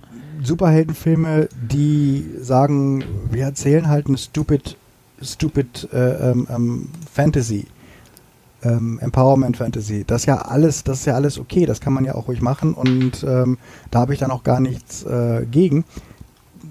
[0.43, 4.77] Superheldenfilme, die sagen, wir erzählen halt eine stupid,
[5.23, 7.67] stupid äh, ähm, ähm, Fantasy.
[8.63, 10.05] Ähm, Empowerment Fantasy.
[10.07, 12.43] Das ist ja alles, das ist ja alles okay, das kann man ja auch ruhig
[12.43, 13.57] machen und ähm,
[13.91, 15.85] da habe ich dann auch gar nichts äh, gegen.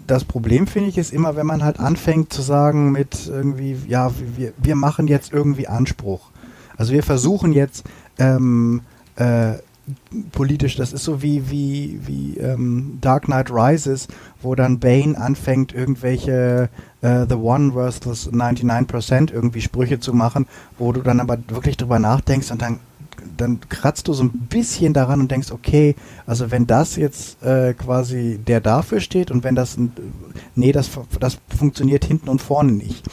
[0.09, 4.11] Das Problem finde ich ist immer, wenn man halt anfängt zu sagen mit irgendwie, ja,
[4.35, 6.31] wir, wir machen jetzt irgendwie Anspruch.
[6.77, 7.85] Also wir versuchen jetzt
[8.17, 8.81] ähm,
[9.17, 9.53] äh,
[10.31, 14.07] politisch, das ist so wie, wie, wie ähm, Dark Knight Rises,
[14.41, 16.69] wo dann Bane anfängt, irgendwelche
[17.01, 20.47] äh, The One versus 99% irgendwie Sprüche zu machen,
[20.79, 22.79] wo du dann aber wirklich drüber nachdenkst und dann,
[23.37, 27.73] dann kratzt du so ein bisschen daran und denkst, okay, also wenn das jetzt äh,
[27.73, 29.77] quasi der dafür steht und wenn das,
[30.55, 30.89] nee, das,
[31.19, 33.05] das funktioniert hinten und vorne nicht.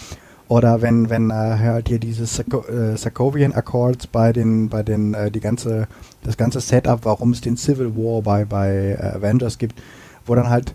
[0.48, 5.14] Oder wenn, wenn äh, halt hier diese Sarko äh, Sarkovian Accords bei den, bei den,
[5.14, 5.88] äh, die ganze,
[6.22, 9.82] das ganze Setup, warum es den Civil War bei, bei äh, Avengers gibt,
[10.24, 10.72] wo dann halt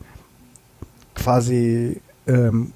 [1.15, 2.73] quasi ähm,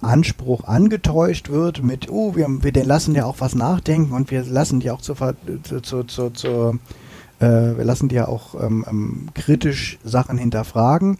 [0.00, 4.80] Anspruch angetäuscht wird mit, oh, wir, wir lassen dir auch was nachdenken und wir lassen
[4.80, 6.78] dir auch zur, Ver- zu, zu, zu, zu
[7.38, 11.18] äh, wir lassen dir auch ähm, ähm, kritisch Sachen hinterfragen.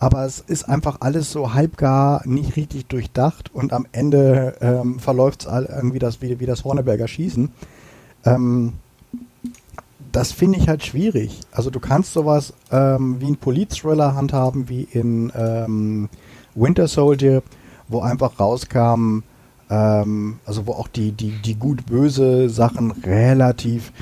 [0.00, 5.44] Aber es ist einfach alles so halbgar, nicht richtig durchdacht und am Ende ähm, verläuft
[5.44, 7.50] es irgendwie das, wie, wie das Horneberger Schießen.
[8.24, 8.74] Ähm,
[10.12, 11.40] das finde ich halt schwierig.
[11.50, 16.08] Also du kannst sowas ähm, wie ein Polit-Thriller handhaben, wie in ähm,
[16.54, 17.42] Winter Soldier,
[17.88, 19.20] wo einfach rauskam,
[19.70, 23.92] ähm, also wo auch die, die, die gut-böse Sachen relativ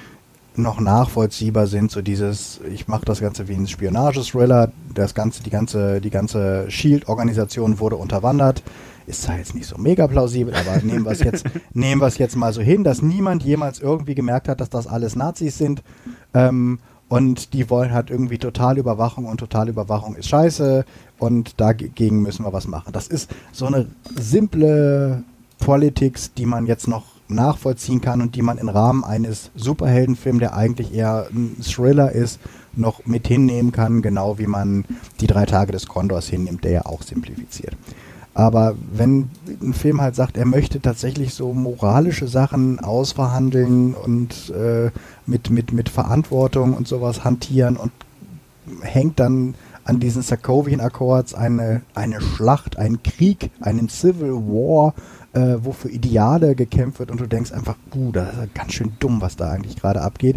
[0.58, 5.50] noch nachvollziehbar sind, so dieses, ich mache das Ganze wie ein Spionage-Thriller, das ganze, die
[5.50, 8.62] ganze, die ganze Shield-Organisation wurde unterwandert.
[9.06, 11.44] Ist zwar jetzt nicht so mega plausibel, aber nehmen wir es jetzt,
[11.74, 14.86] nehmen wir es jetzt mal so hin, dass niemand jemals irgendwie gemerkt hat, dass das
[14.86, 15.82] alles Nazis sind.
[16.34, 20.84] Ähm, und die wollen halt irgendwie Totalüberwachung und Totalüberwachung ist scheiße
[21.18, 22.92] und dagegen müssen wir was machen.
[22.92, 23.86] Das ist so eine
[24.18, 25.22] simple
[25.58, 30.54] Politics, die man jetzt noch nachvollziehen kann und die man im Rahmen eines Superheldenfilms, der
[30.54, 32.40] eigentlich eher ein Thriller ist,
[32.74, 34.84] noch mit hinnehmen kann, genau wie man
[35.20, 37.76] die drei Tage des Kondors hinnimmt, der ja auch simplifiziert.
[38.36, 39.30] Aber wenn
[39.62, 44.90] ein Film halt sagt, er möchte tatsächlich so moralische Sachen ausverhandeln und äh,
[45.24, 47.92] mit, mit, mit Verantwortung und sowas hantieren und
[48.82, 49.54] hängt dann
[49.84, 54.92] an diesen Sarkovian Accords eine, eine Schlacht, einen Krieg, einen Civil War,
[55.32, 58.92] äh, wo für Ideale gekämpft wird und du denkst einfach, uh, das ist ganz schön
[58.98, 60.36] dumm, was da eigentlich gerade abgeht.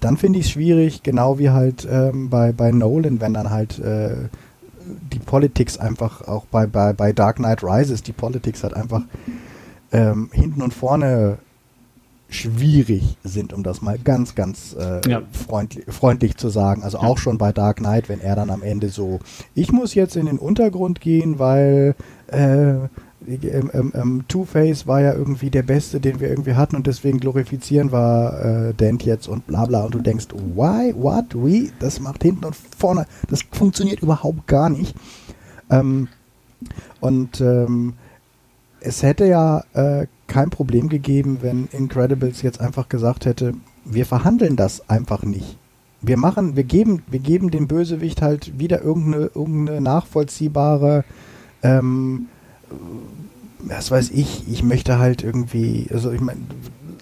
[0.00, 3.78] Dann finde ich es schwierig, genau wie halt ähm, bei, bei Nolan, wenn dann halt
[3.78, 4.28] äh,
[5.12, 9.02] die Politics einfach auch bei, bei, bei Dark Knight Rises, die Politics halt einfach
[9.92, 11.38] ähm, hinten und vorne
[12.28, 15.22] schwierig sind, um das mal ganz, ganz äh, Ja.
[15.32, 16.84] freundlich, freundlich zu sagen.
[16.84, 19.18] Also auch schon bei Dark Knight, wenn er dann am Ende so,
[19.54, 21.96] ich muss jetzt in den Untergrund gehen, weil
[22.28, 22.74] äh,
[23.26, 27.20] ähm, ähm, ähm, Two-Face war ja irgendwie der Beste, den wir irgendwie hatten und deswegen
[27.20, 32.00] glorifizieren wir äh, Dent jetzt und bla bla und du denkst, why, what, we, das
[32.00, 34.94] macht hinten und vorne, das funktioniert überhaupt gar nicht.
[35.68, 36.08] Ähm,
[37.00, 37.94] und ähm,
[38.80, 44.56] es hätte ja äh, kein Problem gegeben, wenn Incredibles jetzt einfach gesagt hätte, wir verhandeln
[44.56, 45.58] das einfach nicht.
[46.02, 51.04] Wir machen, wir geben, wir geben dem Bösewicht halt wieder irgendeine, irgendeine nachvollziehbare,
[51.62, 52.28] ähm,
[53.62, 56.40] was weiß ich, ich möchte halt irgendwie, also ich meine,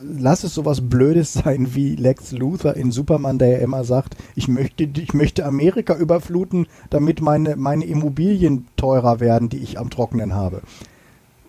[0.03, 4.49] lass es sowas Blödes sein wie Lex Luthor in Superman, der ja immer sagt, ich
[4.49, 10.35] möchte, ich möchte Amerika überfluten, damit meine, meine Immobilien teurer werden, die ich am Trockenen
[10.35, 10.63] habe.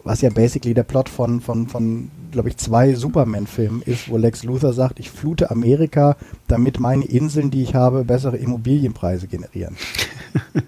[0.03, 4.43] Was ja basically der Plot von, von, von glaube ich, zwei Superman-Filmen ist, wo Lex
[4.43, 6.15] Luthor sagt, ich flute Amerika,
[6.47, 9.75] damit meine Inseln, die ich habe, bessere Immobilienpreise generieren.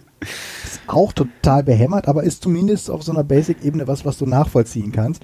[0.87, 5.23] auch total behämmert, aber ist zumindest auf so einer Basic-Ebene was, was du nachvollziehen kannst.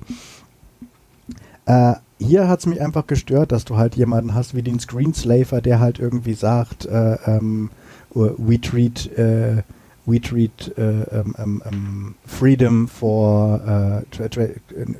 [1.65, 5.61] Äh, hier hat es mich einfach gestört, dass du halt jemanden hast wie den Screenslaver,
[5.61, 7.69] der halt irgendwie sagt, äh, ähm,
[8.13, 9.61] we treat, äh,
[10.05, 14.45] we treat äh, ähm, ähm, ähm, freedom for äh, tra tra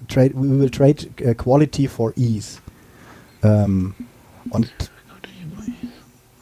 [0.08, 2.60] trade, we will trade äh, quality for ease.
[3.42, 3.94] Ähm,
[4.50, 4.72] Und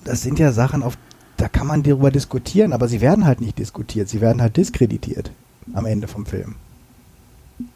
[0.04, 0.98] das sind ja Sachen, auf,
[1.38, 5.32] da kann man darüber diskutieren, aber sie werden halt nicht diskutiert, sie werden halt diskreditiert
[5.74, 6.56] am Ende vom Film.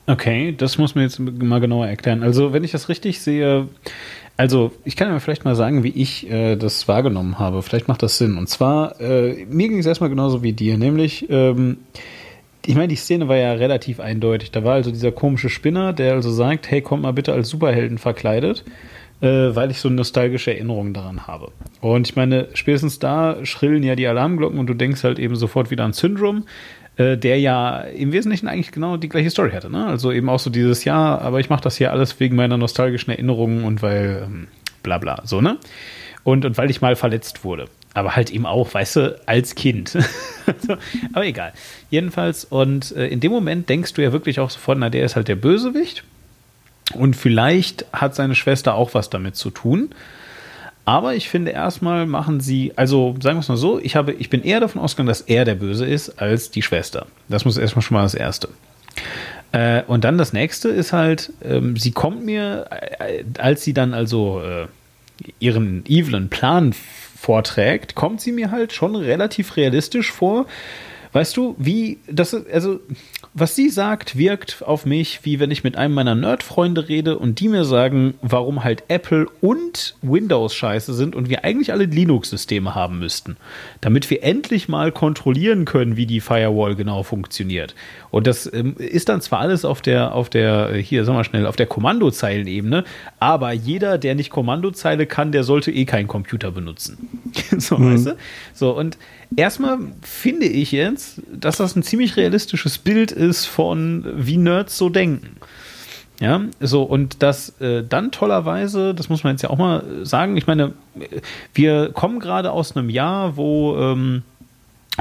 [0.07, 2.23] Okay, das muss man jetzt mal genauer erklären.
[2.23, 3.67] Also, wenn ich das richtig sehe,
[4.35, 7.61] also ich kann ja vielleicht mal sagen, wie ich äh, das wahrgenommen habe.
[7.61, 8.37] Vielleicht macht das Sinn.
[8.37, 11.77] Und zwar, äh, mir ging es erstmal genauso wie dir, nämlich, ähm,
[12.65, 14.51] ich meine, die Szene war ja relativ eindeutig.
[14.51, 17.97] Da war also dieser komische Spinner, der also sagt, hey, kommt mal bitte als Superhelden
[17.97, 18.65] verkleidet,
[19.21, 21.51] äh, weil ich so nostalgische Erinnerungen daran habe.
[21.81, 25.71] Und ich meine, spätestens da schrillen ja die Alarmglocken und du denkst halt eben sofort
[25.71, 26.43] wieder an Syndrome
[26.99, 29.69] äh, der ja im Wesentlichen eigentlich genau die gleiche Story hatte.
[29.69, 29.85] Ne?
[29.85, 33.11] Also eben auch so dieses Jahr, aber ich mache das hier alles wegen meiner nostalgischen
[33.11, 34.47] Erinnerungen und weil ähm,
[34.83, 35.57] bla bla, so, ne?
[36.25, 37.69] Und, und weil ich mal verletzt wurde.
[37.93, 39.95] Aber halt eben auch, weißt du, als Kind.
[40.45, 40.75] also,
[41.13, 41.53] aber egal.
[41.89, 45.15] Jedenfalls, und äh, in dem Moment denkst du ja wirklich auch sofort, na, der ist
[45.15, 46.03] halt der Bösewicht.
[46.93, 49.89] Und vielleicht hat seine Schwester auch was damit zu tun.
[50.85, 54.29] Aber ich finde, erstmal machen sie, also sagen wir es mal so, ich, habe, ich
[54.31, 57.05] bin eher davon ausgegangen, dass er der Böse ist als die Schwester.
[57.27, 58.49] Das muss erstmal schon mal das Erste.
[59.51, 63.93] Äh, und dann das nächste ist halt, ähm, sie kommt mir, äh, als sie dann
[63.93, 64.67] also äh,
[65.39, 70.45] ihren evilen Plan vorträgt, kommt sie mir halt schon relativ realistisch vor.
[71.11, 72.79] Weißt du, wie das ist, also
[73.33, 77.39] was sie sagt, wirkt auf mich, wie wenn ich mit einem meiner Nerd-Freunde rede und
[77.39, 82.75] die mir sagen, warum halt Apple und Windows scheiße sind und wir eigentlich alle Linux-Systeme
[82.75, 83.37] haben müssten,
[83.81, 87.75] damit wir endlich mal kontrollieren können, wie die Firewall genau funktioniert.
[88.11, 91.45] Und das ähm, ist dann zwar alles auf der, auf der, hier, sag mal schnell,
[91.45, 92.83] auf der Kommandozeilenebene,
[93.19, 97.09] aber jeder, der nicht Kommandozeile kann, der sollte eh keinen Computer benutzen.
[97.57, 97.93] so, mhm.
[97.93, 98.17] weißt du?
[98.53, 98.97] So, und
[99.35, 104.89] erstmal finde ich jetzt, dass das ein ziemlich realistisches Bild ist von, wie Nerds so
[104.89, 105.37] denken.
[106.19, 110.35] Ja, so und das äh, dann tollerweise, das muss man jetzt ja auch mal sagen,
[110.35, 110.73] ich meine,
[111.53, 114.23] wir kommen gerade aus einem Jahr, wo, ähm,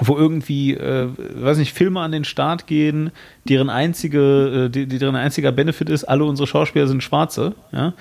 [0.01, 3.11] wo irgendwie, äh, weiß nicht, Filme an den Start gehen,
[3.49, 7.95] deren einzige, äh, deren einziger Benefit ist, alle unsere Schauspieler sind Schwarze, ja.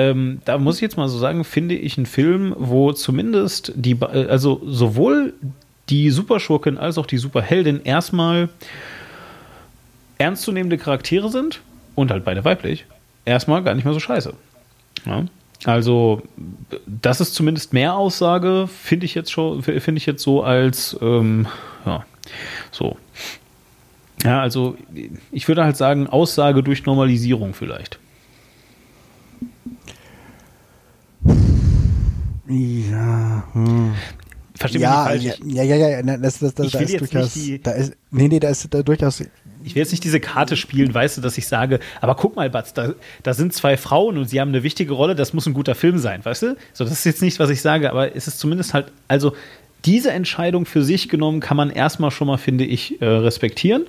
[0.00, 3.92] Ähm, da muss ich jetzt mal so sagen, finde ich einen Film, wo zumindest die,
[3.92, 5.34] äh, also sowohl
[5.90, 8.48] die Superschurkin als auch die Superheldin erstmal
[10.18, 11.60] ernstzunehmende Charaktere sind
[11.96, 12.86] und halt beide weiblich,
[13.24, 14.32] erstmal gar nicht mehr so scheiße.
[15.04, 15.26] Ja?
[15.64, 16.22] Also,
[16.86, 21.46] das ist zumindest mehr Aussage, finde ich jetzt schon, finde ich jetzt so als, ähm,
[21.84, 22.06] ja,
[22.70, 22.96] so.
[24.24, 24.76] Ja, also,
[25.32, 27.98] ich würde halt sagen, Aussage durch Normalisierung vielleicht.
[32.50, 33.94] Ja, hm.
[34.58, 35.54] Verstehe ja, mich nicht falsch.
[35.54, 37.62] Ja, ja, ja, ja, das, das, das, ich da will ist jetzt durchaus, nicht die,
[37.62, 39.22] da ist, nee, nee, da ist da durchaus
[39.62, 42.48] ich will jetzt nicht diese Karte spielen, weißt du, dass ich sage, aber guck mal,
[42.50, 45.54] Batz, da, da sind zwei Frauen und sie haben eine wichtige Rolle, das muss ein
[45.54, 46.56] guter Film sein, weißt du?
[46.72, 49.34] So, das ist jetzt nicht, was ich sage, aber es ist zumindest halt, also
[49.84, 53.84] diese Entscheidung für sich genommen kann man erstmal schon mal, finde ich, äh, respektieren,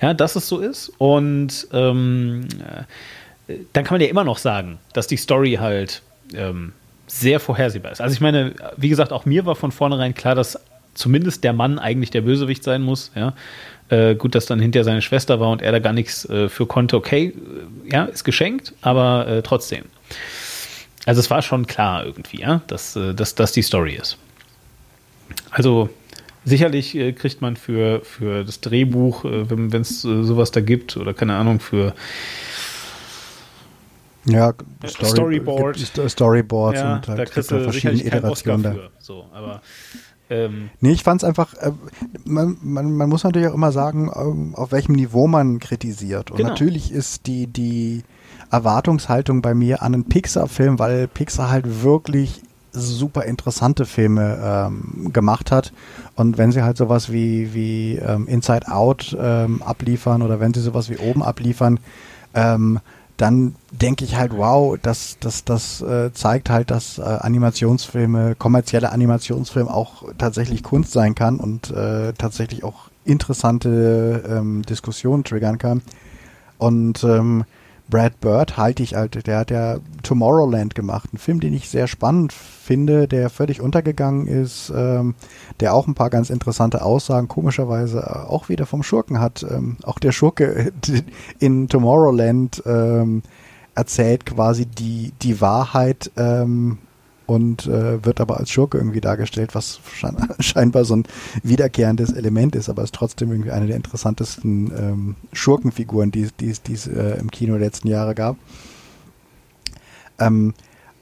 [0.00, 0.92] ja, dass es so ist.
[0.98, 2.48] Und ähm,
[3.48, 6.02] äh, dann kann man ja immer noch sagen, dass die Story halt
[6.34, 6.72] ähm,
[7.06, 8.00] sehr vorhersehbar ist.
[8.00, 10.58] Also ich meine, wie gesagt, auch mir war von vornherein klar, dass
[10.94, 13.34] zumindest der Mann eigentlich der Bösewicht sein muss, ja.
[13.88, 16.66] Äh, gut, dass dann hinterher seine Schwester war und er da gar nichts äh, für
[16.66, 16.96] konnte.
[16.96, 17.26] Okay,
[17.86, 19.84] äh, ja, ist geschenkt, aber äh, trotzdem.
[21.04, 24.18] Also es war schon klar irgendwie, ja, dass, äh, dass das die Story ist.
[25.52, 25.88] Also
[26.44, 31.60] sicherlich kriegt man für, für das Drehbuch, wenn es sowas da gibt, oder keine Ahnung,
[31.60, 31.94] für
[34.26, 34.52] ja,
[34.86, 35.78] Story Storyboard.
[36.08, 38.72] Storyboards ja, und halt da kriegst du verschiedene Iterationen da.
[38.72, 39.60] Für, so, aber
[40.28, 41.72] ähm, nee, ich fand es einfach, äh,
[42.24, 46.30] man, man, man, muss natürlich auch immer sagen, ähm, auf welchem Niveau man kritisiert.
[46.30, 46.50] Und genau.
[46.50, 48.02] natürlich ist die, die
[48.50, 52.42] Erwartungshaltung bei mir an einen Pixar-Film, weil Pixar halt wirklich
[52.72, 55.72] super interessante Filme ähm, gemacht hat.
[56.14, 60.60] Und wenn sie halt sowas wie, wie ähm, Inside Out ähm, abliefern oder wenn sie
[60.60, 61.80] sowas wie oben abliefern,
[62.34, 62.80] ähm,
[63.16, 68.92] dann denke ich halt, wow, das, das, das äh, zeigt halt, dass äh, Animationsfilme, kommerzielle
[68.92, 75.82] Animationsfilme auch tatsächlich Kunst sein kann und äh, tatsächlich auch interessante ähm, Diskussionen triggern kann.
[76.58, 77.44] Und ähm,
[77.88, 81.86] Brad Bird halte ich halt, der hat ja Tomorrowland gemacht, einen Film, den ich sehr
[81.86, 82.34] spannend
[82.66, 85.14] finde, der völlig untergegangen ist, ähm,
[85.60, 89.46] der auch ein paar ganz interessante Aussagen komischerweise äh, auch wieder vom Schurken hat.
[89.48, 90.72] Ähm, auch der Schurke
[91.38, 93.22] in Tomorrowland ähm,
[93.74, 96.78] erzählt quasi die, die Wahrheit ähm,
[97.26, 99.80] und äh, wird aber als Schurke irgendwie dargestellt, was
[100.40, 101.04] scheinbar so ein
[101.42, 107.18] wiederkehrendes Element ist, aber ist trotzdem irgendwie eine der interessantesten ähm, Schurkenfiguren, die, es äh,
[107.18, 108.36] im Kino der letzten Jahre gab.
[110.18, 110.54] Ähm,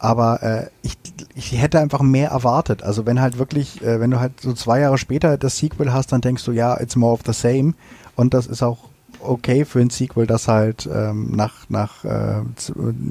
[0.04, 0.98] aber äh, ich,
[1.34, 2.82] ich hätte einfach mehr erwartet.
[2.82, 6.12] Also wenn halt wirklich, äh, wenn du halt so zwei Jahre später das Sequel hast,
[6.12, 7.72] dann denkst du, ja, it's more of the same.
[8.14, 8.78] Und das ist auch
[9.20, 12.42] okay für ein Sequel, das halt ähm, nach, nach äh,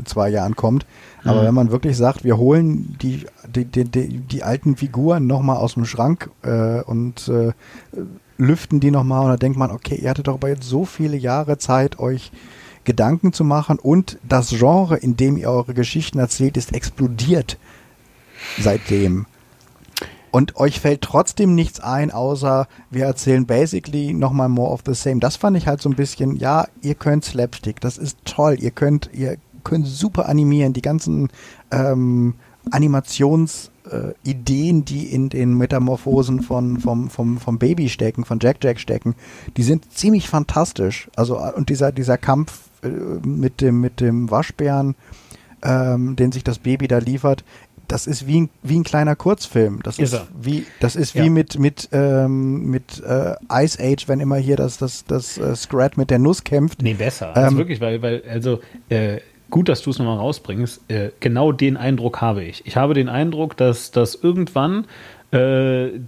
[0.06, 0.86] zwei Jahren kommt.
[1.26, 1.46] Aber Mhm.
[1.48, 3.26] wenn man wirklich sagt, wir holen die,
[3.56, 7.54] die, die, die, die alten Figuren nochmal aus dem Schrank äh, und äh,
[8.38, 11.18] lüften die nochmal und dann denkt man, okay, ihr hattet doch aber jetzt so viele
[11.18, 12.32] Jahre Zeit, euch
[12.84, 17.58] Gedanken zu machen und das Genre, in dem ihr eure Geschichten erzählt, ist explodiert
[18.60, 19.26] seitdem.
[20.32, 25.20] Und euch fällt trotzdem nichts ein, außer wir erzählen basically nochmal more of the same.
[25.20, 28.72] Das fand ich halt so ein bisschen, ja, ihr könnt Slapstick, das ist toll, ihr
[28.72, 31.30] könnt, ihr könnt super animieren, die ganzen
[31.70, 32.34] ähm,
[32.72, 38.80] Animations äh, die in den Metamorphosen von, vom, vom, vom Baby stecken, von Jack Jack
[38.80, 39.16] stecken,
[39.58, 41.10] die sind ziemlich fantastisch.
[41.16, 42.70] Also äh, und dieser, dieser Kampf
[43.26, 44.96] mit dem, mit dem Waschbären,
[45.64, 47.44] ähm, den sich das Baby da liefert,
[47.88, 49.82] das ist wie ein, wie ein kleiner Kurzfilm.
[49.84, 51.24] Das Ist ist, wie das ist Ja.
[51.24, 55.56] wie mit mit ähm, mit äh, Ice Age, wenn immer hier das das das äh,
[55.56, 56.82] Scrat mit der Nuss kämpft.
[56.82, 57.36] Nee, besser.
[57.36, 59.20] Also Ähm, wirklich, weil, weil, also, äh,
[59.50, 60.90] gut, dass du es nochmal rausbringst.
[60.90, 62.66] Äh, genau den Eindruck habe ich.
[62.66, 64.86] Ich habe den Eindruck, dass, dass irgendwann,
[65.34, 66.00] äh, äh,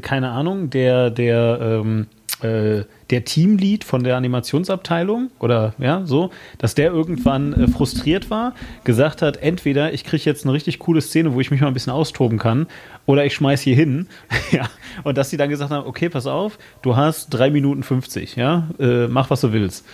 [0.00, 2.06] keine Ahnung, der, der, ähm,
[2.42, 8.54] äh, der Teamlead von der Animationsabteilung oder ja, so, dass der irgendwann äh, frustriert war,
[8.84, 11.74] gesagt hat, entweder ich kriege jetzt eine richtig coole Szene, wo ich mich mal ein
[11.74, 12.66] bisschen austoben kann,
[13.06, 14.06] oder ich schmeiß hier hin.
[14.50, 14.68] ja.
[15.04, 18.68] Und dass sie dann gesagt haben, okay, pass auf, du hast drei Minuten 50, ja,
[18.78, 19.86] äh, mach was du willst.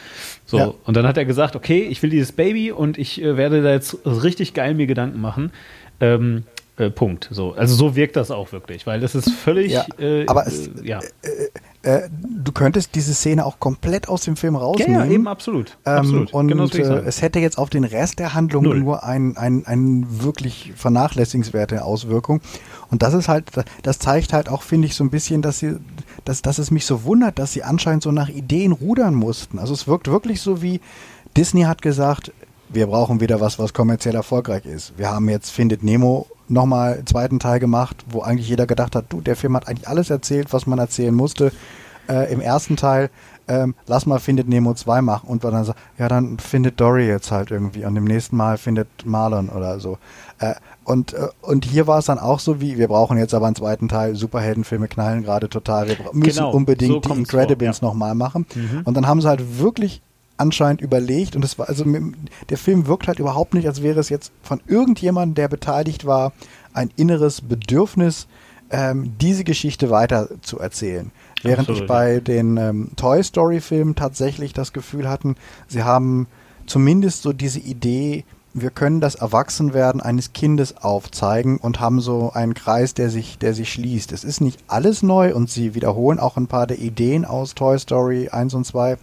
[0.47, 0.75] So, Ja.
[0.85, 3.71] und dann hat er gesagt, okay, ich will dieses Baby und ich äh, werde da
[3.71, 5.53] jetzt richtig geil mir Gedanken machen.
[6.01, 6.43] Ähm,
[6.77, 7.29] äh, Punkt.
[7.31, 9.71] So, also so wirkt das auch wirklich, weil das ist völlig.
[9.73, 10.99] Ja, äh, aber es- äh, ja.
[11.85, 14.95] Äh, du könntest diese Szene auch komplett aus dem Film rausnehmen.
[14.95, 15.77] ja, eben absolut.
[15.85, 16.33] Ähm, absolut.
[16.33, 18.81] Und Genau so äh, es hätte jetzt auf den Rest der Handlung Null.
[18.81, 22.41] nur ein, ein, ein wirklich vernachlässigenswerte Auswirkung.
[22.91, 23.51] Und das ist halt,
[23.83, 25.77] das zeigt halt auch, finde ich, so ein bisschen, dass sie,
[26.25, 29.59] dass, dass es mich so wundert, dass sie anscheinend so nach Ideen rudern mussten.
[29.59, 30.81] Also es wirkt wirklich so wie
[31.37, 32.33] Disney hat gesagt,
[32.75, 34.97] wir brauchen wieder was, was kommerziell erfolgreich ist.
[34.97, 39.07] Wir haben jetzt Findet Nemo nochmal einen zweiten Teil gemacht, wo eigentlich jeder gedacht hat,
[39.09, 41.53] du, der Film hat eigentlich alles erzählt, was man erzählen musste
[42.09, 43.11] äh, im ersten Teil.
[43.47, 47.31] Ähm, lass mal Findet Nemo 2 machen und dann sagen, ja, dann findet Dory jetzt
[47.31, 49.99] halt irgendwie und im nächsten Mal findet Marlon oder so.
[50.39, 53.47] Äh, und, äh, und hier war es dann auch so wie, wir brauchen jetzt aber
[53.47, 57.79] einen zweiten Teil, Superheldenfilme knallen gerade total, wir müssen Genau, so unbedingt die kommt's Incredibles
[57.81, 57.93] vor, ja.
[57.93, 58.47] nochmal machen.
[58.55, 58.81] Mhm.
[58.85, 60.01] Und dann haben sie halt wirklich
[60.37, 61.85] anscheinend überlegt und es war also
[62.49, 66.33] der Film wirkt halt überhaupt nicht, als wäre es jetzt von irgendjemandem, der beteiligt war,
[66.73, 68.27] ein inneres Bedürfnis,
[68.71, 71.13] ähm, diese Geschichte weiter zu erzählen.
[71.43, 75.37] Während Absolut, ich bei den ähm, Toy Story Filmen tatsächlich das Gefühl hatten,
[75.69, 76.27] sie haben
[76.67, 78.25] zumindest so diese Idee,
[78.55, 83.53] wir können das Erwachsenwerden eines Kindes aufzeigen und haben so einen Kreis, der sich, der
[83.53, 84.13] sich schließt.
[84.13, 87.79] Es ist nicht alles neu und sie wiederholen auch ein paar der Ideen aus Toy
[87.79, 88.97] Story 1 und 2.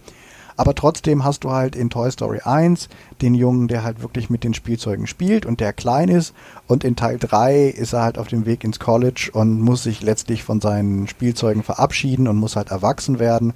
[0.56, 2.88] Aber trotzdem hast du halt in Toy Story 1
[3.20, 6.34] den Jungen, der halt wirklich mit den Spielzeugen spielt und der klein ist.
[6.66, 10.02] Und in Teil 3 ist er halt auf dem Weg ins College und muss sich
[10.02, 13.54] letztlich von seinen Spielzeugen verabschieden und muss halt erwachsen werden.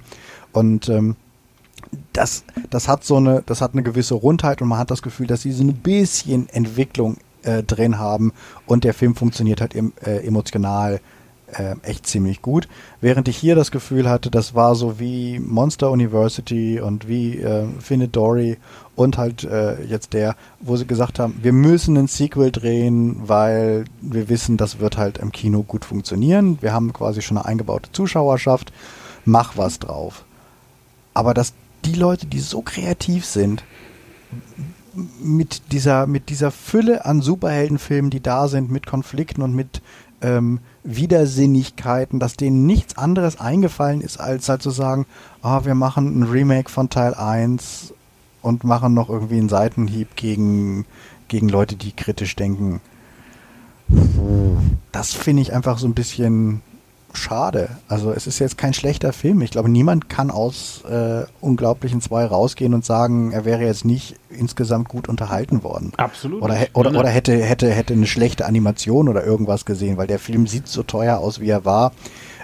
[0.51, 1.15] Und ähm,
[2.13, 5.27] das, das hat so eine, das hat eine gewisse Rundheit und man hat das Gefühl,
[5.27, 8.33] dass sie so ein bisschen Entwicklung äh, drin haben
[8.65, 10.99] und der Film funktioniert halt em, äh, emotional
[11.53, 12.67] äh, echt ziemlich gut.
[13.01, 17.67] Während ich hier das Gefühl hatte, das war so wie Monster University und wie äh,
[17.79, 18.57] Findet Dory
[18.95, 23.85] und halt äh, jetzt der, wo sie gesagt haben, wir müssen ein Sequel drehen, weil
[24.01, 26.57] wir wissen, das wird halt im Kino gut funktionieren.
[26.61, 28.73] Wir haben quasi schon eine eingebaute Zuschauerschaft.
[29.25, 30.25] Mach was drauf.
[31.13, 31.53] Aber dass
[31.85, 33.63] die Leute, die so kreativ sind,
[35.21, 39.81] mit dieser, mit dieser Fülle an Superheldenfilmen, die da sind, mit Konflikten und mit
[40.21, 45.05] ähm, Widersinnigkeiten, dass denen nichts anderes eingefallen ist, als halt zu sagen,
[45.41, 47.93] ah, wir machen ein Remake von Teil 1
[48.41, 50.85] und machen noch irgendwie einen Seitenhieb gegen,
[51.27, 52.79] gegen Leute, die kritisch denken.
[54.93, 56.61] Das finde ich einfach so ein bisschen
[57.17, 57.69] schade.
[57.87, 59.41] Also es ist jetzt kein schlechter Film.
[59.41, 64.15] Ich glaube, niemand kann aus äh, Unglaublichen 2 rausgehen und sagen, er wäre jetzt nicht
[64.29, 65.93] insgesamt gut unterhalten worden.
[65.97, 66.41] Absolut.
[66.41, 70.47] Oder, oder, oder hätte, hätte, hätte eine schlechte Animation oder irgendwas gesehen, weil der Film
[70.47, 71.91] sieht so teuer aus, wie er war.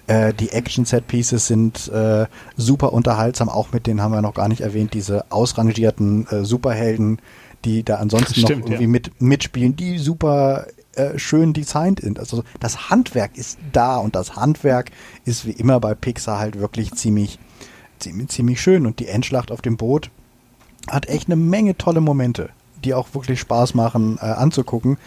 [0.08, 2.26] Äh, die Action-Set-Pieces sind äh,
[2.58, 7.20] super unterhaltsam, auch mit denen haben wir noch gar nicht erwähnt, diese ausrangierten äh, Superhelden,
[7.64, 10.66] die da ansonsten Stimmt, noch irgendwie mit, mitspielen, die super
[10.96, 12.20] äh, schön designt sind.
[12.20, 14.92] Also das Handwerk ist da und das Handwerk
[15.26, 17.40] ist wie immer bei Pixar halt wirklich ziemlich,
[18.00, 18.86] ziemlich, ziemlich schön.
[18.86, 20.10] Und die Endschlacht auf dem Boot
[20.90, 22.50] hat echt eine Menge tolle Momente,
[22.84, 24.98] die auch wirklich Spaß machen äh, anzugucken.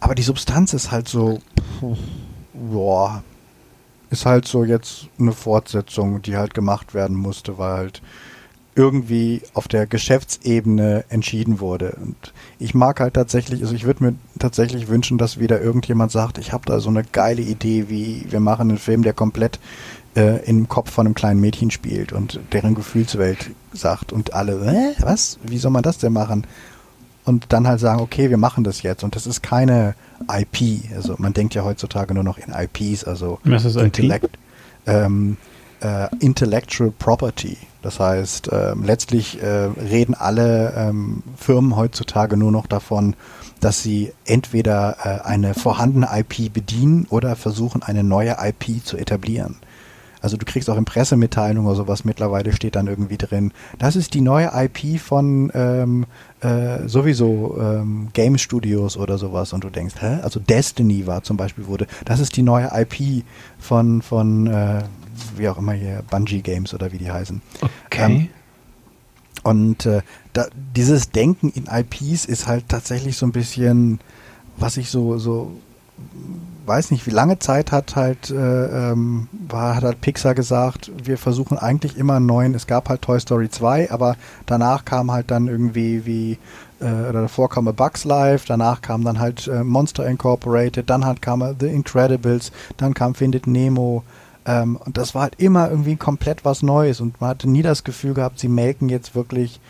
[0.00, 1.40] aber die Substanz ist halt so,
[2.54, 3.22] boah,
[4.10, 8.02] ist halt so jetzt eine Fortsetzung, die halt gemacht werden musste, weil halt
[8.74, 11.96] irgendwie auf der Geschäftsebene entschieden wurde.
[12.00, 16.38] Und ich mag halt tatsächlich, also ich würde mir tatsächlich wünschen, dass wieder irgendjemand sagt,
[16.38, 19.58] ich habe da so eine geile Idee, wie wir machen einen Film, der komplett
[20.16, 24.94] äh, im Kopf von einem kleinen Mädchen spielt und deren Gefühlswelt sagt und alle, Hä,
[25.00, 25.38] was?
[25.42, 26.46] Wie soll man das denn machen?
[27.24, 29.04] Und dann halt sagen, okay, wir machen das jetzt.
[29.04, 29.94] Und das ist keine
[30.28, 30.92] IP.
[30.94, 33.38] Also man denkt ja heutzutage nur noch in IPs, also?
[33.80, 34.38] Intellect,
[34.86, 35.36] ähm,
[35.82, 37.56] äh, Intellectual Property.
[37.82, 43.16] Das heißt, ähm, letztlich äh, reden alle ähm, Firmen heutzutage nur noch davon,
[43.60, 49.56] dass sie entweder äh, eine vorhandene IP bedienen oder versuchen, eine neue IP zu etablieren.
[50.22, 54.14] Also du kriegst auch in Pressemitteilungen oder sowas mittlerweile steht dann irgendwie drin, das ist
[54.14, 56.06] die neue IP von ähm,
[56.40, 60.20] äh, sowieso ähm, Game Studios oder sowas und du denkst, hä?
[60.22, 63.24] Also Destiny war zum Beispiel wurde, das ist die neue IP
[63.58, 64.84] von von äh,
[65.36, 67.40] wie auch immer hier Bungie Games oder wie die heißen.
[67.86, 68.04] Okay.
[68.04, 68.28] Ähm,
[69.42, 70.46] und äh, da,
[70.76, 74.00] dieses Denken in IPs ist halt tatsächlich so ein bisschen,
[74.56, 75.52] was ich so, so
[76.64, 78.36] weiß nicht, wie lange Zeit hat halt, äh,
[78.92, 83.02] ähm, war, hat halt Pixar gesagt, wir versuchen eigentlich immer einen neuen, es gab halt
[83.02, 84.16] Toy Story 2, aber
[84.46, 86.38] danach kam halt dann irgendwie wie,
[86.80, 91.04] äh, oder davor kam A Bugs Life, danach kam dann halt äh, Monster Incorporated, dann
[91.04, 94.04] halt kam The Incredibles, dann kam Findet Nemo,
[94.46, 97.84] ähm, und das war halt immer irgendwie komplett was Neues und man hatte nie das
[97.84, 99.60] Gefühl gehabt, sie melken jetzt wirklich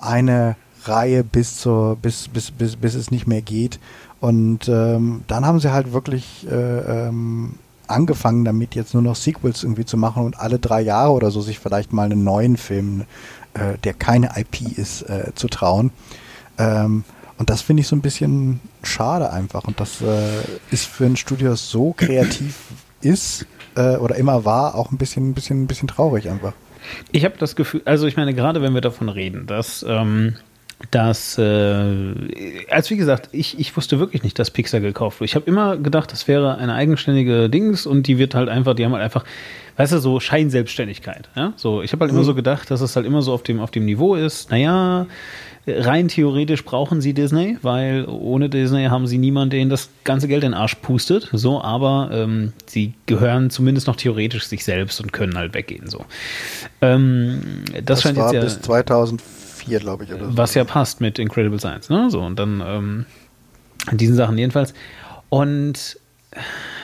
[0.00, 3.78] eine Reihe bis zur, bis, bis, bis, bis es nicht mehr geht.
[4.20, 7.54] Und ähm, dann haben sie halt wirklich äh, ähm,
[7.86, 11.40] angefangen damit, jetzt nur noch Sequels irgendwie zu machen und alle drei Jahre oder so
[11.40, 13.04] sich vielleicht mal einen neuen Film,
[13.54, 15.90] äh, der keine IP ist, äh, zu trauen.
[16.58, 17.04] Ähm,
[17.38, 19.64] und das finde ich so ein bisschen schade einfach.
[19.64, 22.56] Und das äh, ist für ein Studio, das so kreativ
[23.00, 23.46] ist
[23.78, 26.52] äh, oder immer war, auch ein bisschen, ein bisschen, ein bisschen traurig einfach.
[27.12, 30.36] Ich habe das Gefühl, also ich meine, gerade wenn wir davon reden, dass, ähm,
[30.90, 32.14] dass äh,
[32.70, 35.30] als wie gesagt, ich, ich wusste wirklich nicht, dass Pixar gekauft wird.
[35.30, 38.84] Ich habe immer gedacht, das wäre eine eigenständige Dings und die wird halt einfach, die
[38.84, 39.24] haben halt einfach,
[39.76, 41.28] weißt du, so Scheinselbstständigkeit.
[41.36, 41.52] Ja?
[41.56, 42.26] So, ich habe halt immer Mhm.
[42.26, 45.06] so gedacht, dass es halt immer so auf dem, auf dem Niveau ist, naja,
[45.68, 50.28] rein theoretisch brauchen sie Disney, weil ohne Disney haben sie niemanden, der ihnen das ganze
[50.28, 51.28] Geld in den Arsch pustet.
[51.32, 55.88] So, aber ähm, sie gehören zumindest noch theoretisch sich selbst und können halt weggehen.
[55.88, 56.04] So.
[56.80, 57.40] Ähm,
[57.72, 60.36] das, Das, scheint war jetzt ja, bis 2004, glaube ich, oder so.
[60.36, 62.10] was ja passt mit Incredible Science, ne?
[62.10, 63.06] So, und dann ähm,
[63.92, 64.74] diesen Sachen jedenfalls.
[65.28, 65.98] Und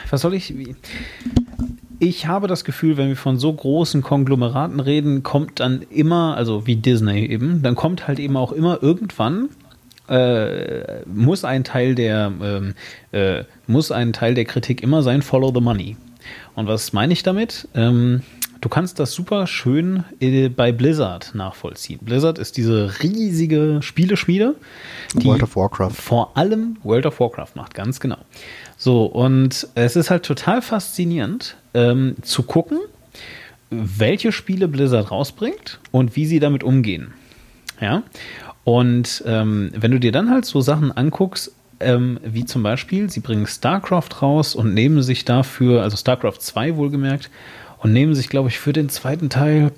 [0.09, 0.57] was soll ich.
[0.57, 0.75] Wie,
[1.99, 6.67] ich habe das Gefühl, wenn wir von so großen Konglomeraten reden, kommt dann immer, also
[6.67, 9.49] wie Disney eben, dann kommt halt eben auch immer irgendwann
[10.07, 12.73] äh, muss ein Teil der ähm,
[13.11, 15.97] äh, muss ein Teil der Kritik immer sein Follow the Money.
[16.55, 17.67] Und was meine ich damit?
[17.73, 18.21] Ähm,
[18.61, 21.99] du kannst das super schön äh, bei Blizzard nachvollziehen.
[22.03, 24.55] Blizzard ist diese riesige Spieleschmiede,
[25.15, 25.91] die World of Warcraft.
[25.91, 28.17] vor allem World of Warcraft macht, ganz genau.
[28.77, 32.79] So, und es ist halt total faszinierend ähm, zu gucken,
[33.69, 37.13] welche Spiele Blizzard rausbringt und wie sie damit umgehen.
[37.79, 38.03] Ja.
[38.63, 43.19] Und ähm, wenn du dir dann halt so Sachen anguckst, ähm, wie zum Beispiel, sie
[43.19, 47.29] bringen StarCraft raus und nehmen sich dafür, also StarCraft 2 wohlgemerkt,
[47.79, 49.71] und nehmen sich, glaube ich, für den zweiten Teil,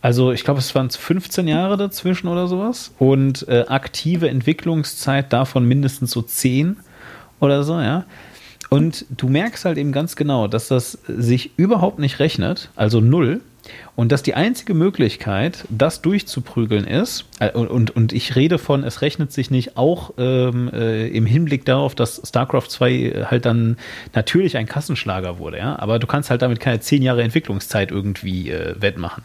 [0.00, 5.66] also ich glaube, es waren 15 Jahre dazwischen oder sowas und äh, aktive Entwicklungszeit davon
[5.66, 6.76] mindestens so 10
[7.40, 8.04] oder so, ja.
[8.68, 13.40] Und du merkst halt eben ganz genau, dass das sich überhaupt nicht rechnet, also null.
[13.96, 19.02] Und dass die einzige Möglichkeit, das durchzuprügeln ist, äh, und, und, ich rede von, es
[19.02, 23.76] rechnet sich nicht auch ähm, äh, im Hinblick darauf, dass StarCraft 2 halt dann
[24.14, 28.50] natürlich ein Kassenschlager wurde, ja, aber du kannst halt damit keine zehn Jahre Entwicklungszeit irgendwie
[28.50, 29.24] äh, wettmachen.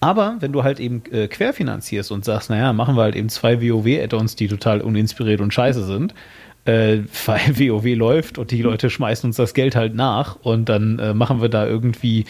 [0.00, 3.60] Aber wenn du halt eben äh, querfinanzierst und sagst, naja, machen wir halt eben zwei
[3.60, 6.14] WoW-Add-ons, die total uninspiriert und scheiße sind,
[6.64, 10.98] äh, weil WoW läuft und die Leute schmeißen uns das Geld halt nach und dann
[10.98, 12.26] äh, machen wir da irgendwie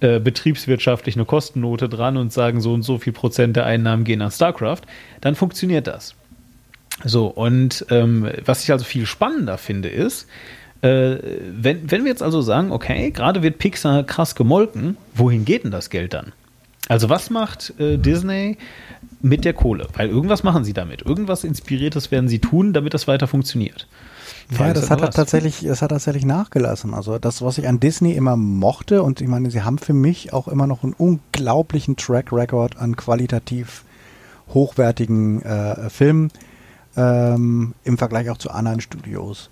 [0.00, 4.22] äh, betriebswirtschaftlich eine Kostennote dran und sagen, so und so viel Prozent der Einnahmen gehen
[4.22, 4.82] an StarCraft,
[5.20, 6.14] dann funktioniert das.
[7.04, 10.26] So, und ähm, was ich also viel spannender finde, ist,
[10.82, 11.16] äh,
[11.52, 15.70] wenn, wenn wir jetzt also sagen, okay, gerade wird Pixar krass gemolken, wohin geht denn
[15.70, 16.32] das Geld dann?
[16.88, 18.56] Also was macht äh, Disney
[19.20, 19.88] mit der Kohle?
[19.94, 21.02] Weil irgendwas machen sie damit.
[21.02, 23.88] Irgendwas Inspiriertes werden sie tun, damit das weiter funktioniert.
[24.58, 26.94] Ja, das aber hat tatsächlich, das hat tatsächlich nachgelassen.
[26.94, 30.32] Also das, was ich an Disney immer mochte, und ich meine, sie haben für mich
[30.32, 33.84] auch immer noch einen unglaublichen Track Record an qualitativ
[34.54, 36.30] hochwertigen äh, Filmen.
[36.98, 39.50] ähm, im Vergleich auch zu anderen Studios.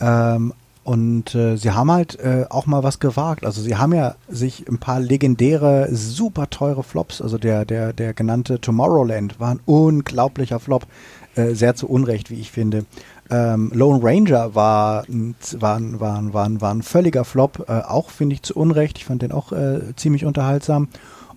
[0.00, 0.52] Ähm,
[0.84, 3.46] und äh, sie haben halt äh, auch mal was gewagt.
[3.46, 8.14] Also sie haben ja sich ein paar legendäre, super teure Flops, also der, der, der
[8.14, 10.86] genannte Tomorrowland war ein unglaublicher Flop.
[11.34, 12.84] Äh, sehr zu Unrecht, wie ich finde.
[13.30, 18.42] Ähm, Lone Ranger war, war, war, war, war ein völliger Flop, äh, auch finde ich
[18.42, 18.98] zu Unrecht.
[18.98, 20.88] Ich fand den auch äh, ziemlich unterhaltsam.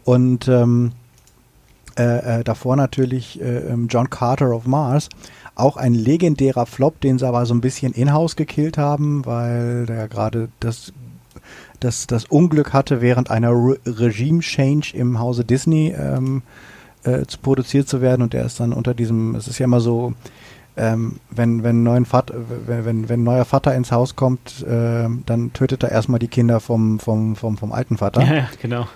[0.03, 0.91] Und ähm,
[1.97, 5.07] äh, äh, davor natürlich äh, ähm, John Carter of Mars.
[5.55, 10.07] Auch ein legendärer Flop, den sie aber so ein bisschen in-house gekillt haben, weil der
[10.07, 10.93] gerade das,
[11.79, 16.41] das, das Unglück hatte, während einer Re Regime-Change im Hause Disney ähm,
[17.03, 18.21] äh, zu produziert zu werden.
[18.21, 20.13] Und der ist dann unter diesem, es ist ja immer so,
[20.77, 25.53] ähm, wenn, wenn, neuen Vater, wenn, wenn, wenn neuer Vater ins Haus kommt, äh, dann
[25.53, 28.23] tötet er erstmal die Kinder vom, vom, vom, vom alten Vater.
[28.23, 28.87] Ja, genau.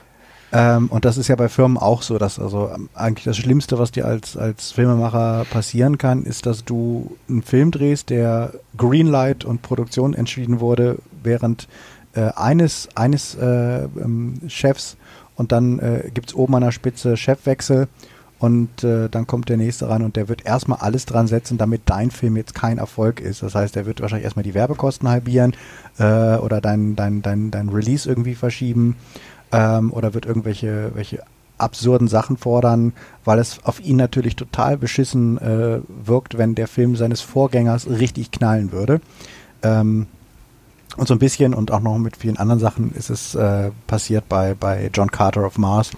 [0.52, 3.78] Ähm, und das ist ja bei Firmen auch so, dass also ähm, eigentlich das Schlimmste,
[3.78, 9.46] was dir als, als Filmemacher passieren kann, ist, dass du einen Film drehst, der Greenlight
[9.46, 11.68] und Produktion entschieden wurde, während
[12.14, 14.98] äh, eines, eines äh, ähm, Chefs
[15.36, 17.88] und dann äh, gibt es oben an der Spitze Chefwechsel
[18.40, 21.82] und äh, dann kommt der nächste ran und der wird erstmal alles dran setzen, damit
[21.86, 23.44] dein Film jetzt kein Erfolg ist.
[23.44, 25.54] Das heißt, der wird wahrscheinlich erstmal die Werbekosten halbieren
[26.00, 28.96] äh, oder dein, dein, dein, dein Release irgendwie verschieben
[29.52, 31.24] ähm, oder wird irgendwelche welche
[31.58, 32.94] absurden Sachen fordern,
[33.26, 38.32] weil es auf ihn natürlich total beschissen äh, wirkt, wenn der Film seines Vorgängers richtig
[38.32, 39.02] knallen würde.
[39.62, 40.08] Ähm,
[40.98, 44.28] und so ein bisschen und auch noch mit vielen anderen Sachen ist es äh, passiert
[44.28, 45.92] bei, bei John Carter of Mars,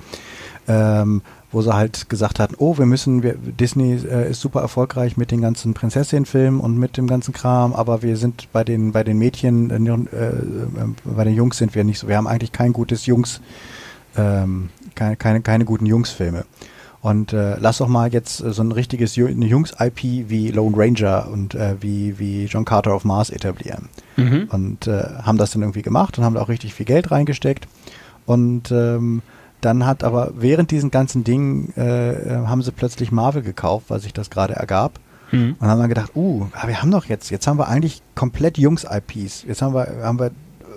[0.67, 1.21] ähm,
[1.51, 5.31] wo sie halt gesagt hatten, oh, wir müssen, wir, Disney äh, ist super erfolgreich mit
[5.31, 9.17] den ganzen Prinzessin-Filmen und mit dem ganzen Kram, aber wir sind bei den, bei den
[9.17, 10.33] Mädchen, äh, äh,
[11.03, 12.07] bei den Jungs sind wir nicht so.
[12.07, 13.41] Wir haben eigentlich kein gutes Jungs,
[14.15, 16.45] ähm, keine, keine, keine guten Jungsfilme.
[17.01, 21.55] Und äh, lass doch mal jetzt äh, so ein richtiges Jungs-IP wie Lone Ranger und
[21.55, 23.89] äh, wie, wie John Carter of Mars etablieren.
[24.17, 24.47] Mhm.
[24.51, 27.67] Und äh, haben das dann irgendwie gemacht und haben da auch richtig viel Geld reingesteckt.
[28.27, 29.23] Und ähm,
[29.61, 33.99] dann hat aber während diesen ganzen Dingen äh, äh, haben sie plötzlich Marvel gekauft, weil
[33.99, 34.99] sich das gerade ergab.
[35.31, 35.55] Mhm.
[35.59, 38.57] Und haben dann gedacht, uh, aber wir haben doch jetzt, jetzt haben wir eigentlich komplett
[38.57, 39.43] Jungs-IPs.
[39.47, 40.31] Jetzt haben wir, haben wir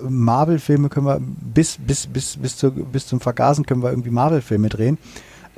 [0.07, 4.69] Marvel-Filme können wir bis, bis, bis, bis, zu, bis zum Vergasen können wir irgendwie Marvel-Filme
[4.69, 4.97] drehen.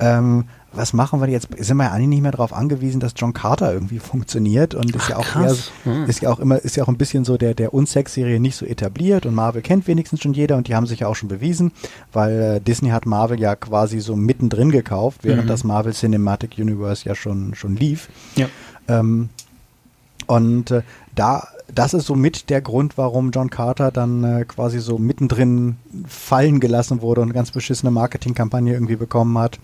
[0.00, 1.48] Ähm, was machen wir jetzt?
[1.58, 5.04] Sind wir ja eigentlich nicht mehr darauf angewiesen, dass John Carter irgendwie funktioniert und ist
[5.04, 6.04] Ach, ja auch eher, Hm.
[6.04, 8.66] ist ja auch immer, ist ja auch ein bisschen so der, der Unsex-Serie nicht so
[8.66, 11.72] etabliert und Marvel kennt wenigstens schon jeder und die haben sich ja auch schon bewiesen,
[12.12, 15.48] weil äh, Disney hat Marvel ja quasi so mittendrin gekauft, während Mhm.
[15.48, 18.08] das Marvel Cinematic Universe ja schon, schon lief.
[18.36, 18.46] Ja.
[18.88, 19.30] Ähm,
[20.26, 20.82] und äh,
[21.14, 25.76] da, das ist so mit der Grund, warum John Carter dann äh, quasi so mittendrin
[26.06, 29.58] fallen gelassen wurde und eine ganz beschissene Marketingkampagne irgendwie bekommen hat.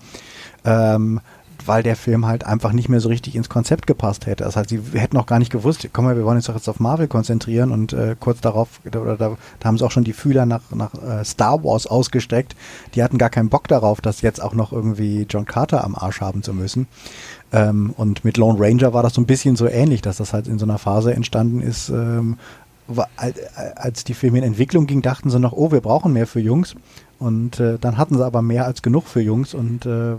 [0.65, 1.20] Ähm,
[1.66, 4.45] weil der Film halt einfach nicht mehr so richtig ins Konzept gepasst hätte.
[4.45, 6.69] Das heißt, sie hätten auch gar nicht gewusst, komm mal, wir wollen uns doch jetzt
[6.69, 10.12] auf Marvel konzentrieren und äh, kurz darauf, oder da, da haben sie auch schon die
[10.12, 12.55] Fühler nach, nach äh, Star Wars ausgestreckt.
[12.95, 16.20] Die hatten gar keinen Bock darauf, das jetzt auch noch irgendwie John Carter am Arsch
[16.20, 16.86] haben zu müssen.
[17.53, 20.49] Ähm, und mit Lone Ranger war das so ein bisschen so ähnlich, dass das halt
[20.49, 22.36] in so einer Phase entstanden ist, ähm,
[23.16, 23.35] al-
[23.77, 26.74] als die Filme in Entwicklung ging, dachten sie noch, oh, wir brauchen mehr für Jungs.
[27.25, 30.17] Und äh, dann hatten sie aber mehr als genug für Jungs und äh,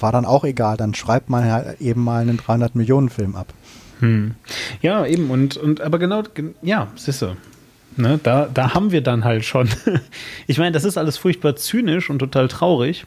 [0.00, 0.76] war dann auch egal.
[0.78, 3.48] Dann schreibt man halt eben mal einen 300 Millionen Film ab.
[4.00, 4.34] Hm.
[4.80, 5.30] Ja, eben.
[5.30, 7.36] Und, und aber genau, gen- ja, siehste.
[7.96, 9.68] Ne, da, da haben wir dann halt schon.
[10.46, 13.04] ich meine, das ist alles furchtbar zynisch und total traurig,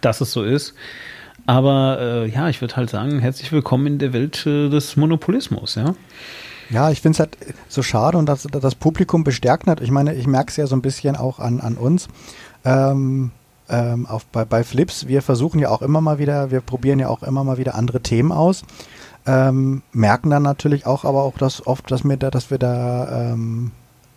[0.00, 0.74] dass es so ist.
[1.46, 5.76] Aber äh, ja, ich würde halt sagen, herzlich willkommen in der Welt äh, des Monopolismus,
[5.76, 5.94] ja.
[6.70, 7.36] Ja, ich finde es halt
[7.68, 9.80] so schade und das, das Publikum bestärkt hat.
[9.80, 12.08] Ich meine, ich merke es ja so ein bisschen auch an, an uns.
[12.64, 13.30] Ähm,
[13.68, 17.08] ähm, auf, bei, bei Flips, wir versuchen ja auch immer mal wieder, wir probieren ja
[17.08, 18.62] auch immer mal wieder andere Themen aus.
[19.26, 23.32] Ähm, merken dann natürlich auch, aber auch dass oft, dass wir da, dass wir da
[23.32, 23.72] ähm,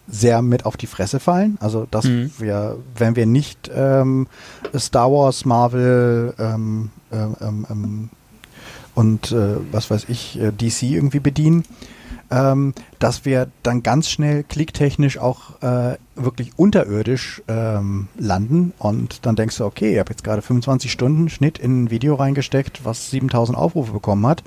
[0.08, 1.58] sehr mit auf die Fresse fallen.
[1.62, 2.32] Also dass Mhm.
[2.38, 4.28] wir, wenn wir nicht ähm,
[4.78, 8.10] Star Wars, Marvel ähm, ähm, ähm,
[8.96, 11.64] und äh, was weiß ich, äh, DC irgendwie bedienen,
[12.32, 18.74] ähm, dass wir dann ganz schnell klicktechnisch auch äh, wirklich unterirdisch ähm, landen.
[18.78, 22.16] Und dann denkst du, okay, ich habe jetzt gerade 25 Stunden Schnitt in ein Video
[22.16, 24.44] reingesteckt, was 7000 Aufrufe bekommen hat.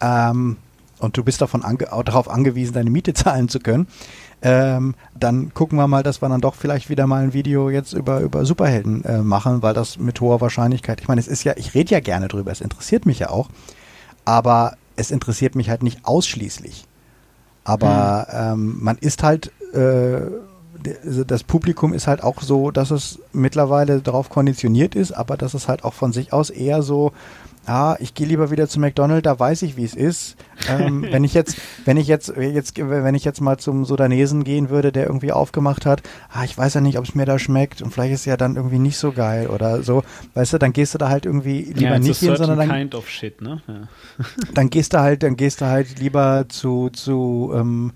[0.00, 0.56] Ähm,
[0.98, 3.86] und du bist davon ange darauf angewiesen, deine Miete zahlen zu können,
[4.40, 7.92] ähm, dann gucken wir mal, dass wir dann doch vielleicht wieder mal ein Video jetzt
[7.92, 11.54] über, über Superhelden äh, machen, weil das mit hoher Wahrscheinlichkeit, ich meine, es ist ja,
[11.56, 13.48] ich rede ja gerne drüber, es interessiert mich ja auch,
[14.24, 16.86] aber es interessiert mich halt nicht ausschließlich.
[17.64, 20.20] Aber ähm, man ist halt äh,
[21.04, 25.54] also das Publikum ist halt auch so, dass es mittlerweile darauf konditioniert ist, aber dass
[25.54, 27.12] es halt auch von sich aus eher so,
[27.66, 30.36] ah, ich gehe lieber wieder zu McDonald's, da weiß ich, wie es ist.
[30.68, 34.70] Ähm, wenn ich jetzt, wenn ich jetzt, jetzt, wenn ich jetzt mal zum Sudanesen gehen
[34.70, 37.82] würde, der irgendwie aufgemacht hat, ah, ich weiß ja nicht, ob es mir da schmeckt
[37.82, 40.02] und vielleicht ist es ja dann irgendwie nicht so geil oder so,
[40.34, 42.94] weißt du, dann gehst du da halt irgendwie lieber ja, nicht hin, sondern dann, kind
[42.94, 43.62] of shit, ne?
[43.66, 43.88] Ja.
[44.54, 47.92] dann gehst du halt, dann gehst du halt lieber zu, zu, ähm,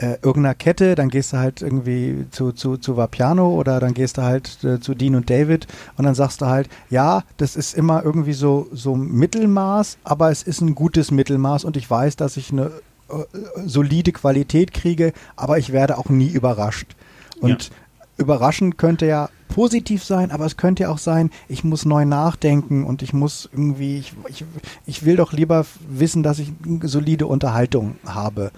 [0.00, 4.16] äh, irgendeiner Kette, dann gehst du halt irgendwie zu, zu, zu Vapiano oder dann gehst
[4.16, 5.66] du halt äh, zu Dean und David
[5.98, 10.42] und dann sagst du halt, ja, das ist immer irgendwie so, so Mittelmaß, aber es
[10.42, 12.70] ist ein gutes Mittelmaß und ich weiß, dass ich eine
[13.10, 13.24] äh,
[13.66, 16.96] solide Qualität kriege, aber ich werde auch nie überrascht.
[17.40, 17.70] Und ja.
[18.16, 22.84] überraschend könnte ja positiv sein, aber es könnte ja auch sein, ich muss neu nachdenken
[22.84, 24.44] und ich muss irgendwie, ich, ich,
[24.86, 28.50] ich will doch lieber wissen, dass ich eine solide Unterhaltung habe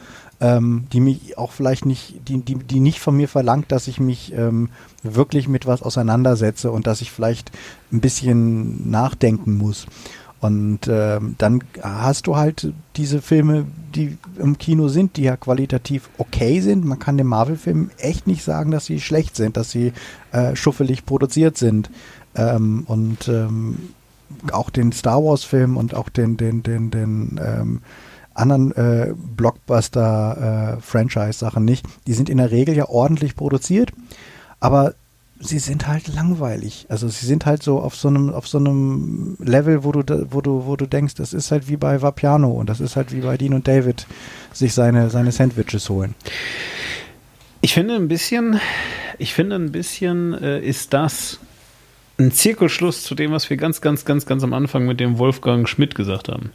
[0.42, 4.00] ähm, die mich auch vielleicht nicht, die, die, die nicht von mir verlangt, dass ich
[4.00, 4.70] mich ähm,
[5.04, 7.52] wirklich mit was auseinandersetze und dass ich vielleicht
[7.92, 9.86] ein bisschen nachdenken muss.
[10.40, 16.10] Und ähm, dann hast du halt diese Filme, die im Kino sind, die ja qualitativ
[16.18, 16.84] okay sind.
[16.84, 19.92] Man kann den Marvel-Filmen echt nicht sagen, dass sie schlecht sind, dass sie
[20.32, 21.88] äh, schuffelig produziert sind.
[22.34, 23.90] Ähm, und ähm,
[24.50, 27.82] auch den Star Wars-Film und auch den, den, den, den ähm,
[28.34, 31.86] anderen äh, Blockbuster-Franchise-Sachen äh, nicht.
[32.06, 33.92] Die sind in der Regel ja ordentlich produziert,
[34.60, 34.94] aber
[35.42, 36.86] sie sind halt langweilig.
[36.88, 40.40] Also sie sind halt so auf so einem, auf so einem Level, wo du, wo
[40.40, 43.20] du, wo du denkst, das ist halt wie bei Vapiano und das ist halt wie
[43.20, 44.06] bei Dean und David
[44.52, 46.14] sich seine, seine Sandwiches holen.
[47.60, 48.60] Ich finde ein bisschen,
[49.18, 51.38] ich finde ein bisschen äh, ist das
[52.18, 55.68] ein Zirkelschluss zu dem, was wir ganz, ganz, ganz, ganz am Anfang mit dem Wolfgang
[55.68, 56.52] Schmidt gesagt haben.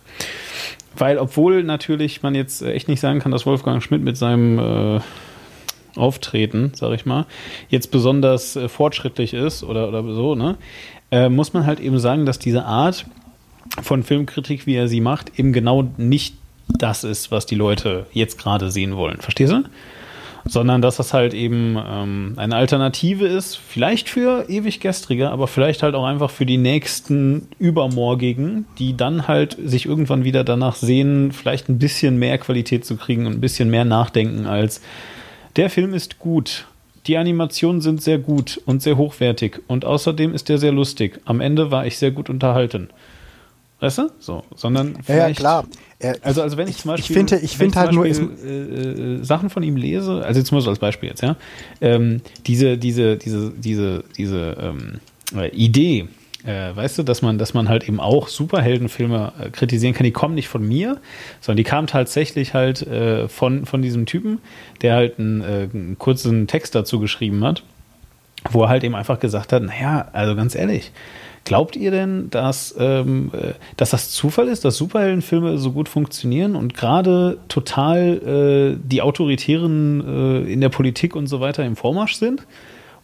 [0.98, 5.00] Weil, obwohl natürlich man jetzt echt nicht sagen kann, dass Wolfgang Schmidt mit seinem äh,
[5.96, 7.26] Auftreten, sag ich mal,
[7.70, 10.58] jetzt besonders äh, fortschrittlich ist oder, oder so, ne,
[11.12, 13.06] äh, muss man halt eben sagen, dass diese Art
[13.82, 16.36] von Filmkritik, wie er sie macht, eben genau nicht
[16.68, 19.20] das ist, was die Leute jetzt gerade sehen wollen.
[19.20, 19.64] Verstehst du?
[20.50, 25.84] Sondern dass das halt eben ähm, eine Alternative ist, vielleicht für ewig gestrige, aber vielleicht
[25.84, 31.32] halt auch einfach für die nächsten Übermorgigen, die dann halt sich irgendwann wieder danach sehen,
[31.32, 34.82] vielleicht ein bisschen mehr Qualität zu kriegen und ein bisschen mehr nachdenken als
[35.56, 36.68] der Film ist gut.
[37.08, 41.20] Die Animationen sind sehr gut und sehr hochwertig und außerdem ist der sehr lustig.
[41.26, 42.90] Am Ende war ich sehr gut unterhalten.
[43.80, 44.10] Weißt du?
[44.20, 45.66] So, sondern ja, ja, klar.
[46.22, 49.24] Also, also wenn ich zum Beispiel, ich finde, ich finde halt Beispiel, nur äh, äh,
[49.24, 51.36] Sachen von ihm lese, also jetzt mal so als Beispiel jetzt, ja,
[51.82, 55.00] ähm, diese, diese, diese, diese, diese ähm,
[55.36, 56.08] äh, Idee,
[56.44, 60.12] äh, weißt du, dass man, dass man halt eben auch Superheldenfilme äh, kritisieren kann, die
[60.12, 61.00] kommen nicht von mir,
[61.42, 64.40] sondern die kamen tatsächlich halt äh, von, von diesem Typen,
[64.82, 67.64] der halt einen, einen kurzen Text dazu geschrieben hat,
[68.52, 70.92] wo er halt eben einfach gesagt hat, naja, also ganz ehrlich,
[71.48, 76.58] Glaubt ihr denn, dass, ähm, äh, dass das Zufall ist, dass Superheldenfilme so gut funktionieren
[76.58, 82.16] und gerade total äh, die Autoritären äh, in der Politik und so weiter im Vormarsch
[82.16, 82.46] sind?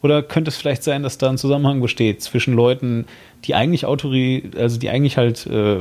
[0.01, 3.05] Oder könnte es vielleicht sein, dass da ein Zusammenhang besteht zwischen Leuten,
[3.45, 5.77] die eigentlich autori also die eigentlich halt äh,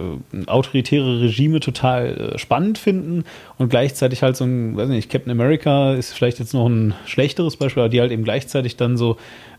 [0.47, 3.25] autoritäre Regime total äh, spannend finden
[3.59, 7.57] und gleichzeitig halt so ein, weiß nicht, Captain America ist vielleicht jetzt noch ein schlechteres
[7.57, 9.17] Beispiel, aber die halt eben gleichzeitig dann so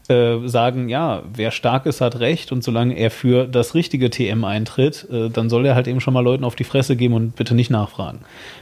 [0.10, 4.44] äh, sagen, ja, wer stark ist, hat recht und solange er für das richtige TM
[4.44, 7.36] eintritt, äh, dann soll er halt eben schon mal Leuten auf die Fresse geben und
[7.36, 8.20] bitte nicht nachfragen.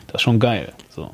[0.08, 0.74] Das ist schon geil.
[0.90, 1.12] So.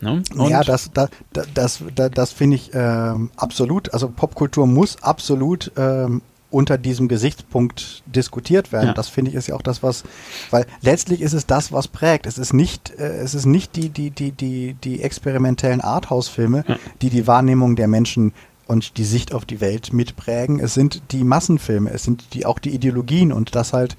[0.00, 0.22] Ne?
[0.48, 3.92] Ja, das, das, das, das, das finde ich ähm, absolut.
[3.92, 8.88] Also Popkultur muss absolut ähm, unter diesem Gesichtspunkt diskutiert werden.
[8.88, 8.94] Ja.
[8.94, 10.04] Das finde ich ist ja auch das, was,
[10.50, 12.26] weil letztlich ist es das, was prägt.
[12.26, 16.76] Es ist nicht, äh, es ist nicht die, die, die, die, die experimentellen Arthouse-Filme, ja.
[17.02, 18.32] die die Wahrnehmung der Menschen
[18.68, 20.60] und die Sicht auf die Welt mitprägen.
[20.60, 23.96] Es sind die Massenfilme, es sind die, auch die Ideologien und das halt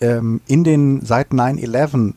[0.00, 2.14] ähm, in den seit 9-11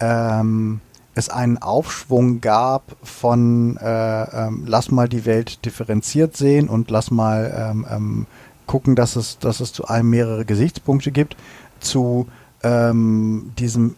[0.00, 0.80] ähm,
[1.14, 7.10] es einen Aufschwung gab von äh, ähm, lass mal die Welt differenziert sehen und lass
[7.10, 8.26] mal ähm, ähm,
[8.66, 11.36] gucken, dass es, dass es zu allem mehrere Gesichtspunkte gibt,
[11.80, 12.28] zu
[12.62, 13.96] ähm, diesem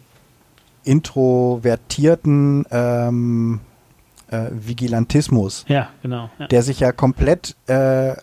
[0.83, 3.59] introvertierten ähm,
[4.33, 5.65] äh, Vigilantismus.
[5.67, 6.29] Ja, genau.
[6.39, 6.47] Ja.
[6.47, 8.13] Der sich ja komplett äh,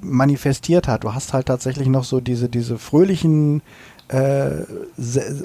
[0.00, 1.04] manifestiert hat.
[1.04, 3.62] Du hast halt tatsächlich noch so diese, diese fröhlichen
[4.08, 4.50] äh,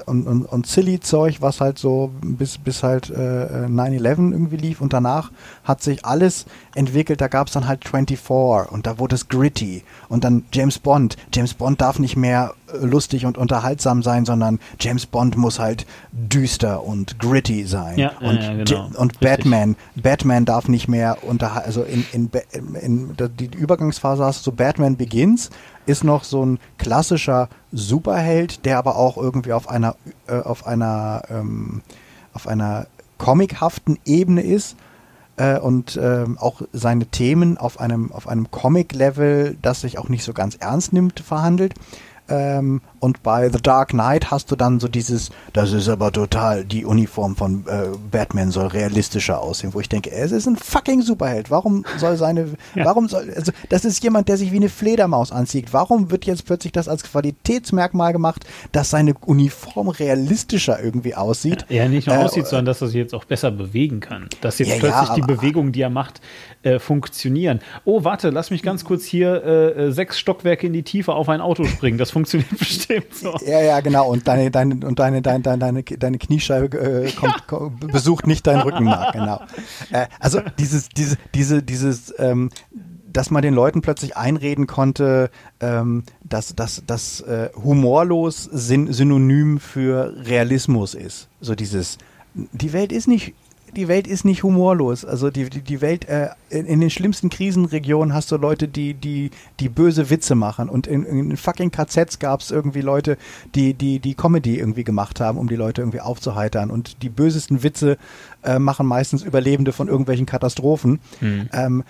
[0.06, 4.92] und, und, und Silly-Zeug, was halt so bis, bis halt äh, 9-11 irgendwie lief und
[4.92, 5.32] danach
[5.64, 6.46] hat sich alles
[6.76, 10.80] entwickelt, da gab es dann halt 24 und da wurde es gritty und dann James
[10.80, 11.16] Bond.
[11.34, 15.86] James Bond darf nicht mehr äh, lustig und unterhaltsam sein, sondern James Bond muss halt
[16.12, 17.98] düster und gritty sein.
[17.98, 18.90] Ja, und, ja, genau.
[18.98, 19.20] Und Richtig.
[19.20, 24.52] Batman, Batman darf nicht mehr unter, also in, in, in, in die Übergangsphase hast du
[24.52, 25.50] so Batman Begins,
[25.90, 29.96] ist noch so ein klassischer Superheld, der aber auch irgendwie auf einer,
[30.28, 31.82] äh, auf einer, ähm,
[32.34, 32.86] auf einer
[33.18, 34.76] comichaften Ebene ist
[35.38, 40.24] äh, und ähm, auch seine Themen auf einem, auf einem Comic-Level, das sich auch nicht
[40.24, 41.74] so ganz ernst nimmt, verhandelt.
[42.28, 46.66] Ähm, und bei The Dark Knight hast du dann so dieses, das ist aber total,
[46.66, 51.02] die Uniform von äh, Batman soll realistischer aussehen, wo ich denke, es ist ein fucking
[51.02, 51.50] Superheld.
[51.52, 55.74] Warum soll seine, warum soll, also das ist jemand, der sich wie eine Fledermaus anzieht.
[55.74, 61.66] Warum wird jetzt plötzlich das als Qualitätsmerkmal gemacht, dass seine Uniform realistischer irgendwie aussieht?
[61.70, 64.28] Ja, nicht nur Äh, aussieht, sondern dass er sich jetzt auch besser bewegen kann.
[64.42, 66.22] Dass jetzt Ja, ja, plötzlich die aber- Bewegungen, die er macht,
[66.64, 67.62] äh, funktionieren.
[67.86, 71.30] Oh, warte, lass mich ganz kurz hier äh, äh, sechs Stockwerke in die Tiefe auf
[71.30, 71.98] ein Auto springen.
[71.98, 73.38] Das funktioniert bestimmt so.
[73.46, 74.10] Ja, ja, genau.
[74.10, 78.60] Und deine, deine, und deine, deine, deine, deine, Kniescheibe äh, kommt, ko- besucht nicht dein
[78.60, 79.42] Rückenmark, genau.
[79.92, 82.50] Äh, also dieses, diese, diese, dieses, ähm,
[83.12, 89.60] dass man den Leuten plötzlich einreden konnte, ähm, dass, dass, dass äh, humorlos syn synonym
[89.60, 91.28] für Realismus ist.
[91.42, 91.98] So dieses,
[92.34, 93.34] die Welt ist nicht
[93.76, 95.06] die Welt ist nicht humorlos.
[95.06, 98.94] Also die, die, die Welt, äh, in, in den schlimmsten Krisenregionen hast du Leute, die,
[98.94, 100.70] die, die böse Witze machen.
[100.70, 103.18] Und in, in fucking KZs gab es irgendwie Leute,
[103.56, 106.70] die, die, die Comedy irgendwie gemacht haben, um die Leute irgendwie aufzuheitern.
[106.70, 107.98] Und die bösesten Witze
[108.44, 111.00] äh, machen meistens Überlebende von irgendwelchen Katastrophen.
[111.54, 111.84] Ähm,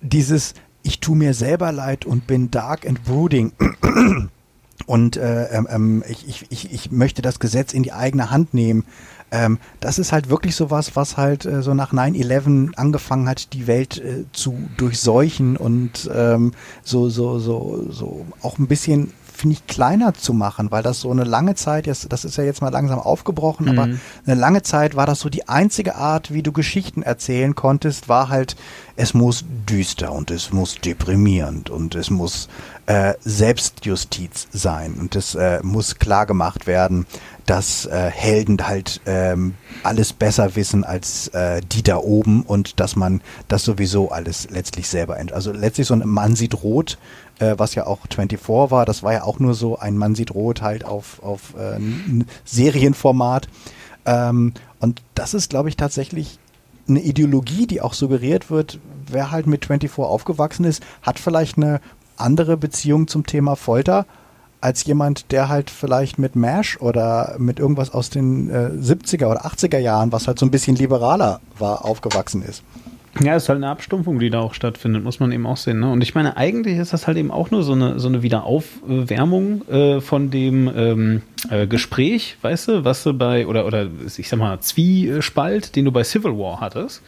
[0.00, 3.52] dieses, ich tu mir selber leid und bin dark and brooding.
[4.86, 8.54] Und äh, ähm, ähm, ich, ich, ich, ich möchte das Gesetz in die eigene Hand
[8.54, 8.84] nehmen.
[9.32, 13.66] Ähm, das ist halt wirklich sowas, was halt äh, so nach 9-11 angefangen hat, die
[13.66, 16.52] Welt äh, zu durchseuchen und ähm,
[16.82, 21.10] so, so, so, so auch ein bisschen, finde ich, kleiner zu machen, weil das so
[21.10, 23.88] eine lange Zeit, jetzt, das ist ja jetzt mal langsam aufgebrochen, aber
[24.26, 28.28] eine lange Zeit war das so die einzige Art, wie du Geschichten erzählen konntest, war
[28.28, 28.56] halt,
[28.96, 32.48] es muss düster und es muss deprimierend und es muss
[32.86, 37.06] äh, Selbstjustiz sein und es äh, muss klar gemacht werden,
[37.46, 42.94] dass äh, Helden halt ähm, alles besser wissen als äh, die da oben und dass
[42.94, 45.32] man das sowieso alles letztlich selber ent.
[45.32, 46.98] Also letztlich so ein Mann sieht rot,
[47.40, 50.34] äh, was ja auch 24 war, das war ja auch nur so ein Mann sieht
[50.34, 51.80] rot halt auf, auf äh,
[52.44, 53.48] Serienformat.
[54.06, 56.38] Ähm, und das ist, glaube ich, tatsächlich
[56.88, 61.80] eine Ideologie, die auch suggeriert wird, wer halt mit 24 aufgewachsen ist, hat vielleicht eine
[62.16, 64.06] andere Beziehung zum Thema Folter
[64.60, 69.46] als jemand, der halt vielleicht mit MASH oder mit irgendwas aus den äh, 70er oder
[69.46, 72.62] 80er Jahren, was halt so ein bisschen liberaler war, aufgewachsen ist.
[73.18, 75.80] Ja, es ist halt eine Abstumpfung, die da auch stattfindet, muss man eben auch sehen.
[75.80, 75.90] Ne?
[75.90, 79.68] Und ich meine, eigentlich ist das halt eben auch nur so eine, so eine Wiederaufwärmung
[79.68, 84.38] äh, von dem ähm, äh, Gespräch, weißt du, was du bei, oder, oder ich sag
[84.38, 87.02] mal, Zwiespalt, den du bei Civil War hattest,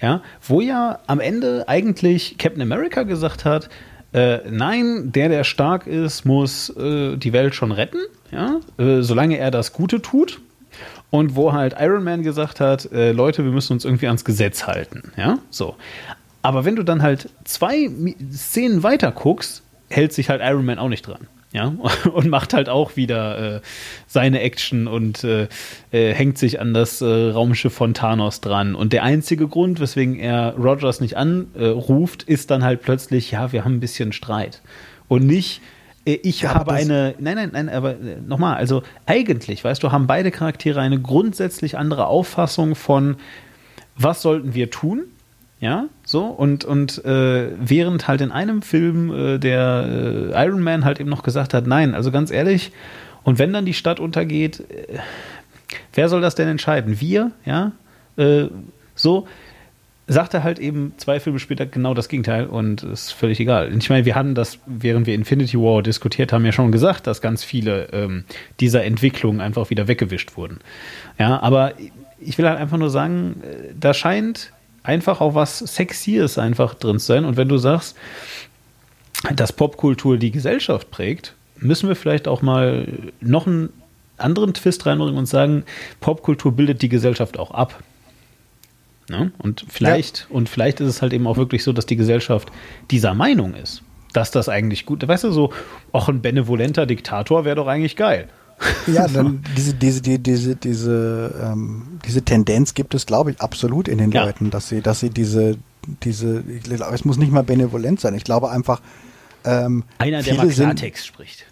[0.00, 3.70] ja, wo ja am Ende eigentlich Captain America gesagt hat,
[4.12, 7.98] äh, nein, der, der stark ist, muss äh, die Welt schon retten,
[8.30, 10.40] ja, äh, solange er das Gute tut.
[11.10, 14.66] Und wo halt Iron Man gesagt hat, äh, Leute, wir müssen uns irgendwie ans Gesetz
[14.66, 15.76] halten, ja, so.
[16.42, 17.90] Aber wenn du dann halt zwei
[18.32, 21.26] Szenen weiter guckst, hält sich halt Iron Man auch nicht dran.
[21.52, 21.72] Ja,
[22.12, 23.60] und macht halt auch wieder äh,
[24.06, 25.48] seine Action und äh,
[25.90, 28.74] äh, hängt sich an das äh, Raumschiff von Thanos dran.
[28.74, 33.64] Und der einzige Grund, weswegen er Rogers nicht anruft, ist dann halt plötzlich, ja, wir
[33.64, 34.60] haben ein bisschen Streit.
[35.08, 35.62] Und nicht,
[36.06, 39.90] ich Ja, aber habe eine, nein, nein, nein, aber äh, nochmal, also eigentlich, weißt du,
[39.90, 43.16] haben beide Charaktere eine grundsätzlich andere Auffassung von,
[43.96, 45.04] was sollten wir tun?
[45.58, 50.84] Ja, so, und, und äh, während halt in einem Film äh, der äh, Iron Man
[50.84, 52.72] halt eben noch gesagt hat, nein, also ganz ehrlich,
[53.24, 54.98] und wenn dann die Stadt untergeht, äh,
[55.94, 57.00] wer soll das denn entscheiden?
[57.00, 57.72] Wir, ja,
[58.16, 58.48] äh,
[58.94, 59.26] so,
[60.08, 63.76] sagt er halt eben zwei Filme später genau das Gegenteil und ist völlig egal.
[63.76, 67.20] Ich meine, wir hatten das, während wir Infinity War diskutiert haben, ja schon gesagt, dass
[67.20, 68.24] ganz viele ähm,
[68.60, 70.58] dieser Entwicklungen einfach wieder weggewischt wurden.
[71.18, 71.72] Ja, aber
[72.20, 74.52] ich will halt einfach nur sagen, äh, da scheint
[74.84, 77.24] einfach auch was Sexyes einfach drin zu sein.
[77.24, 77.96] Und wenn du sagst,
[79.34, 82.86] dass Popkultur die Gesellschaft prägt, müssen wir vielleicht auch mal
[83.20, 83.70] noch einen
[84.18, 85.64] anderen Twist reinbringen und sagen,
[86.00, 87.82] Popkultur bildet die Gesellschaft auch ab.
[89.08, 89.32] Ne?
[89.38, 92.50] Und vielleicht, und vielleicht ist es halt eben auch wirklich so, dass die Gesellschaft
[92.90, 95.52] dieser Meinung ist, dass das eigentlich gut, weißt du, so,
[95.92, 98.28] auch ein benevolenter Diktator wäre doch eigentlich geil.
[98.86, 103.86] Ja, dann diese, diese, die, diese, diese, ähm, diese Tendenz gibt es, glaube ich, absolut
[103.86, 104.24] in den Ja.
[104.24, 105.56] Leuten, dass sie, dass sie diese,
[106.02, 108.14] diese, ich glaube, es muss nicht mal benevolent sein.
[108.14, 108.80] Ich glaube einfach,
[109.44, 111.44] Ähm, Einer, der mal Klartext spricht.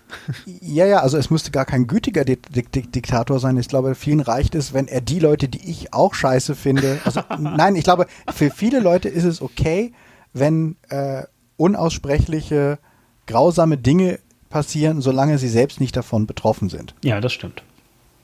[0.61, 3.57] Ja, ja, also es müsste gar kein gütiger Di Di Di Diktator sein.
[3.57, 7.21] Ich glaube, vielen reicht es, wenn er die Leute, die ich auch scheiße finde, also
[7.39, 9.93] nein, ich glaube, für viele Leute ist es okay,
[10.33, 11.23] wenn äh,
[11.57, 12.79] unaussprechliche,
[13.27, 14.19] grausame Dinge
[14.51, 16.95] passieren, solange sie selbst nicht davon betroffen sind.
[17.03, 17.63] Ja, das stimmt.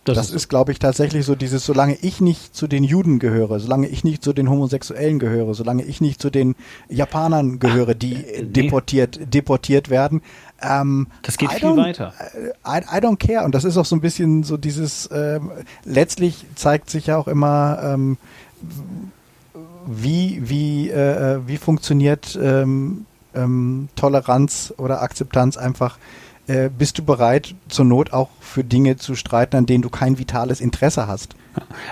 [0.05, 3.87] Das, ist, glaube ich, tatsächlich so dieses, solange ich nicht zu den Juden gehöre, solange
[3.87, 6.57] ich nicht zu den Homosexuellen gehöre, solange ich nicht zu den
[6.89, 10.23] Japanern gehöre, die deportiert, deportiert werden.
[10.63, 12.15] Ähm, Das geht I viel weiter.
[12.67, 13.45] I, I don't care.
[13.45, 15.51] Und das ist auch so ein bisschen so dieses, ähm,
[15.85, 18.17] letztlich zeigt sich ja auch immer, ähm,
[19.87, 25.99] wie, wie, äh, äh, wie funktioniert ähm, ähm, Toleranz oder Akzeptanz einfach.
[26.51, 30.19] Äh, bist du bereit, zur Not auch für Dinge zu streiten, an denen du kein
[30.19, 31.37] vitales Interesse hast?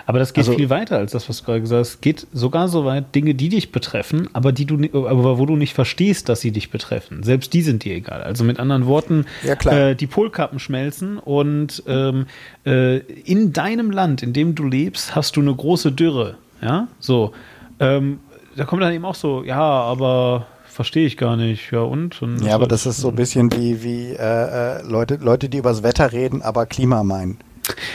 [0.06, 1.88] Aber das geht Also- viel weiter als das, was du gerade gesagt hast.
[1.90, 4.76] Es geht sogar so weit, Dinge, die dich betreffen, aber die du,
[5.06, 7.22] aber wo du nicht verstehst, dass sie dich betreffen.
[7.22, 8.22] Selbst die sind dir egal.
[8.22, 9.54] Also mit anderen Worten, Ja.
[9.70, 12.26] Äh, die Polkappen schmelzen und ähm,
[12.66, 16.34] äh, in deinem Land, in dem du lebst, hast du eine große Dürre.
[16.62, 17.32] Ja, so.
[17.78, 18.18] Ähm,
[18.56, 20.46] da kommt dann eben auch so, ja, aber
[20.78, 21.72] verstehe ich gar nicht.
[21.72, 22.22] Ja und?
[22.22, 25.58] und Ja, aber das ist so ein bisschen wie, wie äh, äh, Leute, Leute, die
[25.58, 27.38] übers Wetter reden, aber Klima meinen.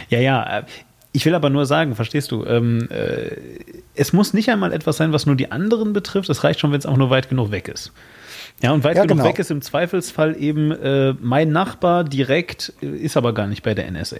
[0.09, 0.59] Ja, ja.
[0.59, 0.63] äh,
[1.13, 3.37] Ich will aber nur sagen, verstehst du, ähm, äh,
[3.95, 6.27] es muss nicht einmal etwas sein, was nur die anderen betrifft.
[6.29, 7.93] Es reicht schon, wenn es auch nur weit genug weg ist.
[8.61, 9.29] Ja, und weit Ja, genug genau.
[9.29, 13.73] weg ist im Zweifelsfall eben äh, mein Nachbar direkt, äh, ist aber gar nicht bei
[13.73, 14.17] der NSA.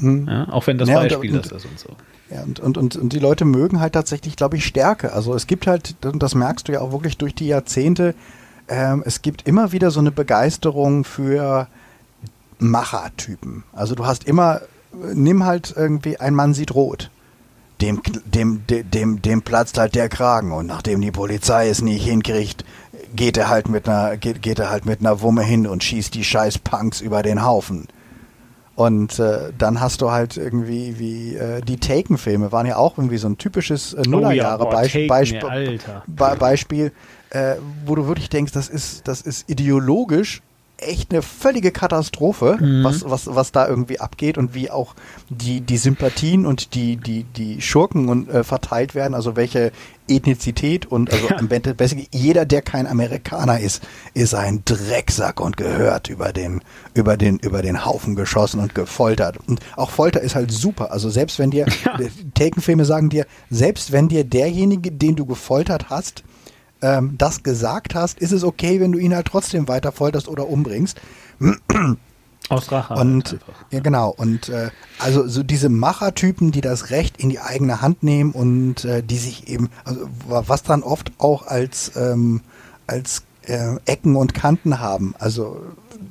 [0.00, 0.94] Ja, auch wenn das Hm.
[0.96, 1.96] Ja, und- Beispiel und- das ist und so.
[2.30, 5.12] Ja, und, und, und, und die Leute mögen halt tatsächlich, glaube ich, Stärke.
[5.12, 8.14] Also es gibt halt, und das merkst du ja auch wirklich durch die Jahrzehnte,
[8.68, 11.68] ähm, es gibt immer wieder so eine Begeisterung für
[12.58, 13.64] Machertypen.
[13.72, 14.60] Also du hast immer,
[14.92, 17.10] nimm halt irgendwie, ein Mann sieht rot.
[17.80, 22.04] Dem, dem, dem, dem, dem platzt halt der Kragen und nachdem die Polizei es nicht
[22.04, 22.64] hinkriegt,
[23.14, 26.12] geht er halt mit einer, geht, geht er halt mit einer Wumme hin und schießt
[26.14, 27.86] die scheiß Punks über den Haufen.
[28.78, 33.16] Und äh, dann hast du halt irgendwie, wie äh, die Taken-Filme waren ja auch irgendwie
[33.16, 35.34] so ein typisches äh, Oh ja, boah, Taken, Beisp.
[36.06, 36.92] Be Beispiel,
[37.30, 40.42] äh, wo du wirklich denkst, das ist, das ist ideologisch
[40.78, 42.84] echt eine völlige Katastrophe, Mhm.
[42.84, 44.94] was, was, was da irgendwie abgeht und wie auch
[45.28, 49.72] die, die Sympathien und die, die, die Schurken und, äh, verteilt werden, also welche
[50.08, 53.82] Ethnizität und also am besten jeder, der kein Amerikaner ist,
[54.14, 56.62] ist ein Drecksack und gehört über den,
[56.94, 59.36] über den, über den Haufen geschossen und gefoltert.
[59.46, 60.92] Und auch Folter ist halt super.
[60.92, 61.66] Also selbst wenn dir,
[61.98, 66.24] die Taken-Filme sagen dir, selbst wenn dir derjenige, den du gefoltert hast,
[66.82, 70.48] ähm, das gesagt hast, ist es okay, wenn du ihn halt trotzdem weiter folterst oder
[70.48, 71.00] umbringst.
[72.50, 72.94] Aus Rache.
[72.94, 73.40] Und halt
[73.70, 74.14] ja, genau.
[74.16, 78.84] Und äh, also so diese Machertypen, die das Recht in die eigene Hand nehmen und
[78.86, 82.40] äh, die sich eben, also, wa- was dann oft auch als ähm,
[82.86, 85.14] als äh, Ecken und Kanten haben.
[85.18, 85.60] Also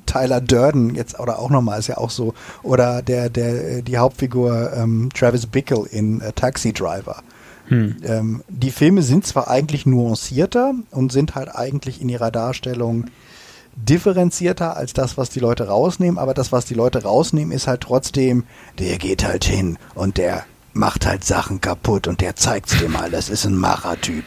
[0.06, 3.98] Tyler Durden jetzt oder auch nochmal ist ja auch so oder der der äh, die
[3.98, 7.22] Hauptfigur ähm, Travis Bickle in äh, Taxi Driver.
[7.68, 7.96] Hm.
[8.02, 13.06] Ähm, die Filme sind zwar eigentlich nuancierter und sind halt eigentlich in ihrer Darstellung
[13.76, 17.82] differenzierter als das, was die Leute rausnehmen, aber das, was die Leute rausnehmen, ist halt
[17.82, 18.44] trotzdem,
[18.78, 23.10] der geht halt hin und der macht halt Sachen kaputt und der zeigt's dir mal,
[23.10, 24.24] das ist ein Machertyp.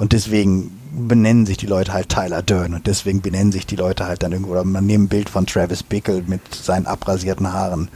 [0.00, 4.06] Und deswegen benennen sich die Leute halt Tyler Durden und deswegen benennen sich die Leute
[4.06, 7.90] halt dann irgendwo, oder man nimmt ein Bild von Travis Bickle mit seinen abrasierten Haaren.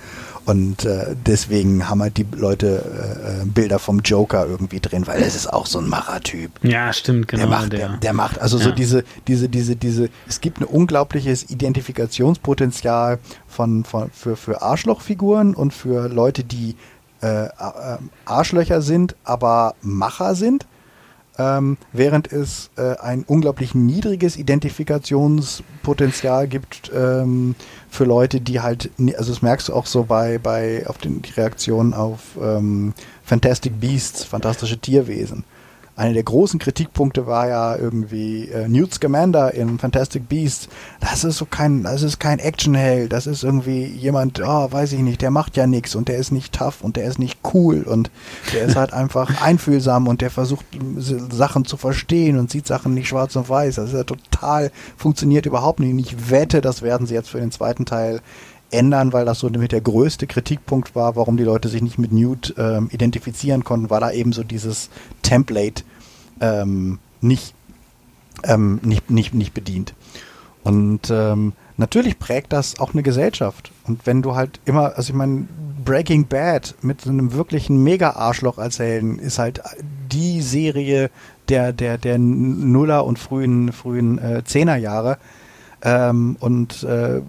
[0.44, 5.22] Und äh, deswegen haben halt die Leute äh, äh, Bilder vom Joker irgendwie drin, weil
[5.22, 6.50] es ist auch so ein Machertyp.
[6.62, 7.44] Ja, stimmt, genau.
[7.44, 8.74] Der macht, der, der macht also so Ja.
[8.74, 13.18] diese, diese, diese, diese, es gibt ein unglaubliches Identifikationspotenzial
[13.48, 16.76] von, von, für, für Arschlochfiguren und für Leute, die
[17.22, 17.50] äh, äh,
[18.26, 20.66] Arschlöcher sind, aber Macher sind.
[21.36, 27.56] Ähm, während es äh, ein unglaublich niedriges Identifikationspotenzial gibt ähm,
[27.90, 31.92] für Leute, die halt, also das merkst du auch so bei, bei auf den Reaktionen
[31.92, 32.94] auf ähm,
[33.24, 35.42] Fantastic Beasts, fantastische Tierwesen.
[35.96, 40.68] Einer der großen Kritikpunkte war ja irgendwie äh, Newt Scamander in Fantastic Beasts.
[41.00, 43.12] Das ist so kein, das ist kein Actionheld.
[43.12, 46.32] Das ist irgendwie jemand, oh, weiß ich nicht, der macht ja nichts und der ist
[46.32, 48.10] nicht tough und der ist nicht cool und
[48.52, 50.66] der ist halt einfach einfühlsam und der versucht
[51.30, 53.76] Sachen zu verstehen und sieht Sachen nicht schwarz und weiß.
[53.76, 55.92] Das ist ja total, funktioniert überhaupt nicht.
[55.92, 58.20] Und ich wette, das werden sie jetzt für den zweiten Teil
[58.74, 62.12] ändern, weil das so mit der größte Kritikpunkt war, warum die Leute sich nicht mit
[62.12, 64.90] Newt ähm, identifizieren konnten, weil da eben so dieses
[65.22, 65.84] Template
[66.40, 67.54] ähm, nicht,
[68.44, 69.94] ähm, nicht, nicht, nicht bedient.
[70.62, 73.70] Und ähm, natürlich prägt das auch eine Gesellschaft.
[73.86, 75.46] Und wenn du halt immer, also ich meine,
[75.84, 79.60] Breaking Bad mit so einem wirklichen Mega-Arschloch Helden ist halt
[80.10, 81.10] die Serie
[81.48, 85.18] der, der, der Nuller und frühen, frühen äh, Zehnerjahre.
[85.82, 87.20] ähm, und äh,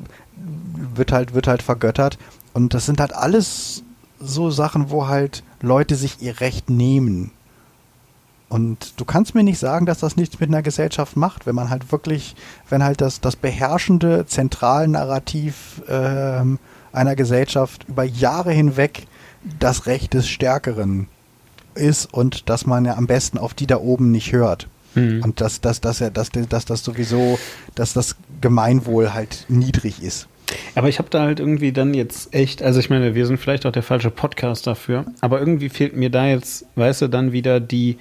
[0.95, 2.17] wird halt, wird halt vergöttert.
[2.53, 3.83] Und das sind halt alles
[4.19, 7.31] so Sachen, wo halt Leute sich ihr Recht nehmen.
[8.47, 11.69] Und du kannst mir nicht sagen, dass das nichts mit einer Gesellschaft macht, wenn man
[11.69, 12.35] halt wirklich,
[12.69, 16.59] wenn halt das, das beherrschende Zentralnarrativ ähm,
[16.91, 19.07] einer Gesellschaft über Jahre hinweg
[19.59, 21.07] das Recht des Stärkeren
[21.73, 24.67] ist und dass man ja am besten auf die da oben nicht hört.
[24.93, 25.21] Mhm.
[25.23, 27.37] Und dass, dass, dass, er, dass, dass das sowieso,
[27.75, 30.27] dass das Gemeinwohl halt niedrig ist.
[30.75, 33.65] Aber ich habe da halt irgendwie dann jetzt echt, also ich meine, wir sind vielleicht
[33.65, 37.59] auch der falsche Podcast dafür, aber irgendwie fehlt mir da jetzt, weißt du, dann wieder
[37.59, 37.97] die,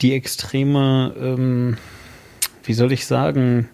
[0.00, 1.76] die extreme, ähm,
[2.64, 3.68] wie soll ich sagen,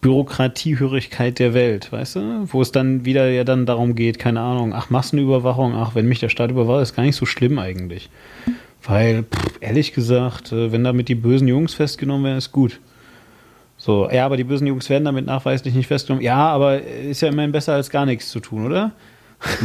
[0.00, 2.44] Bürokratiehörigkeit der Welt, weißt du?
[2.46, 6.20] Wo es dann wieder ja dann darum geht, keine Ahnung, ach, Massenüberwachung, ach, wenn mich
[6.20, 8.08] der Staat überwacht, ist gar nicht so schlimm eigentlich.
[8.82, 12.80] Weil, pff, ehrlich gesagt, äh, wenn damit die bösen Jungs festgenommen werden, ist gut.
[13.80, 16.22] So, ja, aber die bösen Jungs werden damit nachweislich nicht festgenommen.
[16.22, 18.92] Ja, aber ist ja immerhin besser als gar nichts zu tun, oder?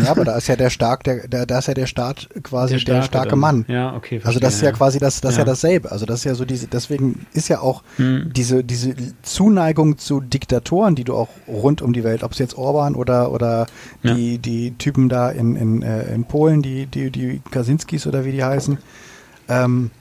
[0.02, 2.78] Ja, aber da ist ja der stark, der, der da ist ja der Staat quasi
[2.78, 3.36] der, der starke.
[3.36, 3.66] Mann.
[3.68, 4.22] Ja, okay.
[4.24, 4.74] Also das ist ja, ja.
[4.74, 5.40] quasi das, das ja.
[5.40, 5.46] Ja.
[5.46, 5.92] dasselbe.
[5.92, 8.32] Also das ist ja so diese, deswegen ist ja auch Hm.
[8.34, 12.58] diese, diese Zuneigung zu Diktatoren, die du auch rund um die Welt, ob es jetzt
[12.58, 13.66] Orban oder, oder
[14.02, 18.32] die, die Typen da in, in, äh, in Polen, die, die, die Kaczynskis oder wie
[18.32, 18.78] die heißen,
[19.50, 19.92] ähm,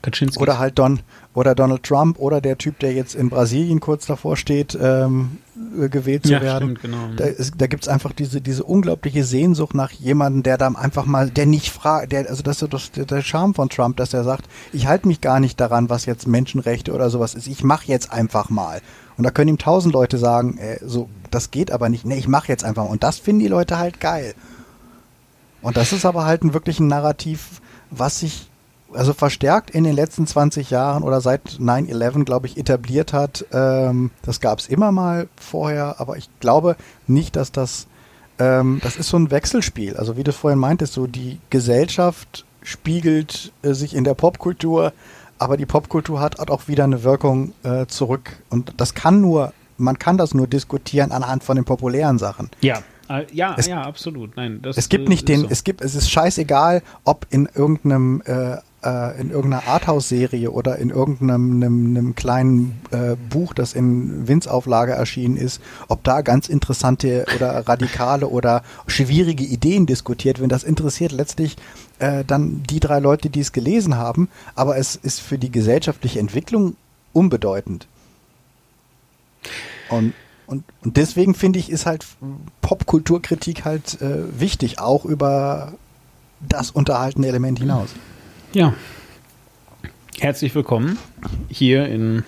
[0.00, 0.40] Kaczynskis.
[0.40, 1.00] oder halt Don,
[1.38, 5.38] oder Donald Trump oder der Typ, der jetzt in Brasilien kurz davor steht, ähm,
[5.80, 6.76] äh, gewählt zu Ja, werden.
[6.76, 6.98] stimmt, genau.
[7.16, 11.06] Da, ist- da gibt es einfach diese, diese unglaubliche Sehnsucht nach jemandem, der da einfach
[11.06, 14.12] mal, der nicht fragt, der, also das ist das, der, der Charme von Trump, dass
[14.14, 17.46] er sagt, ich halte mich gar nicht daran, was jetzt Menschenrechte oder sowas ist.
[17.46, 18.80] Ich mache jetzt einfach mal.
[19.16, 22.04] Und da können ihm tausend Leute sagen, äh, so, das geht aber nicht.
[22.04, 22.90] Nee, ich mache jetzt einfach mal.
[22.90, 24.34] Und das finden die Leute halt geil.
[25.62, 27.60] Und das ist aber halt ein wirklich ein Narrativ,
[27.90, 28.47] was sich
[28.94, 33.44] also verstärkt in den letzten 20 Jahren oder seit 9-11, glaube ich, etabliert hat.
[33.52, 37.86] Ähm, das gab es immer mal vorher, aber ich glaube nicht, dass das,
[38.38, 39.96] ähm, das ist so ein Wechselspiel.
[39.96, 44.92] Also wie du vorhin meintest, so die Gesellschaft spiegelt äh, sich in der Popkultur,
[45.38, 48.42] aber die Popkultur hat, hat auch wieder eine Wirkung äh, zurück.
[48.50, 52.50] Und das kann nur, man kann das nur diskutieren anhand von den populären Sachen.
[52.60, 54.36] Ja, äh, ja, Es- ja, absolut.
[54.36, 55.46] Nein, das, Es gibt äh, nicht den, so.
[55.50, 60.90] es gibt, es ist scheißegal, ob in irgendeinem, äh, äh, in irgendeiner Arthouse-Serie oder in
[60.90, 67.26] irgendeinem einem, einem kleinen äh, Buch, das in Winz-Auflage erschienen ist, ob da ganz interessante
[67.34, 70.50] oder radikale oder schwierige Ideen diskutiert werden.
[70.50, 71.56] Das interessiert letztlich
[71.98, 76.20] äh, dann die drei Leute, die es gelesen haben, aber es ist für die gesellschaftliche
[76.20, 76.76] Entwicklung
[77.12, 77.86] unbedeutend.
[79.88, 80.14] Und,
[80.46, 82.06] und, und deswegen finde ich, ist halt
[82.60, 85.72] Popkulturkritik halt äh, wichtig, auch über
[86.40, 87.90] das unterhaltende Element hinaus.
[88.54, 88.72] Ja.
[90.18, 90.96] Herzlich willkommen
[91.50, 92.24] hier in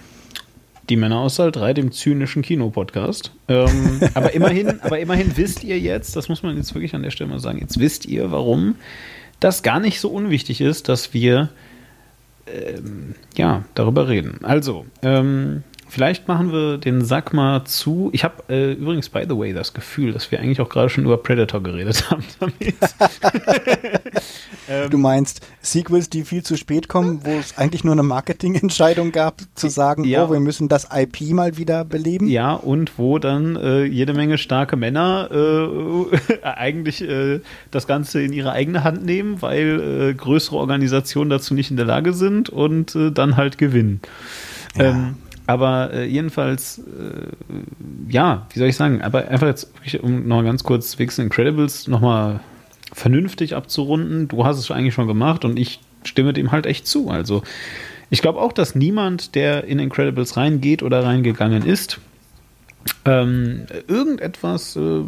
[0.91, 3.33] Die Männer aus Saal 3, dem zynischen Kinopodcast.
[3.49, 7.11] Ähm, aber immerhin, aber immerhin wisst ihr jetzt, das muss man jetzt wirklich an der
[7.11, 8.75] Stelle mal sagen, jetzt wisst ihr, warum
[9.41, 11.49] das gar nicht so unwichtig ist, dass wir
[12.47, 14.41] ähm, ja darüber reden.
[14.43, 18.09] Also, ähm, vielleicht machen wir den Sack mal zu.
[18.13, 21.05] Ich habe äh, übrigens, by the way, das Gefühl, dass wir eigentlich auch gerade schon
[21.05, 22.25] über Predator geredet haben.
[24.91, 29.41] Du meinst Sequels, die viel zu spät kommen, wo es eigentlich nur eine Marketingentscheidung gab,
[29.55, 30.25] zu sagen, Ja.
[30.27, 32.29] oh, wir müssen das IP mal wieder beleben?
[32.29, 37.41] Ja, und wo dann äh, jede Menge starke Männer äh, eigentlich äh,
[37.71, 41.87] das Ganze in ihre eigene Hand nehmen, weil äh, größere Organisationen dazu nicht in der
[41.87, 44.01] Lage sind und äh, dann halt gewinnen.
[44.79, 45.17] Ähm,
[45.51, 46.83] aber äh, jedenfalls, äh,
[48.09, 52.39] ja, wie soll ich sagen, aber einfach jetzt, um noch ganz kurz Wix Incredibles nochmal
[52.93, 54.29] vernünftig abzurunden.
[54.29, 57.11] Du hast es eigentlich schon gemacht und ich stimme dem halt echt zu.
[57.11, 57.43] Also
[58.11, 61.99] ich glaube auch, dass niemand, der in Incredibles reingeht oder reingegangen ist,
[63.05, 65.01] ähm, irgendetwas äh,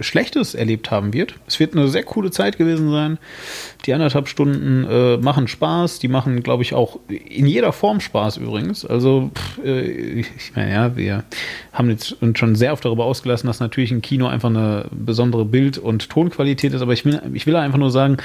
[0.00, 1.34] Schlechtes erlebt haben wird.
[1.46, 3.18] Es wird eine sehr coole Zeit gewesen sein.
[3.86, 5.98] Die anderthalb Stunden äh, machen Spaß.
[5.98, 8.84] Die machen, glaube ich, auch in jeder Form Spaß übrigens.
[8.84, 11.24] Also, pff, äh, ich meine, ja, wir
[11.72, 15.44] haben jetzt uns schon sehr oft darüber ausgelassen, dass natürlich ein Kino einfach eine besondere
[15.44, 16.82] Bild- und Tonqualität ist.
[16.82, 18.16] Aber ich will, ich will einfach nur sagen,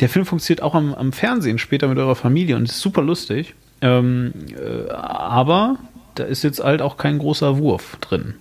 [0.00, 3.54] der Film funktioniert auch am, am Fernsehen später mit eurer Familie und ist super lustig.
[3.80, 5.78] Ähm, äh, aber
[6.18, 8.34] da ist jetzt halt auch kein großer Wurf drin.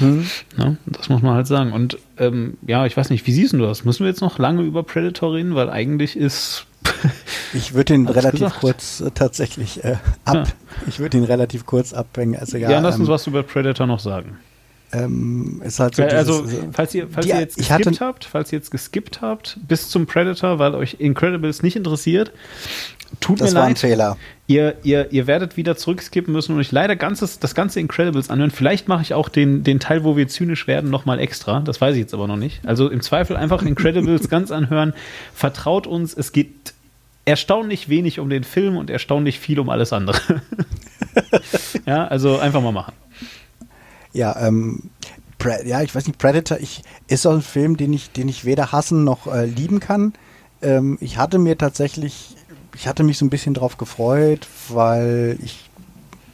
[0.00, 0.76] Ne?
[0.86, 1.72] Das muss man halt sagen.
[1.72, 3.84] Und ähm, ja, ich weiß nicht, wie siehst du das?
[3.84, 5.54] Müssen wir jetzt noch lange über Predator reden?
[5.56, 6.66] Weil eigentlich ist.
[7.54, 8.60] Ich würde ihn relativ gesagt.
[8.60, 10.34] kurz äh, tatsächlich äh, ab.
[10.36, 10.44] Ja.
[10.86, 12.36] Ich würde ihn relativ kurz abhängen.
[12.36, 14.36] Also ja, Ja, lass uns ähm, was über Predator noch sagen.
[14.92, 17.86] ähm, ist halt so Äh, also, dieses, äh, falls ihr, falls die- ihr jetzt geskippt
[17.86, 22.32] hatte- habt, falls ihr jetzt geskippt habt bis zum Predator, weil euch Incredibles nicht interessiert,
[23.20, 23.78] Tut Das mir war ein leid.
[23.78, 24.16] Fehler.
[24.46, 28.50] Ihr, ihr, ihr werdet wieder zurückskippen müssen und euch leider ganzes, das ganze Incredibles anhören.
[28.50, 31.60] Vielleicht mache ich auch den, den Teil, wo wir zynisch werden, nochmal extra.
[31.60, 32.66] Das weiß ich jetzt aber noch nicht.
[32.66, 34.94] Also im Zweifel einfach Incredibles ganz anhören.
[35.34, 36.74] Vertraut uns, es geht
[37.24, 40.18] erstaunlich wenig um den Film und erstaunlich viel um alles andere.
[41.86, 42.94] ja, also einfach mal machen.
[44.14, 44.90] Ja, ähm,
[45.64, 48.72] ja, ich weiß nicht, Predator ich, ist so ein Film, den ich, den ich weder
[48.72, 50.14] hassen noch äh, lieben kann.
[50.62, 52.34] Ähm, ich hatte mir tatsächlich,
[52.78, 55.68] ich hatte mich so ein bisschen drauf gefreut, weil ich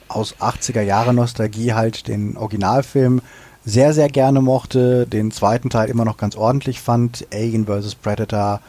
[0.08, 3.22] aus 80er Jahre Nostalgie halt den Originalfilm
[3.64, 7.94] sehr, sehr gerne mochte, den zweiten Teil immer noch ganz ordentlich fand, Alien vs.
[7.94, 8.60] Predator,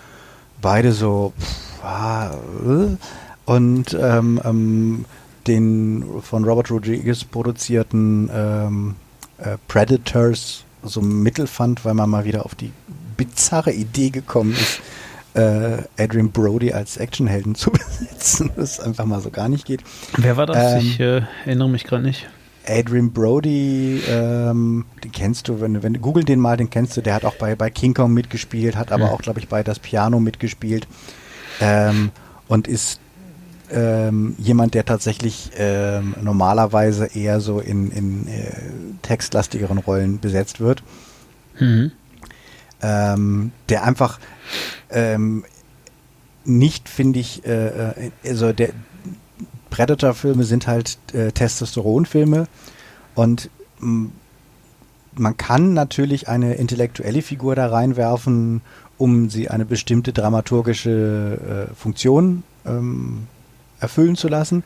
[0.61, 2.31] beide so, pff, ah,
[2.65, 2.95] äh.
[3.45, 5.05] und ähm, ähm,
[5.45, 8.95] den von Robert Rodriguez produzierten ähm,
[9.37, 12.71] äh, Predators so mittel fand, weil man mal wieder auf die
[13.17, 14.79] bizarre Idee gekommen ist,
[15.35, 19.81] äh, Adrian Brody als Actionhelden zu besetzen, das einfach mal so gar nicht geht.
[20.17, 20.73] Wer war das?
[20.73, 22.27] Ähm, ich äh, erinnere mich gerade nicht.
[22.67, 26.97] Adrian Brody, ähm, den kennst du, wenn, du- wenn du google den mal, den kennst
[26.97, 29.11] du, der hat auch bei, bei King Kong mitgespielt, hat aber Hm.
[29.13, 30.87] auch, glaube ich, bei Das Piano mitgespielt
[31.61, 32.09] ähm,
[32.47, 32.99] und ist
[33.71, 38.51] ähm, jemand, der tatsächlich ähm, normalerweise eher so in, in äh,
[39.03, 40.81] textlastigeren Rollen besetzt wird.
[41.59, 41.91] Mhm.
[42.81, 44.19] Ähm, der einfach
[44.89, 45.43] ähm,
[46.43, 48.69] nicht, finde ich, äh, äh, also der
[49.69, 52.47] Predator-Filme sind halt äh, Testosteron-Filme
[53.15, 53.49] und
[53.79, 54.09] mh,
[55.17, 58.61] man kann natürlich eine intellektuelle Figur da reinwerfen,
[58.97, 63.27] um sie eine bestimmte dramaturgische äh, Funktion ähm,
[63.79, 64.63] erfüllen zu lassen.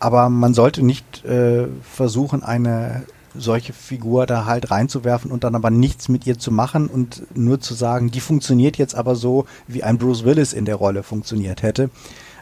[0.00, 5.70] Aber man sollte nicht äh, versuchen, eine solche Figur da halt reinzuwerfen und dann aber
[5.70, 9.82] nichts mit ihr zu machen und nur zu sagen, die funktioniert jetzt aber so, wie
[9.82, 11.90] ein Bruce Willis in der Rolle funktioniert hätte.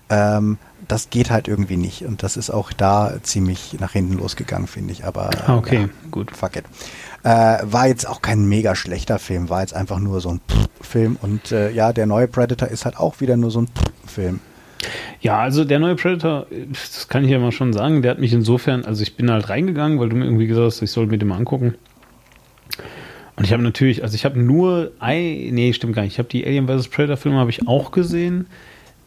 [0.09, 0.59] Ähm,
[0.89, 2.05] das geht halt irgendwie nicht.
[2.05, 5.05] Und das ist auch da ziemlich nach hinten losgegangen, finde ich.
[5.05, 6.35] Aber Ah, okay, ja, gut.
[6.37, 6.65] Fuck it.
[7.25, 10.41] Äh, war jetzt auch kein mega schlechter Film, war jetzt einfach nur so ein
[10.81, 11.19] Film.
[11.21, 13.69] Und äh, ja, der neue Predator ist halt auch wieder nur so ein
[14.07, 14.41] Film.
[15.21, 18.33] Ja, also der neue Predator, das kann ich ja mal schon sagen, der hat mich
[18.33, 21.19] insofern, also ich bin halt reingegangen, weil du mir irgendwie gesagt hast, ich soll mir
[21.19, 21.75] den mal angucken.
[23.37, 26.29] Und ich habe natürlich, also ich habe nur, ein, nee, stimmt gar nicht, ich habe
[26.29, 26.89] die Alien vs.
[26.89, 28.47] Predator Filme habe ich auch gesehen.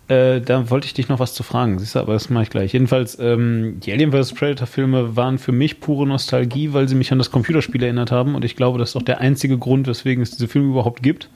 [0.08, 2.50] Äh, da wollte ich dich noch was zu fragen, siehst du, aber das mache ich
[2.50, 2.74] gleich.
[2.74, 4.34] Jedenfalls, ähm, die Alien vs.
[4.34, 8.36] Predator Filme waren für mich pure Nostalgie, weil sie mich an das Computerspiel erinnert haben
[8.36, 11.30] und ich glaube, das ist auch der einzige Grund, weswegen es diese Filme überhaupt gibt.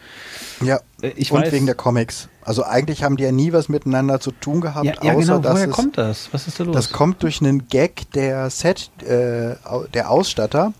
[0.66, 2.30] Ja, Äh, ich und weiß- wegen der Comics.
[2.44, 5.40] Also eigentlich haben die ja nie was miteinander zu tun gehabt, Ja, ja außer genau,
[5.40, 6.30] dass woher es, kommt das?
[6.34, 6.76] Was ist da los?
[6.76, 9.56] Das kommt durch einen Gag der Set, äh,
[9.94, 10.74] der Ausstatter,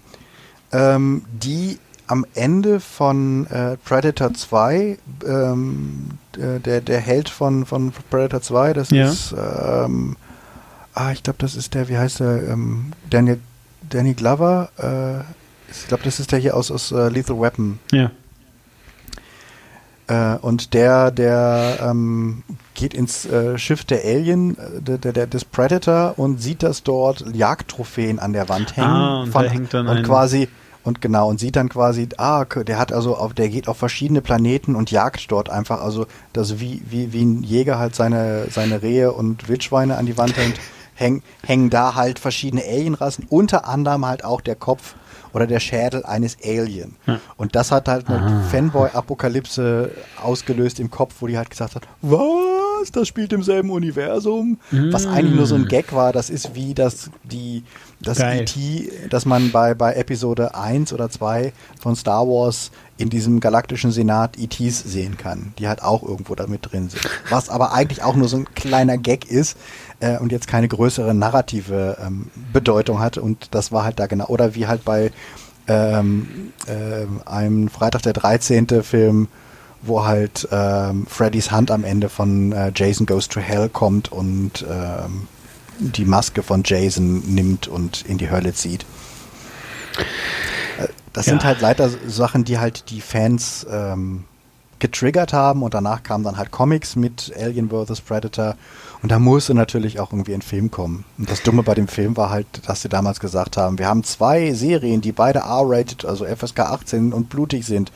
[0.72, 7.94] ähm, die am Ende von äh, Predator 2, ähm, äh, der, der Held von, von
[8.10, 9.08] Predator 2, das Ja.
[9.10, 10.18] ist, ähm,
[10.94, 13.40] ah, ich glaube, das ist der, wie heißt der, ähm, Daniel,
[13.90, 15.24] Danny Glover, äh,
[15.72, 17.80] ich glaube, das ist der hier aus, aus äh, Lethal Weapon.
[17.92, 18.12] Ja.
[20.08, 22.44] Äh, und der, der ähm,
[22.74, 27.26] geht ins äh, Schiff der Alien, äh, der, der, des Predator und sieht, dass dort
[27.34, 28.88] Jagdtrophäen an der Wand hängen.
[28.88, 30.50] Ah, und da hängt dann und ein- quasi
[30.84, 34.22] und genau und sieht dann quasi, ah, der hat also auf, der geht auf verschiedene
[34.22, 38.82] Planeten und jagt dort einfach, also das wie wie wie ein Jäger halt seine seine
[38.82, 40.58] Rehe und Wildschweine an die Wand hängt,
[40.96, 44.96] häng, hängen da halt verschiedene Alienrassen, unter anderem halt auch der Kopf
[45.34, 46.96] oder der Schädel eines Alien.
[47.08, 47.20] Ja.
[47.38, 48.44] Und das hat halt eine Ah.
[48.52, 49.92] Fanboy-Apokalypse
[50.22, 54.58] ausgelöst im Kopf, wo die halt gesagt hat, was, das spielt im selben Universum?
[54.72, 57.64] Was eigentlich nur so ein Gag war, das ist wie das, die,
[58.02, 58.20] das.
[58.20, 63.92] E.T., das man bei, bei Episode 1 oder 2 von Star Wars in diesem galaktischen
[63.92, 67.04] Senat ETs sehen kann, die halt auch irgendwo damit drin sind.
[67.30, 69.58] Was aber eigentlich auch nur so ein kleiner Gag ist
[70.00, 74.26] äh, und jetzt keine größere narrative ähm, Bedeutung hat und das war halt da genau.
[74.28, 75.12] Oder wie halt bei
[75.68, 78.84] ähm, ähm, einem Freitag der 13.
[78.84, 79.28] Film,
[79.82, 84.66] wo halt ähm, Freddys Hand am Ende von äh, Jason Goes to Hell kommt und
[84.70, 85.28] ähm,
[85.80, 88.86] die Maske von Jason nimmt und in die Hölle zieht.
[90.78, 91.50] Äh, Das sind Ja.
[91.50, 94.24] halt leider Sachen, die halt die Fans ähm,
[94.80, 98.02] getriggert haben und danach kamen dann halt Comics mit Alien vs.
[98.02, 98.56] Predator
[99.04, 101.04] und da musste natürlich auch irgendwie ein Film kommen.
[101.18, 104.04] Und das Dumme bei dem Film war halt, dass sie damals gesagt haben, wir haben
[104.06, 107.92] zwei Serien, die beide R-rated, also FSK 18 und blutig sind.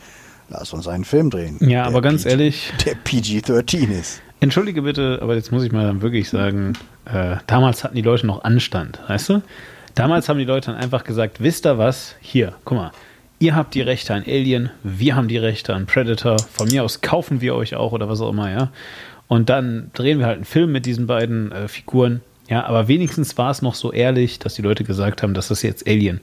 [0.50, 1.56] Lass uns einen Film drehen.
[1.60, 4.20] Ja, aber ganz PG ehrlich, Der PG-13 ist.
[4.40, 6.74] Entschuldige bitte, aber jetzt muss ich mal wirklich sagen,
[7.06, 9.42] äh, damals hatten die Leute noch Anstand, weißt du?
[9.94, 12.14] Damals haben die Leute dann einfach gesagt, wisst ihr was?
[12.20, 12.92] Hier, guck mal,
[13.38, 17.00] ihr habt die Rechte an Alien, wir haben die Rechte an Predator, von mir aus
[17.00, 18.70] kaufen wir euch auch oder was auch immer, ja?
[19.28, 22.22] Und dann drehen wir halt einen Film mit diesen beiden äh, Figuren.
[22.48, 25.62] Ja, aber wenigstens war es noch so ehrlich, dass die Leute gesagt haben, das ist
[25.62, 26.20] jetzt Alien.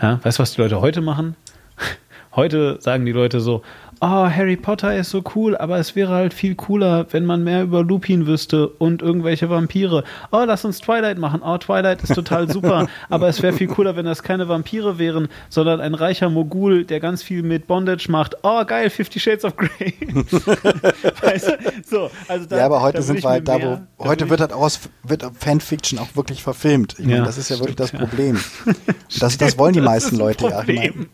[0.00, 1.36] Ja, weißt du, was die Leute heute machen?
[2.34, 3.62] Heute sagen die Leute so,
[4.00, 7.62] oh, Harry Potter ist so cool, aber es wäre halt viel cooler, wenn man mehr
[7.62, 10.04] über Lupin wüsste und irgendwelche Vampire.
[10.32, 11.40] Oh, lass uns Twilight machen.
[11.44, 15.28] Oh, Twilight ist total super, aber es wäre viel cooler, wenn das keine Vampire wären,
[15.48, 18.36] sondern ein reicher Mogul, der ganz viel mit Bondage macht.
[18.42, 19.94] Oh, geil, Fifty Shades of Grey.
[21.22, 21.52] weißt du?
[21.88, 24.28] So, also da, ja, aber heute da sind wir halt da, mehr- wo da heute
[24.30, 26.94] wird halt auch aus, wird Fanfiction auch wirklich verfilmt.
[26.98, 28.08] Ich Ja, meine, das ist ja wirklich das stimmt, ja.
[28.08, 28.38] Problem.
[29.20, 30.60] Das, das wollen die Das meisten Leute ja.
[30.62, 31.06] Ich meine, Problem.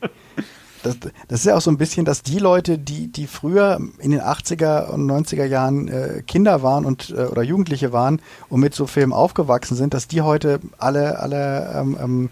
[0.82, 0.98] Das,
[1.28, 4.20] das ist ja auch so ein bisschen, dass die Leute, die, die früher in den
[4.20, 8.86] 80er und 90er Jahren äh, Kinder waren und äh, oder Jugendliche waren und mit so
[8.86, 12.30] Filmen aufgewachsen sind, dass die heute alle, alle ähm, ähm,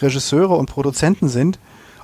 [0.00, 1.58] Regisseure und Produzenten sind.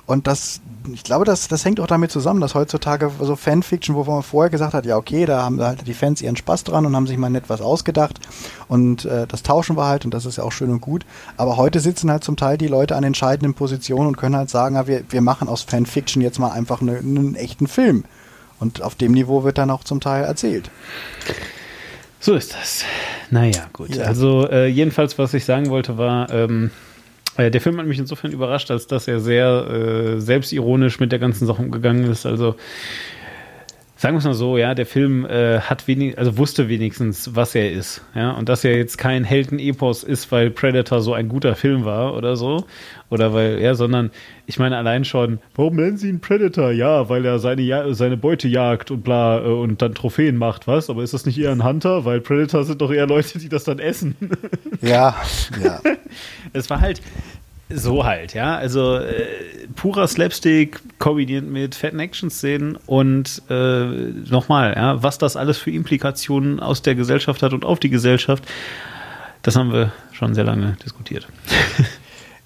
[0.05, 0.61] Und das,
[0.93, 4.49] ich glaube, das, das hängt auch damit zusammen, dass heutzutage so Fanfiction, wo man vorher
[4.49, 7.17] gesagt hat, ja okay, da haben halt die Fans ihren Spaß dran und haben sich
[7.17, 8.19] mal nett was ausgedacht
[8.67, 11.05] und äh, das tauschen wir halt und das ist ja auch schön und gut.
[11.37, 14.75] Aber heute sitzen halt zum Teil die Leute an entscheidenden Positionen und können halt sagen,
[14.75, 18.03] ja, wir, wir machen aus Fanfiction jetzt mal einfach eine, einen echten Film.
[18.59, 20.71] Und auf dem Niveau wird dann auch zum Teil erzählt.
[22.19, 22.83] So ist das.
[23.29, 23.95] Naja, gut.
[23.95, 24.05] Ja.
[24.05, 26.86] Also äh, jedenfalls, was ich sagen wollte, war, ähm, äh,
[27.37, 31.45] der Film hat mich insofern überrascht, als dass er sehr äh, selbstironisch mit der ganzen
[31.45, 32.25] Sache umgegangen ist.
[32.25, 32.55] Also
[33.97, 37.55] sagen wir es mal so, ja, der Film äh, hat wenig, also wusste wenigstens, was
[37.55, 41.55] er ist, ja, und dass er jetzt kein Heldenepos ist, weil Predator so ein guter
[41.55, 42.65] Film war oder so,
[43.09, 44.11] oder weil, ja, sondern
[44.45, 46.71] ich meine allein schon, warum nennen sie ihn Predator?
[46.71, 50.67] Ja, weil er seine, ja seine Beute jagt und bla äh, und dann Trophäen macht,
[50.67, 50.89] was?
[50.89, 52.05] Aber ist das nicht eher ein Hunter?
[52.05, 54.15] Weil Predator sind doch eher Leute, die das dann essen.
[54.81, 55.15] Ja,
[55.63, 55.79] ja.
[56.53, 57.01] Es war halt
[57.69, 58.55] so halt, ja.
[58.55, 59.25] Also äh,
[59.75, 63.85] purer Slapstick kombiniert mit fetten Action-Szenen und äh,
[64.29, 68.45] nochmal, ja, was das alles für Implikationen aus der Gesellschaft hat und auf die Gesellschaft,
[69.41, 71.27] das haben wir schon sehr lange diskutiert.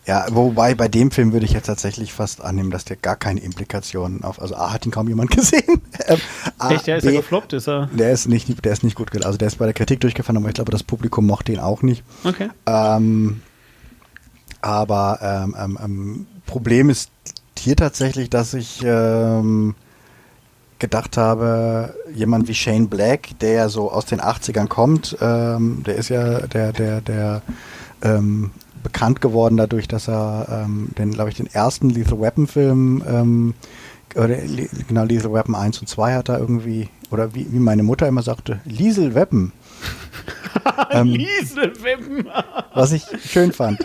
[0.07, 3.39] Ja, wobei bei dem Film würde ich jetzt tatsächlich fast annehmen, dass der gar keine
[3.39, 4.41] Implikationen auf.
[4.41, 5.81] Also A hat ihn kaum jemand gesehen.
[6.07, 6.17] Ähm,
[6.57, 7.53] A, Echt, ja, ist B, er gefloppt?
[7.53, 7.87] Ist er?
[7.93, 9.27] Der ist nicht, der ist nicht gut gelaufen.
[9.27, 11.83] Also der ist bei der Kritik durchgefallen, aber ich glaube, das Publikum mochte ihn auch
[11.83, 12.03] nicht.
[12.23, 12.49] Okay.
[12.65, 13.41] Ähm,
[14.61, 17.11] aber ähm, ähm, ähm, Problem ist
[17.57, 19.75] hier tatsächlich, dass ich ähm,
[20.79, 25.95] gedacht habe, jemand wie Shane Black, der ja so aus den 80ern kommt, ähm, der
[25.95, 27.41] ist ja der, der, der
[28.01, 28.51] ähm,
[28.83, 33.53] bekannt geworden dadurch, dass er ähm, den, glaube ich, den ersten Lethal Weapon Film ähm,
[34.15, 34.35] oder
[34.87, 38.23] genau Lethal Weapon 1 und 2 hat er irgendwie, oder wie, wie meine Mutter immer
[38.23, 39.53] sagte, Liesel Weapon.
[40.91, 42.27] ähm, Lieselmeppen.
[42.73, 43.79] was ich schön fand.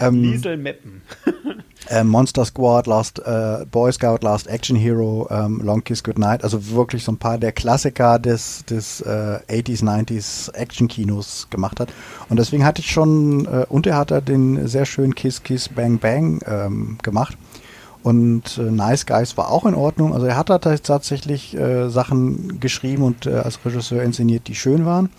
[0.00, 1.02] Ähm, Lieselmeppen.
[1.88, 6.70] äh, Monster Squad, Last äh, Boy Scout, Last Action Hero, ähm, Long Kiss Goodnight, also
[6.70, 11.92] wirklich so ein paar der Klassiker des, des äh, 80s, 90s Action-Kinos gemacht hat.
[12.28, 15.68] Und deswegen hatte ich schon, äh, und er hat da den sehr schönen Kiss Kiss
[15.68, 17.36] Bang Bang ähm, gemacht.
[18.02, 20.14] Und äh, Nice Guys war auch in Ordnung.
[20.14, 25.10] Also er hat da tatsächlich äh, Sachen geschrieben und als Regisseur inszeniert, die schön waren.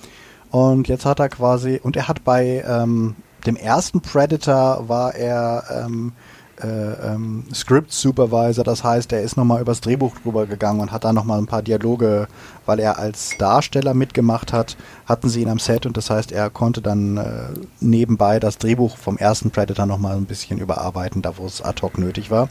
[0.52, 5.64] Und jetzt hat er quasi, und er hat bei ähm, dem ersten Predator war er
[5.86, 6.14] ähm,
[6.62, 6.68] äh,
[7.14, 11.14] ähm, Script Supervisor, das heißt, er ist nochmal übers Drehbuch drüber gegangen und hat da
[11.14, 12.28] nochmal ein paar Dialoge,
[12.66, 16.50] weil er als Darsteller mitgemacht hat, hatten sie ihn am Set und das heißt, er
[16.50, 21.46] konnte dann äh, nebenbei das Drehbuch vom ersten Predator nochmal ein bisschen überarbeiten, da wo
[21.46, 22.50] es ad hoc nötig war.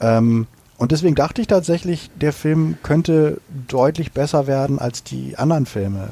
[0.00, 0.48] Ähm,
[0.78, 6.08] und deswegen dachte ich tatsächlich, der Film könnte deutlich besser werden als die anderen Filme.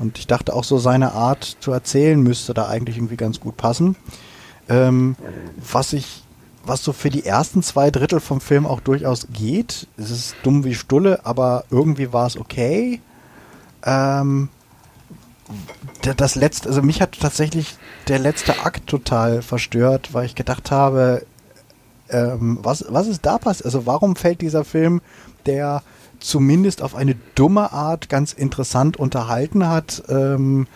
[0.00, 3.56] Und ich dachte auch so, seine Art zu erzählen müsste da eigentlich irgendwie ganz gut
[3.56, 3.96] passen.
[4.68, 5.14] Ähm,
[5.70, 6.24] was ich,
[6.64, 9.86] was so für die ersten zwei Drittel vom Film auch durchaus geht.
[9.98, 13.00] Es ist dumm wie Stulle, aber irgendwie war es okay.
[13.84, 14.48] Ähm,
[16.16, 17.76] das letzte, also mich hat tatsächlich
[18.08, 21.26] der letzte Akt total verstört, weil ich gedacht habe,
[22.08, 23.66] ähm, was, was ist da passiert?
[23.66, 25.02] Also warum fällt dieser Film,
[25.46, 25.82] der
[26.20, 30.66] zumindest auf eine dumme Art ganz interessant unterhalten hat, ähm,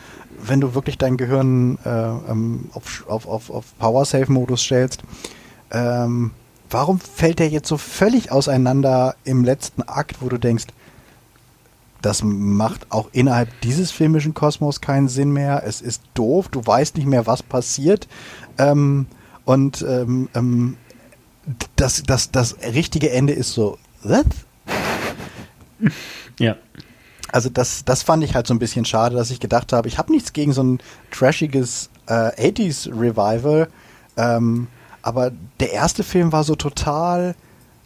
[0.43, 5.03] wenn du wirklich dein Gehirn äh, ähm, auf, auf, auf, Power-Save-Modus stellst,
[5.71, 6.33] ähm,
[6.71, 10.67] warum fällt der jetzt so völlig auseinander im letzten Akt, wo du denkst,
[12.03, 15.63] das macht auch innerhalb dieses filmischen Kosmos keinen Sinn mehr.
[15.65, 18.09] Es ist doof, du weißt nicht mehr, was passiert.
[18.59, 19.07] Ähm,
[19.47, 20.77] und ähm, ähm,
[21.77, 24.27] das, das, das richtige Ende ist so, what?
[26.39, 26.57] Ja.
[27.33, 29.99] Also das, das fand ich halt so ein bisschen schade, dass ich gedacht habe, ich
[29.99, 30.79] habe nichts gegen so ein
[31.11, 32.13] trashiges äh,
[32.51, 33.69] 80s Revival,
[34.17, 34.69] ähm,
[35.03, 37.35] aber der erste Film war so total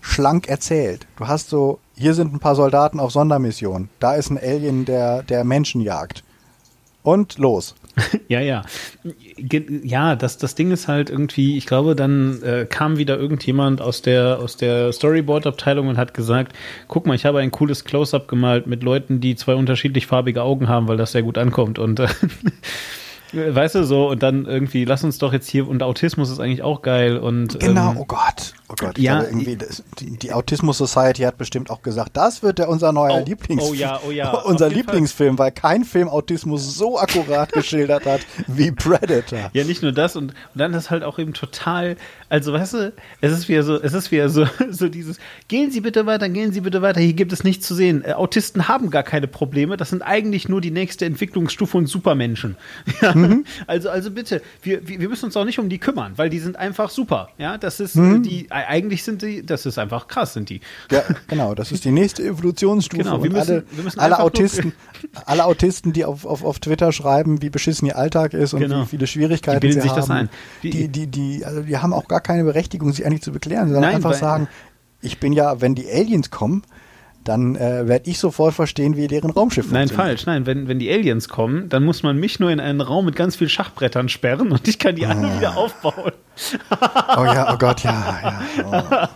[0.00, 1.06] schlank erzählt.
[1.16, 3.88] Du hast so, hier sind ein paar Soldaten auf Sondermission.
[4.00, 6.24] Da ist ein Alien, der, der Menschen jagt.
[7.02, 7.74] Und los.
[8.28, 8.62] Ja, ja.
[9.82, 14.02] Ja, das, das Ding ist halt irgendwie, ich glaube, dann äh, kam wieder irgendjemand aus
[14.02, 16.52] der, aus der Storyboard-Abteilung und hat gesagt,
[16.88, 20.68] guck mal, ich habe ein cooles Close-Up gemalt mit Leuten, die zwei unterschiedlich farbige Augen
[20.68, 21.78] haben, weil das sehr gut ankommt.
[21.78, 22.08] Und äh,
[23.32, 26.62] weißt du so, und dann irgendwie, lass uns doch jetzt hier, und Autismus ist eigentlich
[26.62, 27.16] auch geil.
[27.16, 28.54] Und, Genau, ähm, oh Gott.
[28.70, 32.16] Oh Gott, ich ja, glaube irgendwie, das, die, die Autismus Society hat bestimmt auch gesagt,
[32.18, 34.92] das wird der unser neuer Oh, Lieblings oh ja, oh ja, unser jeden Fall.
[34.92, 39.50] Lieblingsfilm, weil kein Film Autismus so akkurat geschildert hat wie Predator.
[39.54, 41.96] Ja, nicht nur das und, und dann ist halt auch eben total,
[42.28, 42.92] also weißt du,
[43.22, 45.18] es ist wieder so, es ist wieder so, so dieses,
[45.48, 48.04] gehen Sie bitte weiter, gehen Sie bitte weiter, hier gibt es nichts zu sehen.
[48.04, 52.56] Äh, Autisten haben gar keine Probleme, das sind eigentlich nur die nächste Entwicklungsstufe und Supermenschen.
[53.00, 53.14] Ja,
[53.66, 56.56] Also, also bitte, wir, wir müssen uns auch nicht um die kümmern, weil die sind
[56.56, 57.28] einfach super.
[57.38, 60.60] Ja, das ist, äh, die, äh, eigentlich sind die, das ist einfach krass, sind die.
[60.90, 63.02] Ja, genau, das ist die nächste Evolutionsstufe.
[63.02, 64.72] Genau, wir müssen- alle, wir müssen alle Autisten,
[65.26, 68.82] alle Autisten, die auf, auf, auf Twitter schreiben, wie beschissen ihr Alltag ist und Genau.
[68.82, 69.96] wie viele Schwierigkeiten Die sie sich haben.
[70.00, 70.28] das ein.
[70.62, 73.66] Die, Die- die, die, also die haben auch gar keine Berechtigung, sich eigentlich zu beklären,
[73.66, 74.48] sondern Nein, einfach sagen,
[75.00, 76.62] ich bin ja, wenn die Aliens kommen,
[77.28, 80.08] dann äh, werde ich sofort verstehen, wie deren Raumschiff Nein, funktioniert.
[80.20, 80.26] falsch.
[80.26, 83.14] Nein, wenn, wenn die Aliens kommen, dann muss man mich nur in einen Raum mit
[83.16, 86.12] ganz vielen Schachbrettern sperren und ich kann die alle wieder aufbauen.
[87.16, 88.40] Oh ja, oh Gott, ja, ja.
[88.64, 89.06] Oh.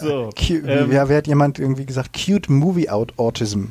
[0.00, 0.30] So.
[0.36, 3.66] Cu- ähm, wer, wer hat jemand irgendwie gesagt, cute movie out Autism?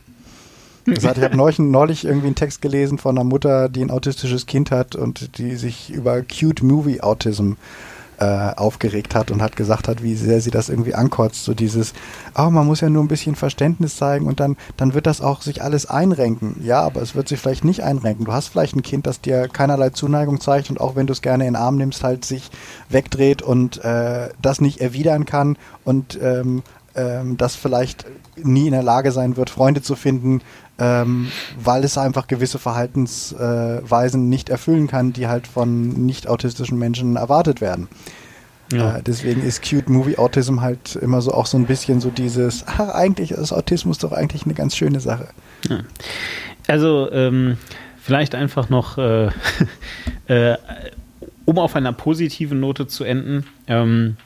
[0.86, 4.46] Gesagt, ich habe neulich, neulich irgendwie einen Text gelesen von einer Mutter, die ein autistisches
[4.48, 7.56] Kind hat und die sich über cute movie Autism äh,
[8.26, 11.44] aufgeregt hat und hat gesagt hat, wie sehr sie das irgendwie ankotzt.
[11.44, 11.94] So dieses,
[12.38, 15.42] oh, man muss ja nur ein bisschen Verständnis zeigen und dann, dann wird das auch
[15.42, 16.62] sich alles einrenken.
[16.64, 18.26] Ja, aber es wird sich vielleicht nicht einrenken.
[18.26, 21.22] Du hast vielleicht ein Kind, das dir keinerlei Zuneigung zeigt und auch wenn du es
[21.22, 22.52] gerne in den Arm nimmst, halt sich
[22.90, 26.64] wegdreht und äh, das nicht erwidern kann und ähm,
[26.96, 30.42] ähm, das vielleicht nie in der Lage sein wird, Freunde zu finden,
[30.82, 31.32] ähm,
[31.64, 37.62] weil es einfach gewisse Verhaltensweisen nicht erfüllen kann, die halt von nicht autistischen Menschen erwartet
[37.62, 37.88] werden.
[38.74, 38.98] Ja.
[38.98, 42.66] Äh, deswegen ist Cute Movie Autism halt immer so auch so ein bisschen so dieses,
[42.66, 45.28] ach, eigentlich ist Autismus doch eigentlich eine ganz schöne Sache.
[46.68, 47.58] Also, ähm,
[48.02, 49.30] vielleicht einfach noch, äh,
[50.28, 50.58] äh,
[51.46, 53.46] um auf einer positiven Note zu enden.
[53.68, 54.18] Ähm,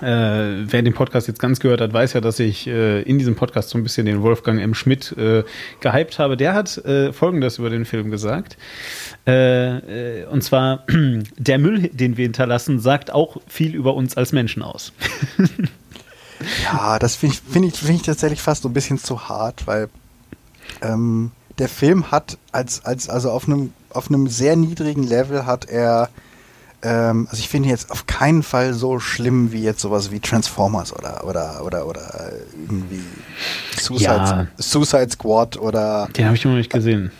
[0.00, 3.34] äh, wer den Podcast jetzt ganz gehört hat, weiß ja, dass ich äh, in diesem
[3.36, 4.74] Podcast so ein bisschen den Wolfgang M.
[4.74, 5.44] Schmidt äh,
[5.80, 6.36] gehypt habe.
[6.36, 8.56] Der hat äh, Folgendes über den Film gesagt.
[9.26, 10.86] Äh, äh, und zwar,
[11.36, 14.92] der Müll, den wir hinterlassen, sagt auch viel über uns als Menschen aus.
[16.64, 19.68] Ja, das finde ich, find ich, find ich tatsächlich fast so ein bisschen zu hart,
[19.68, 19.88] weil
[20.80, 25.66] ähm, der Film hat als, als also auf einem auf einem sehr niedrigen Level hat
[25.66, 26.08] er
[26.82, 30.92] ähm, also ich finde jetzt auf keinen Fall so schlimm wie jetzt sowas wie Transformers
[30.92, 33.02] oder oder oder oder irgendwie
[33.78, 34.46] Suicide, Ja.
[34.58, 37.10] Suicide Squad oder Den habe ich noch nicht gesehen.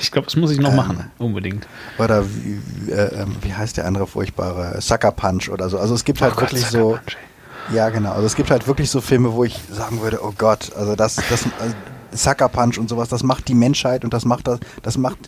[0.00, 1.66] Ich glaube, das muss ich noch machen, unbedingt.
[1.98, 5.78] oder wie, äh, ähm, wie heißt der andere furchtbare Sucker Punch oder so.
[5.78, 7.16] Also es gibt halt Oh Gott, wirklich Sucker so Punch,
[7.74, 8.12] ja genau.
[8.12, 11.16] Also es gibt halt wirklich so Filme, wo ich sagen würde, oh Gott, also das
[11.16, 11.74] das also
[12.12, 15.18] Sucker Punch und sowas, das macht die Menschheit und das macht das das macht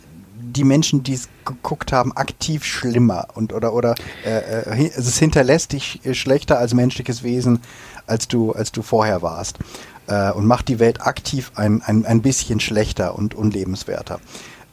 [0.53, 5.73] die Menschen, die es geguckt haben, aktiv schlimmer und oder oder äh, äh, es hinterlässt
[5.73, 7.61] dich äh, schlechter als menschliches Wesen,
[8.07, 9.59] als du als du vorher warst
[10.07, 14.19] äh, und macht die Welt aktiv ein, ein, ein bisschen schlechter und unlebenswerter.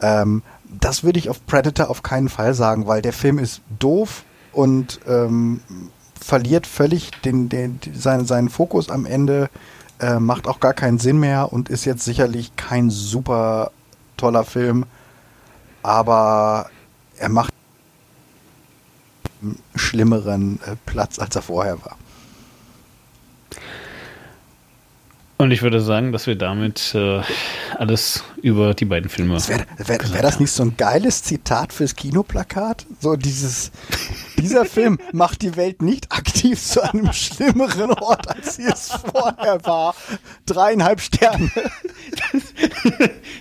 [0.01, 0.43] Ähm,
[0.81, 5.01] das würde ich auf Predator auf keinen Fall sagen, weil der Film ist doof und
[5.09, 5.61] ähm,
[6.21, 9.51] verliert völlig den, den, seinen, seinen Fokus am Ende,
[9.99, 13.73] äh, macht auch gar keinen Sinn mehr und ist jetzt sicherlich kein super
[14.17, 14.85] toller Film,
[15.83, 16.71] aber
[17.19, 17.53] er macht
[19.43, 21.97] einen schlimmeren äh, Platz, als er vorher war.
[25.41, 27.23] Und ich würde sagen, dass wir damit äh,
[27.79, 29.39] alles über die beiden Filme.
[29.49, 32.85] Wäre wär, wär das nicht so ein geiles Zitat fürs Kinoplakat?
[33.01, 33.71] So dieses,
[34.37, 39.65] dieser Film macht die Welt nicht aktiv zu einem schlimmeren Ort, als sie es vorher
[39.65, 39.95] war.
[40.45, 41.51] Dreieinhalb Sterne.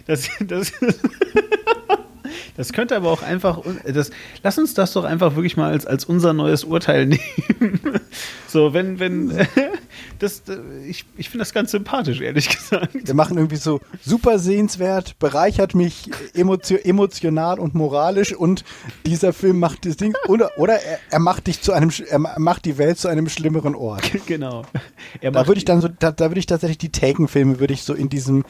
[0.08, 0.96] Das, das, das
[2.74, 3.62] könnte aber auch einfach.
[3.86, 4.12] Das,
[4.44, 7.80] lass uns das doch einfach wirklich mal als, als unser neues Urteil nehmen.
[8.48, 9.48] So, wenn, wenn.
[10.18, 10.44] Das,
[10.86, 12.90] ich ich finde das ganz sympathisch, ehrlich gesagt.
[12.94, 18.66] Wir machen irgendwie so super sehenswert, bereichert mich emotio emotional und moralisch und
[19.06, 20.14] dieser Film macht das Ding.
[20.28, 23.30] Oder, oder er, er macht dich zu einem, er ma- macht die Welt zu einem
[23.30, 24.12] schlimmeren Ort.
[24.26, 24.64] Genau.
[25.22, 27.94] Da würde ich dann so, da, da würde ich tatsächlich die Taken-Filme, würde ich so
[27.94, 28.44] in diesem,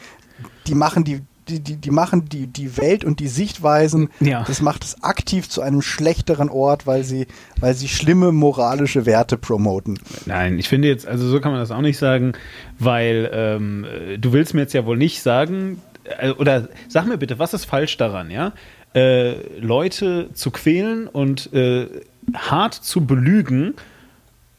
[0.66, 1.20] die machen die,
[1.50, 4.44] die, die, die machen die, die Welt und die Sichtweisen, Ja.
[4.46, 7.26] das macht es aktiv zu einem schlechteren Ort, weil sie,
[7.58, 9.98] weil sie schlimme moralische Werte promoten.
[10.26, 12.32] Nein, ich finde jetzt, also so kann man das auch nicht sagen,
[12.78, 15.82] weil ähm, äh, du willst mir jetzt ja wohl nicht sagen,
[16.18, 18.52] äh, oder sag mir bitte, was ist falsch daran, ja?
[18.94, 21.86] Äh, Leute zu quälen und äh,
[22.34, 23.74] hart zu belügen,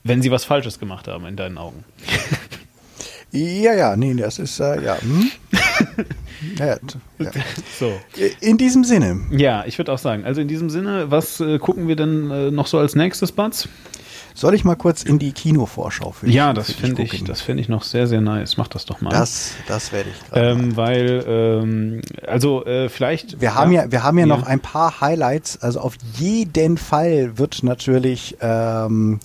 [0.03, 1.84] wenn sie was Falsches gemacht haben in deinen Augen.
[3.34, 5.31] Ja, ja, nee, das ist, äh, ja, hm?
[6.57, 6.65] ja,
[7.19, 7.31] ja.
[7.80, 7.93] So.
[8.39, 11.88] In diesem Sinne, Ja, ich würde auch sagen, also in diesem Sinne, was äh, gucken
[11.88, 13.68] wir denn äh, noch so als nächstes, Batz?
[14.34, 17.61] soll ich mal kurz in die Kinovorschau für dich- Ja, das finde ich, das finde
[17.61, 18.55] ich noch sehr, sehr nice.
[18.55, 19.09] Mach das doch mal.
[19.09, 20.51] Das, das werde ich gerade.
[20.51, 23.41] ähm, weil, ähm, also äh, vielleicht.
[23.41, 25.61] Wir haben ja, wir haben ja noch ein paar Highlights.
[25.61, 29.19] Also auf jeden Fall wird natürlich ähm,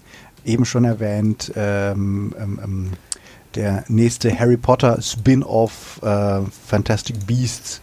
[0.44, 2.90] eben schon erwähnt ähm, ähm, ähm,
[3.56, 7.80] der nächste Harry Potter Spin-off äh, Fantastic Beasts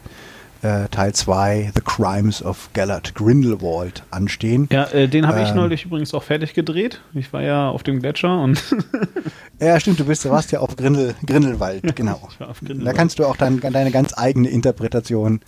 [0.64, 4.68] äh, Teil 2 The Crimes of Gellert Grindelwald anstehen.
[4.72, 7.02] Ja, äh, den habe ich Ähm, neulich übrigens auch fertig gedreht.
[7.14, 8.64] Ich war ja auf dem Gletscher und
[9.60, 12.28] Ja, stimmt, du bist, du warst ja auf Grindel, Grindelwald, genau.
[12.32, 12.98] ich war auf Da Grindelwald.
[12.98, 15.42] kannst du auch dein, deine ganz eigene Interpretation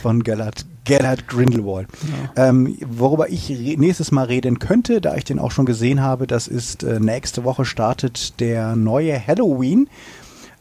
[0.00, 1.88] von Gellert, Gellert Grindelwald.
[2.36, 6.48] Ähm, worüber ich nächstes Mal reden könnte, da ich den auch schon gesehen habe, das
[6.48, 9.88] ist äh, nächste Woche startet der neue Halloween.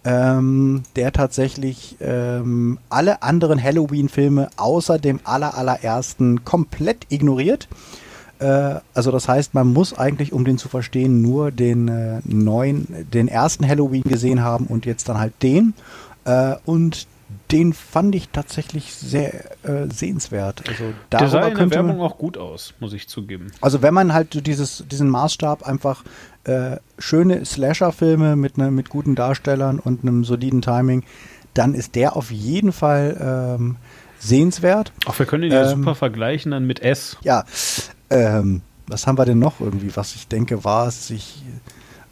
[0.03, 7.67] Ähm, der tatsächlich ähm, alle anderen Halloween-Filme außer dem aller, allerersten komplett ignoriert.
[8.39, 12.87] Äh, also das heißt, man muss eigentlich, um den zu verstehen, nur den äh, neuen,
[13.13, 15.75] den ersten Halloween gesehen haben und jetzt dann halt den.
[16.25, 17.07] Äh, und
[17.51, 20.63] den fand ich tatsächlich sehr äh, sehenswert.
[20.67, 23.51] Also der sah in der Werbung man, auch gut aus, muss ich zugeben.
[23.61, 26.03] also wenn man halt dieses, diesen Maßstab einfach
[26.43, 31.03] äh, schöne Slasher-Filme mit, ne, mit guten Darstellern und einem soliden Timing,
[31.53, 33.75] dann ist der auf jeden Fall ähm,
[34.19, 34.91] sehenswert.
[35.05, 37.17] Auch wir können den ja Ähm, super vergleichen dann mit S.
[37.21, 37.43] Ja,
[38.09, 41.43] ähm, was haben wir denn noch irgendwie, was ich denke, war es sich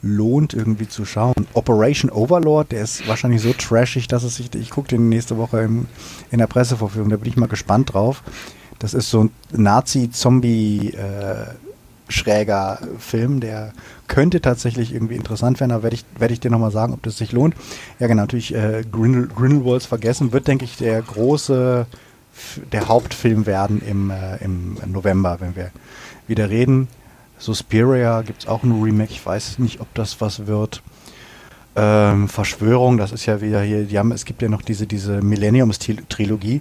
[0.02, 1.46] lohnt irgendwie zu schauen.
[1.52, 5.60] Operation Overlord, der ist wahrscheinlich so trashig, dass es sich, ich gucke den nächste Woche
[5.60, 5.88] im,
[6.30, 8.22] in der Pressevorführung, da bin ich mal gespannt drauf.
[8.78, 11.46] Das ist so ein Nazi-Zombie- äh,
[12.10, 13.72] schräger Film, der
[14.08, 17.16] könnte tatsächlich irgendwie interessant werden, aber werde ich, werde ich dir nochmal sagen, ob das
[17.16, 17.54] sich lohnt.
[17.98, 21.86] Ja, genau, natürlich äh, Grindel, Grindelwalds vergessen, wird, denke ich, der große,
[22.72, 25.70] der Hauptfilm werden im, äh, im November, wenn wir
[26.26, 26.88] wieder reden.
[27.38, 30.82] Suspiria gibt es auch ein Remake, ich weiß nicht, ob das was wird.
[31.76, 35.22] Ähm, Verschwörung, das ist ja wieder hier, die haben, es gibt ja noch diese, diese
[35.22, 36.60] Millenniums-Trilogie.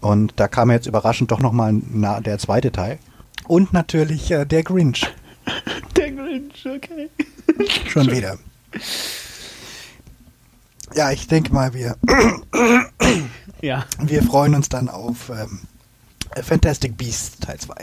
[0.00, 1.74] Und da kam jetzt überraschend doch nochmal
[2.24, 2.98] der zweite Teil.
[3.52, 5.06] Und natürlich äh, der Grinch.
[5.94, 7.10] Der Grinch, okay.
[7.86, 8.38] Schon wieder.
[10.94, 11.96] Ja, ich denke mal, wir,
[13.60, 15.58] Ja, wir freuen uns dann auf ähm,
[16.42, 17.74] Fantastic Beasts Teil 2.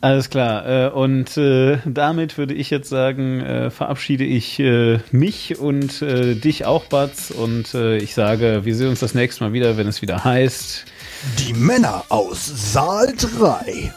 [0.00, 0.66] alles klar.
[0.66, 6.36] Äh, und äh, damit würde ich jetzt sagen, äh, verabschiede ich äh, mich und äh,
[6.36, 7.30] dich auch, Batz.
[7.30, 10.86] Und äh, ich sage, wir sehen uns das nächste Mal wieder, wenn es wieder heißt.
[11.38, 13.92] Die Männer aus Saal 3.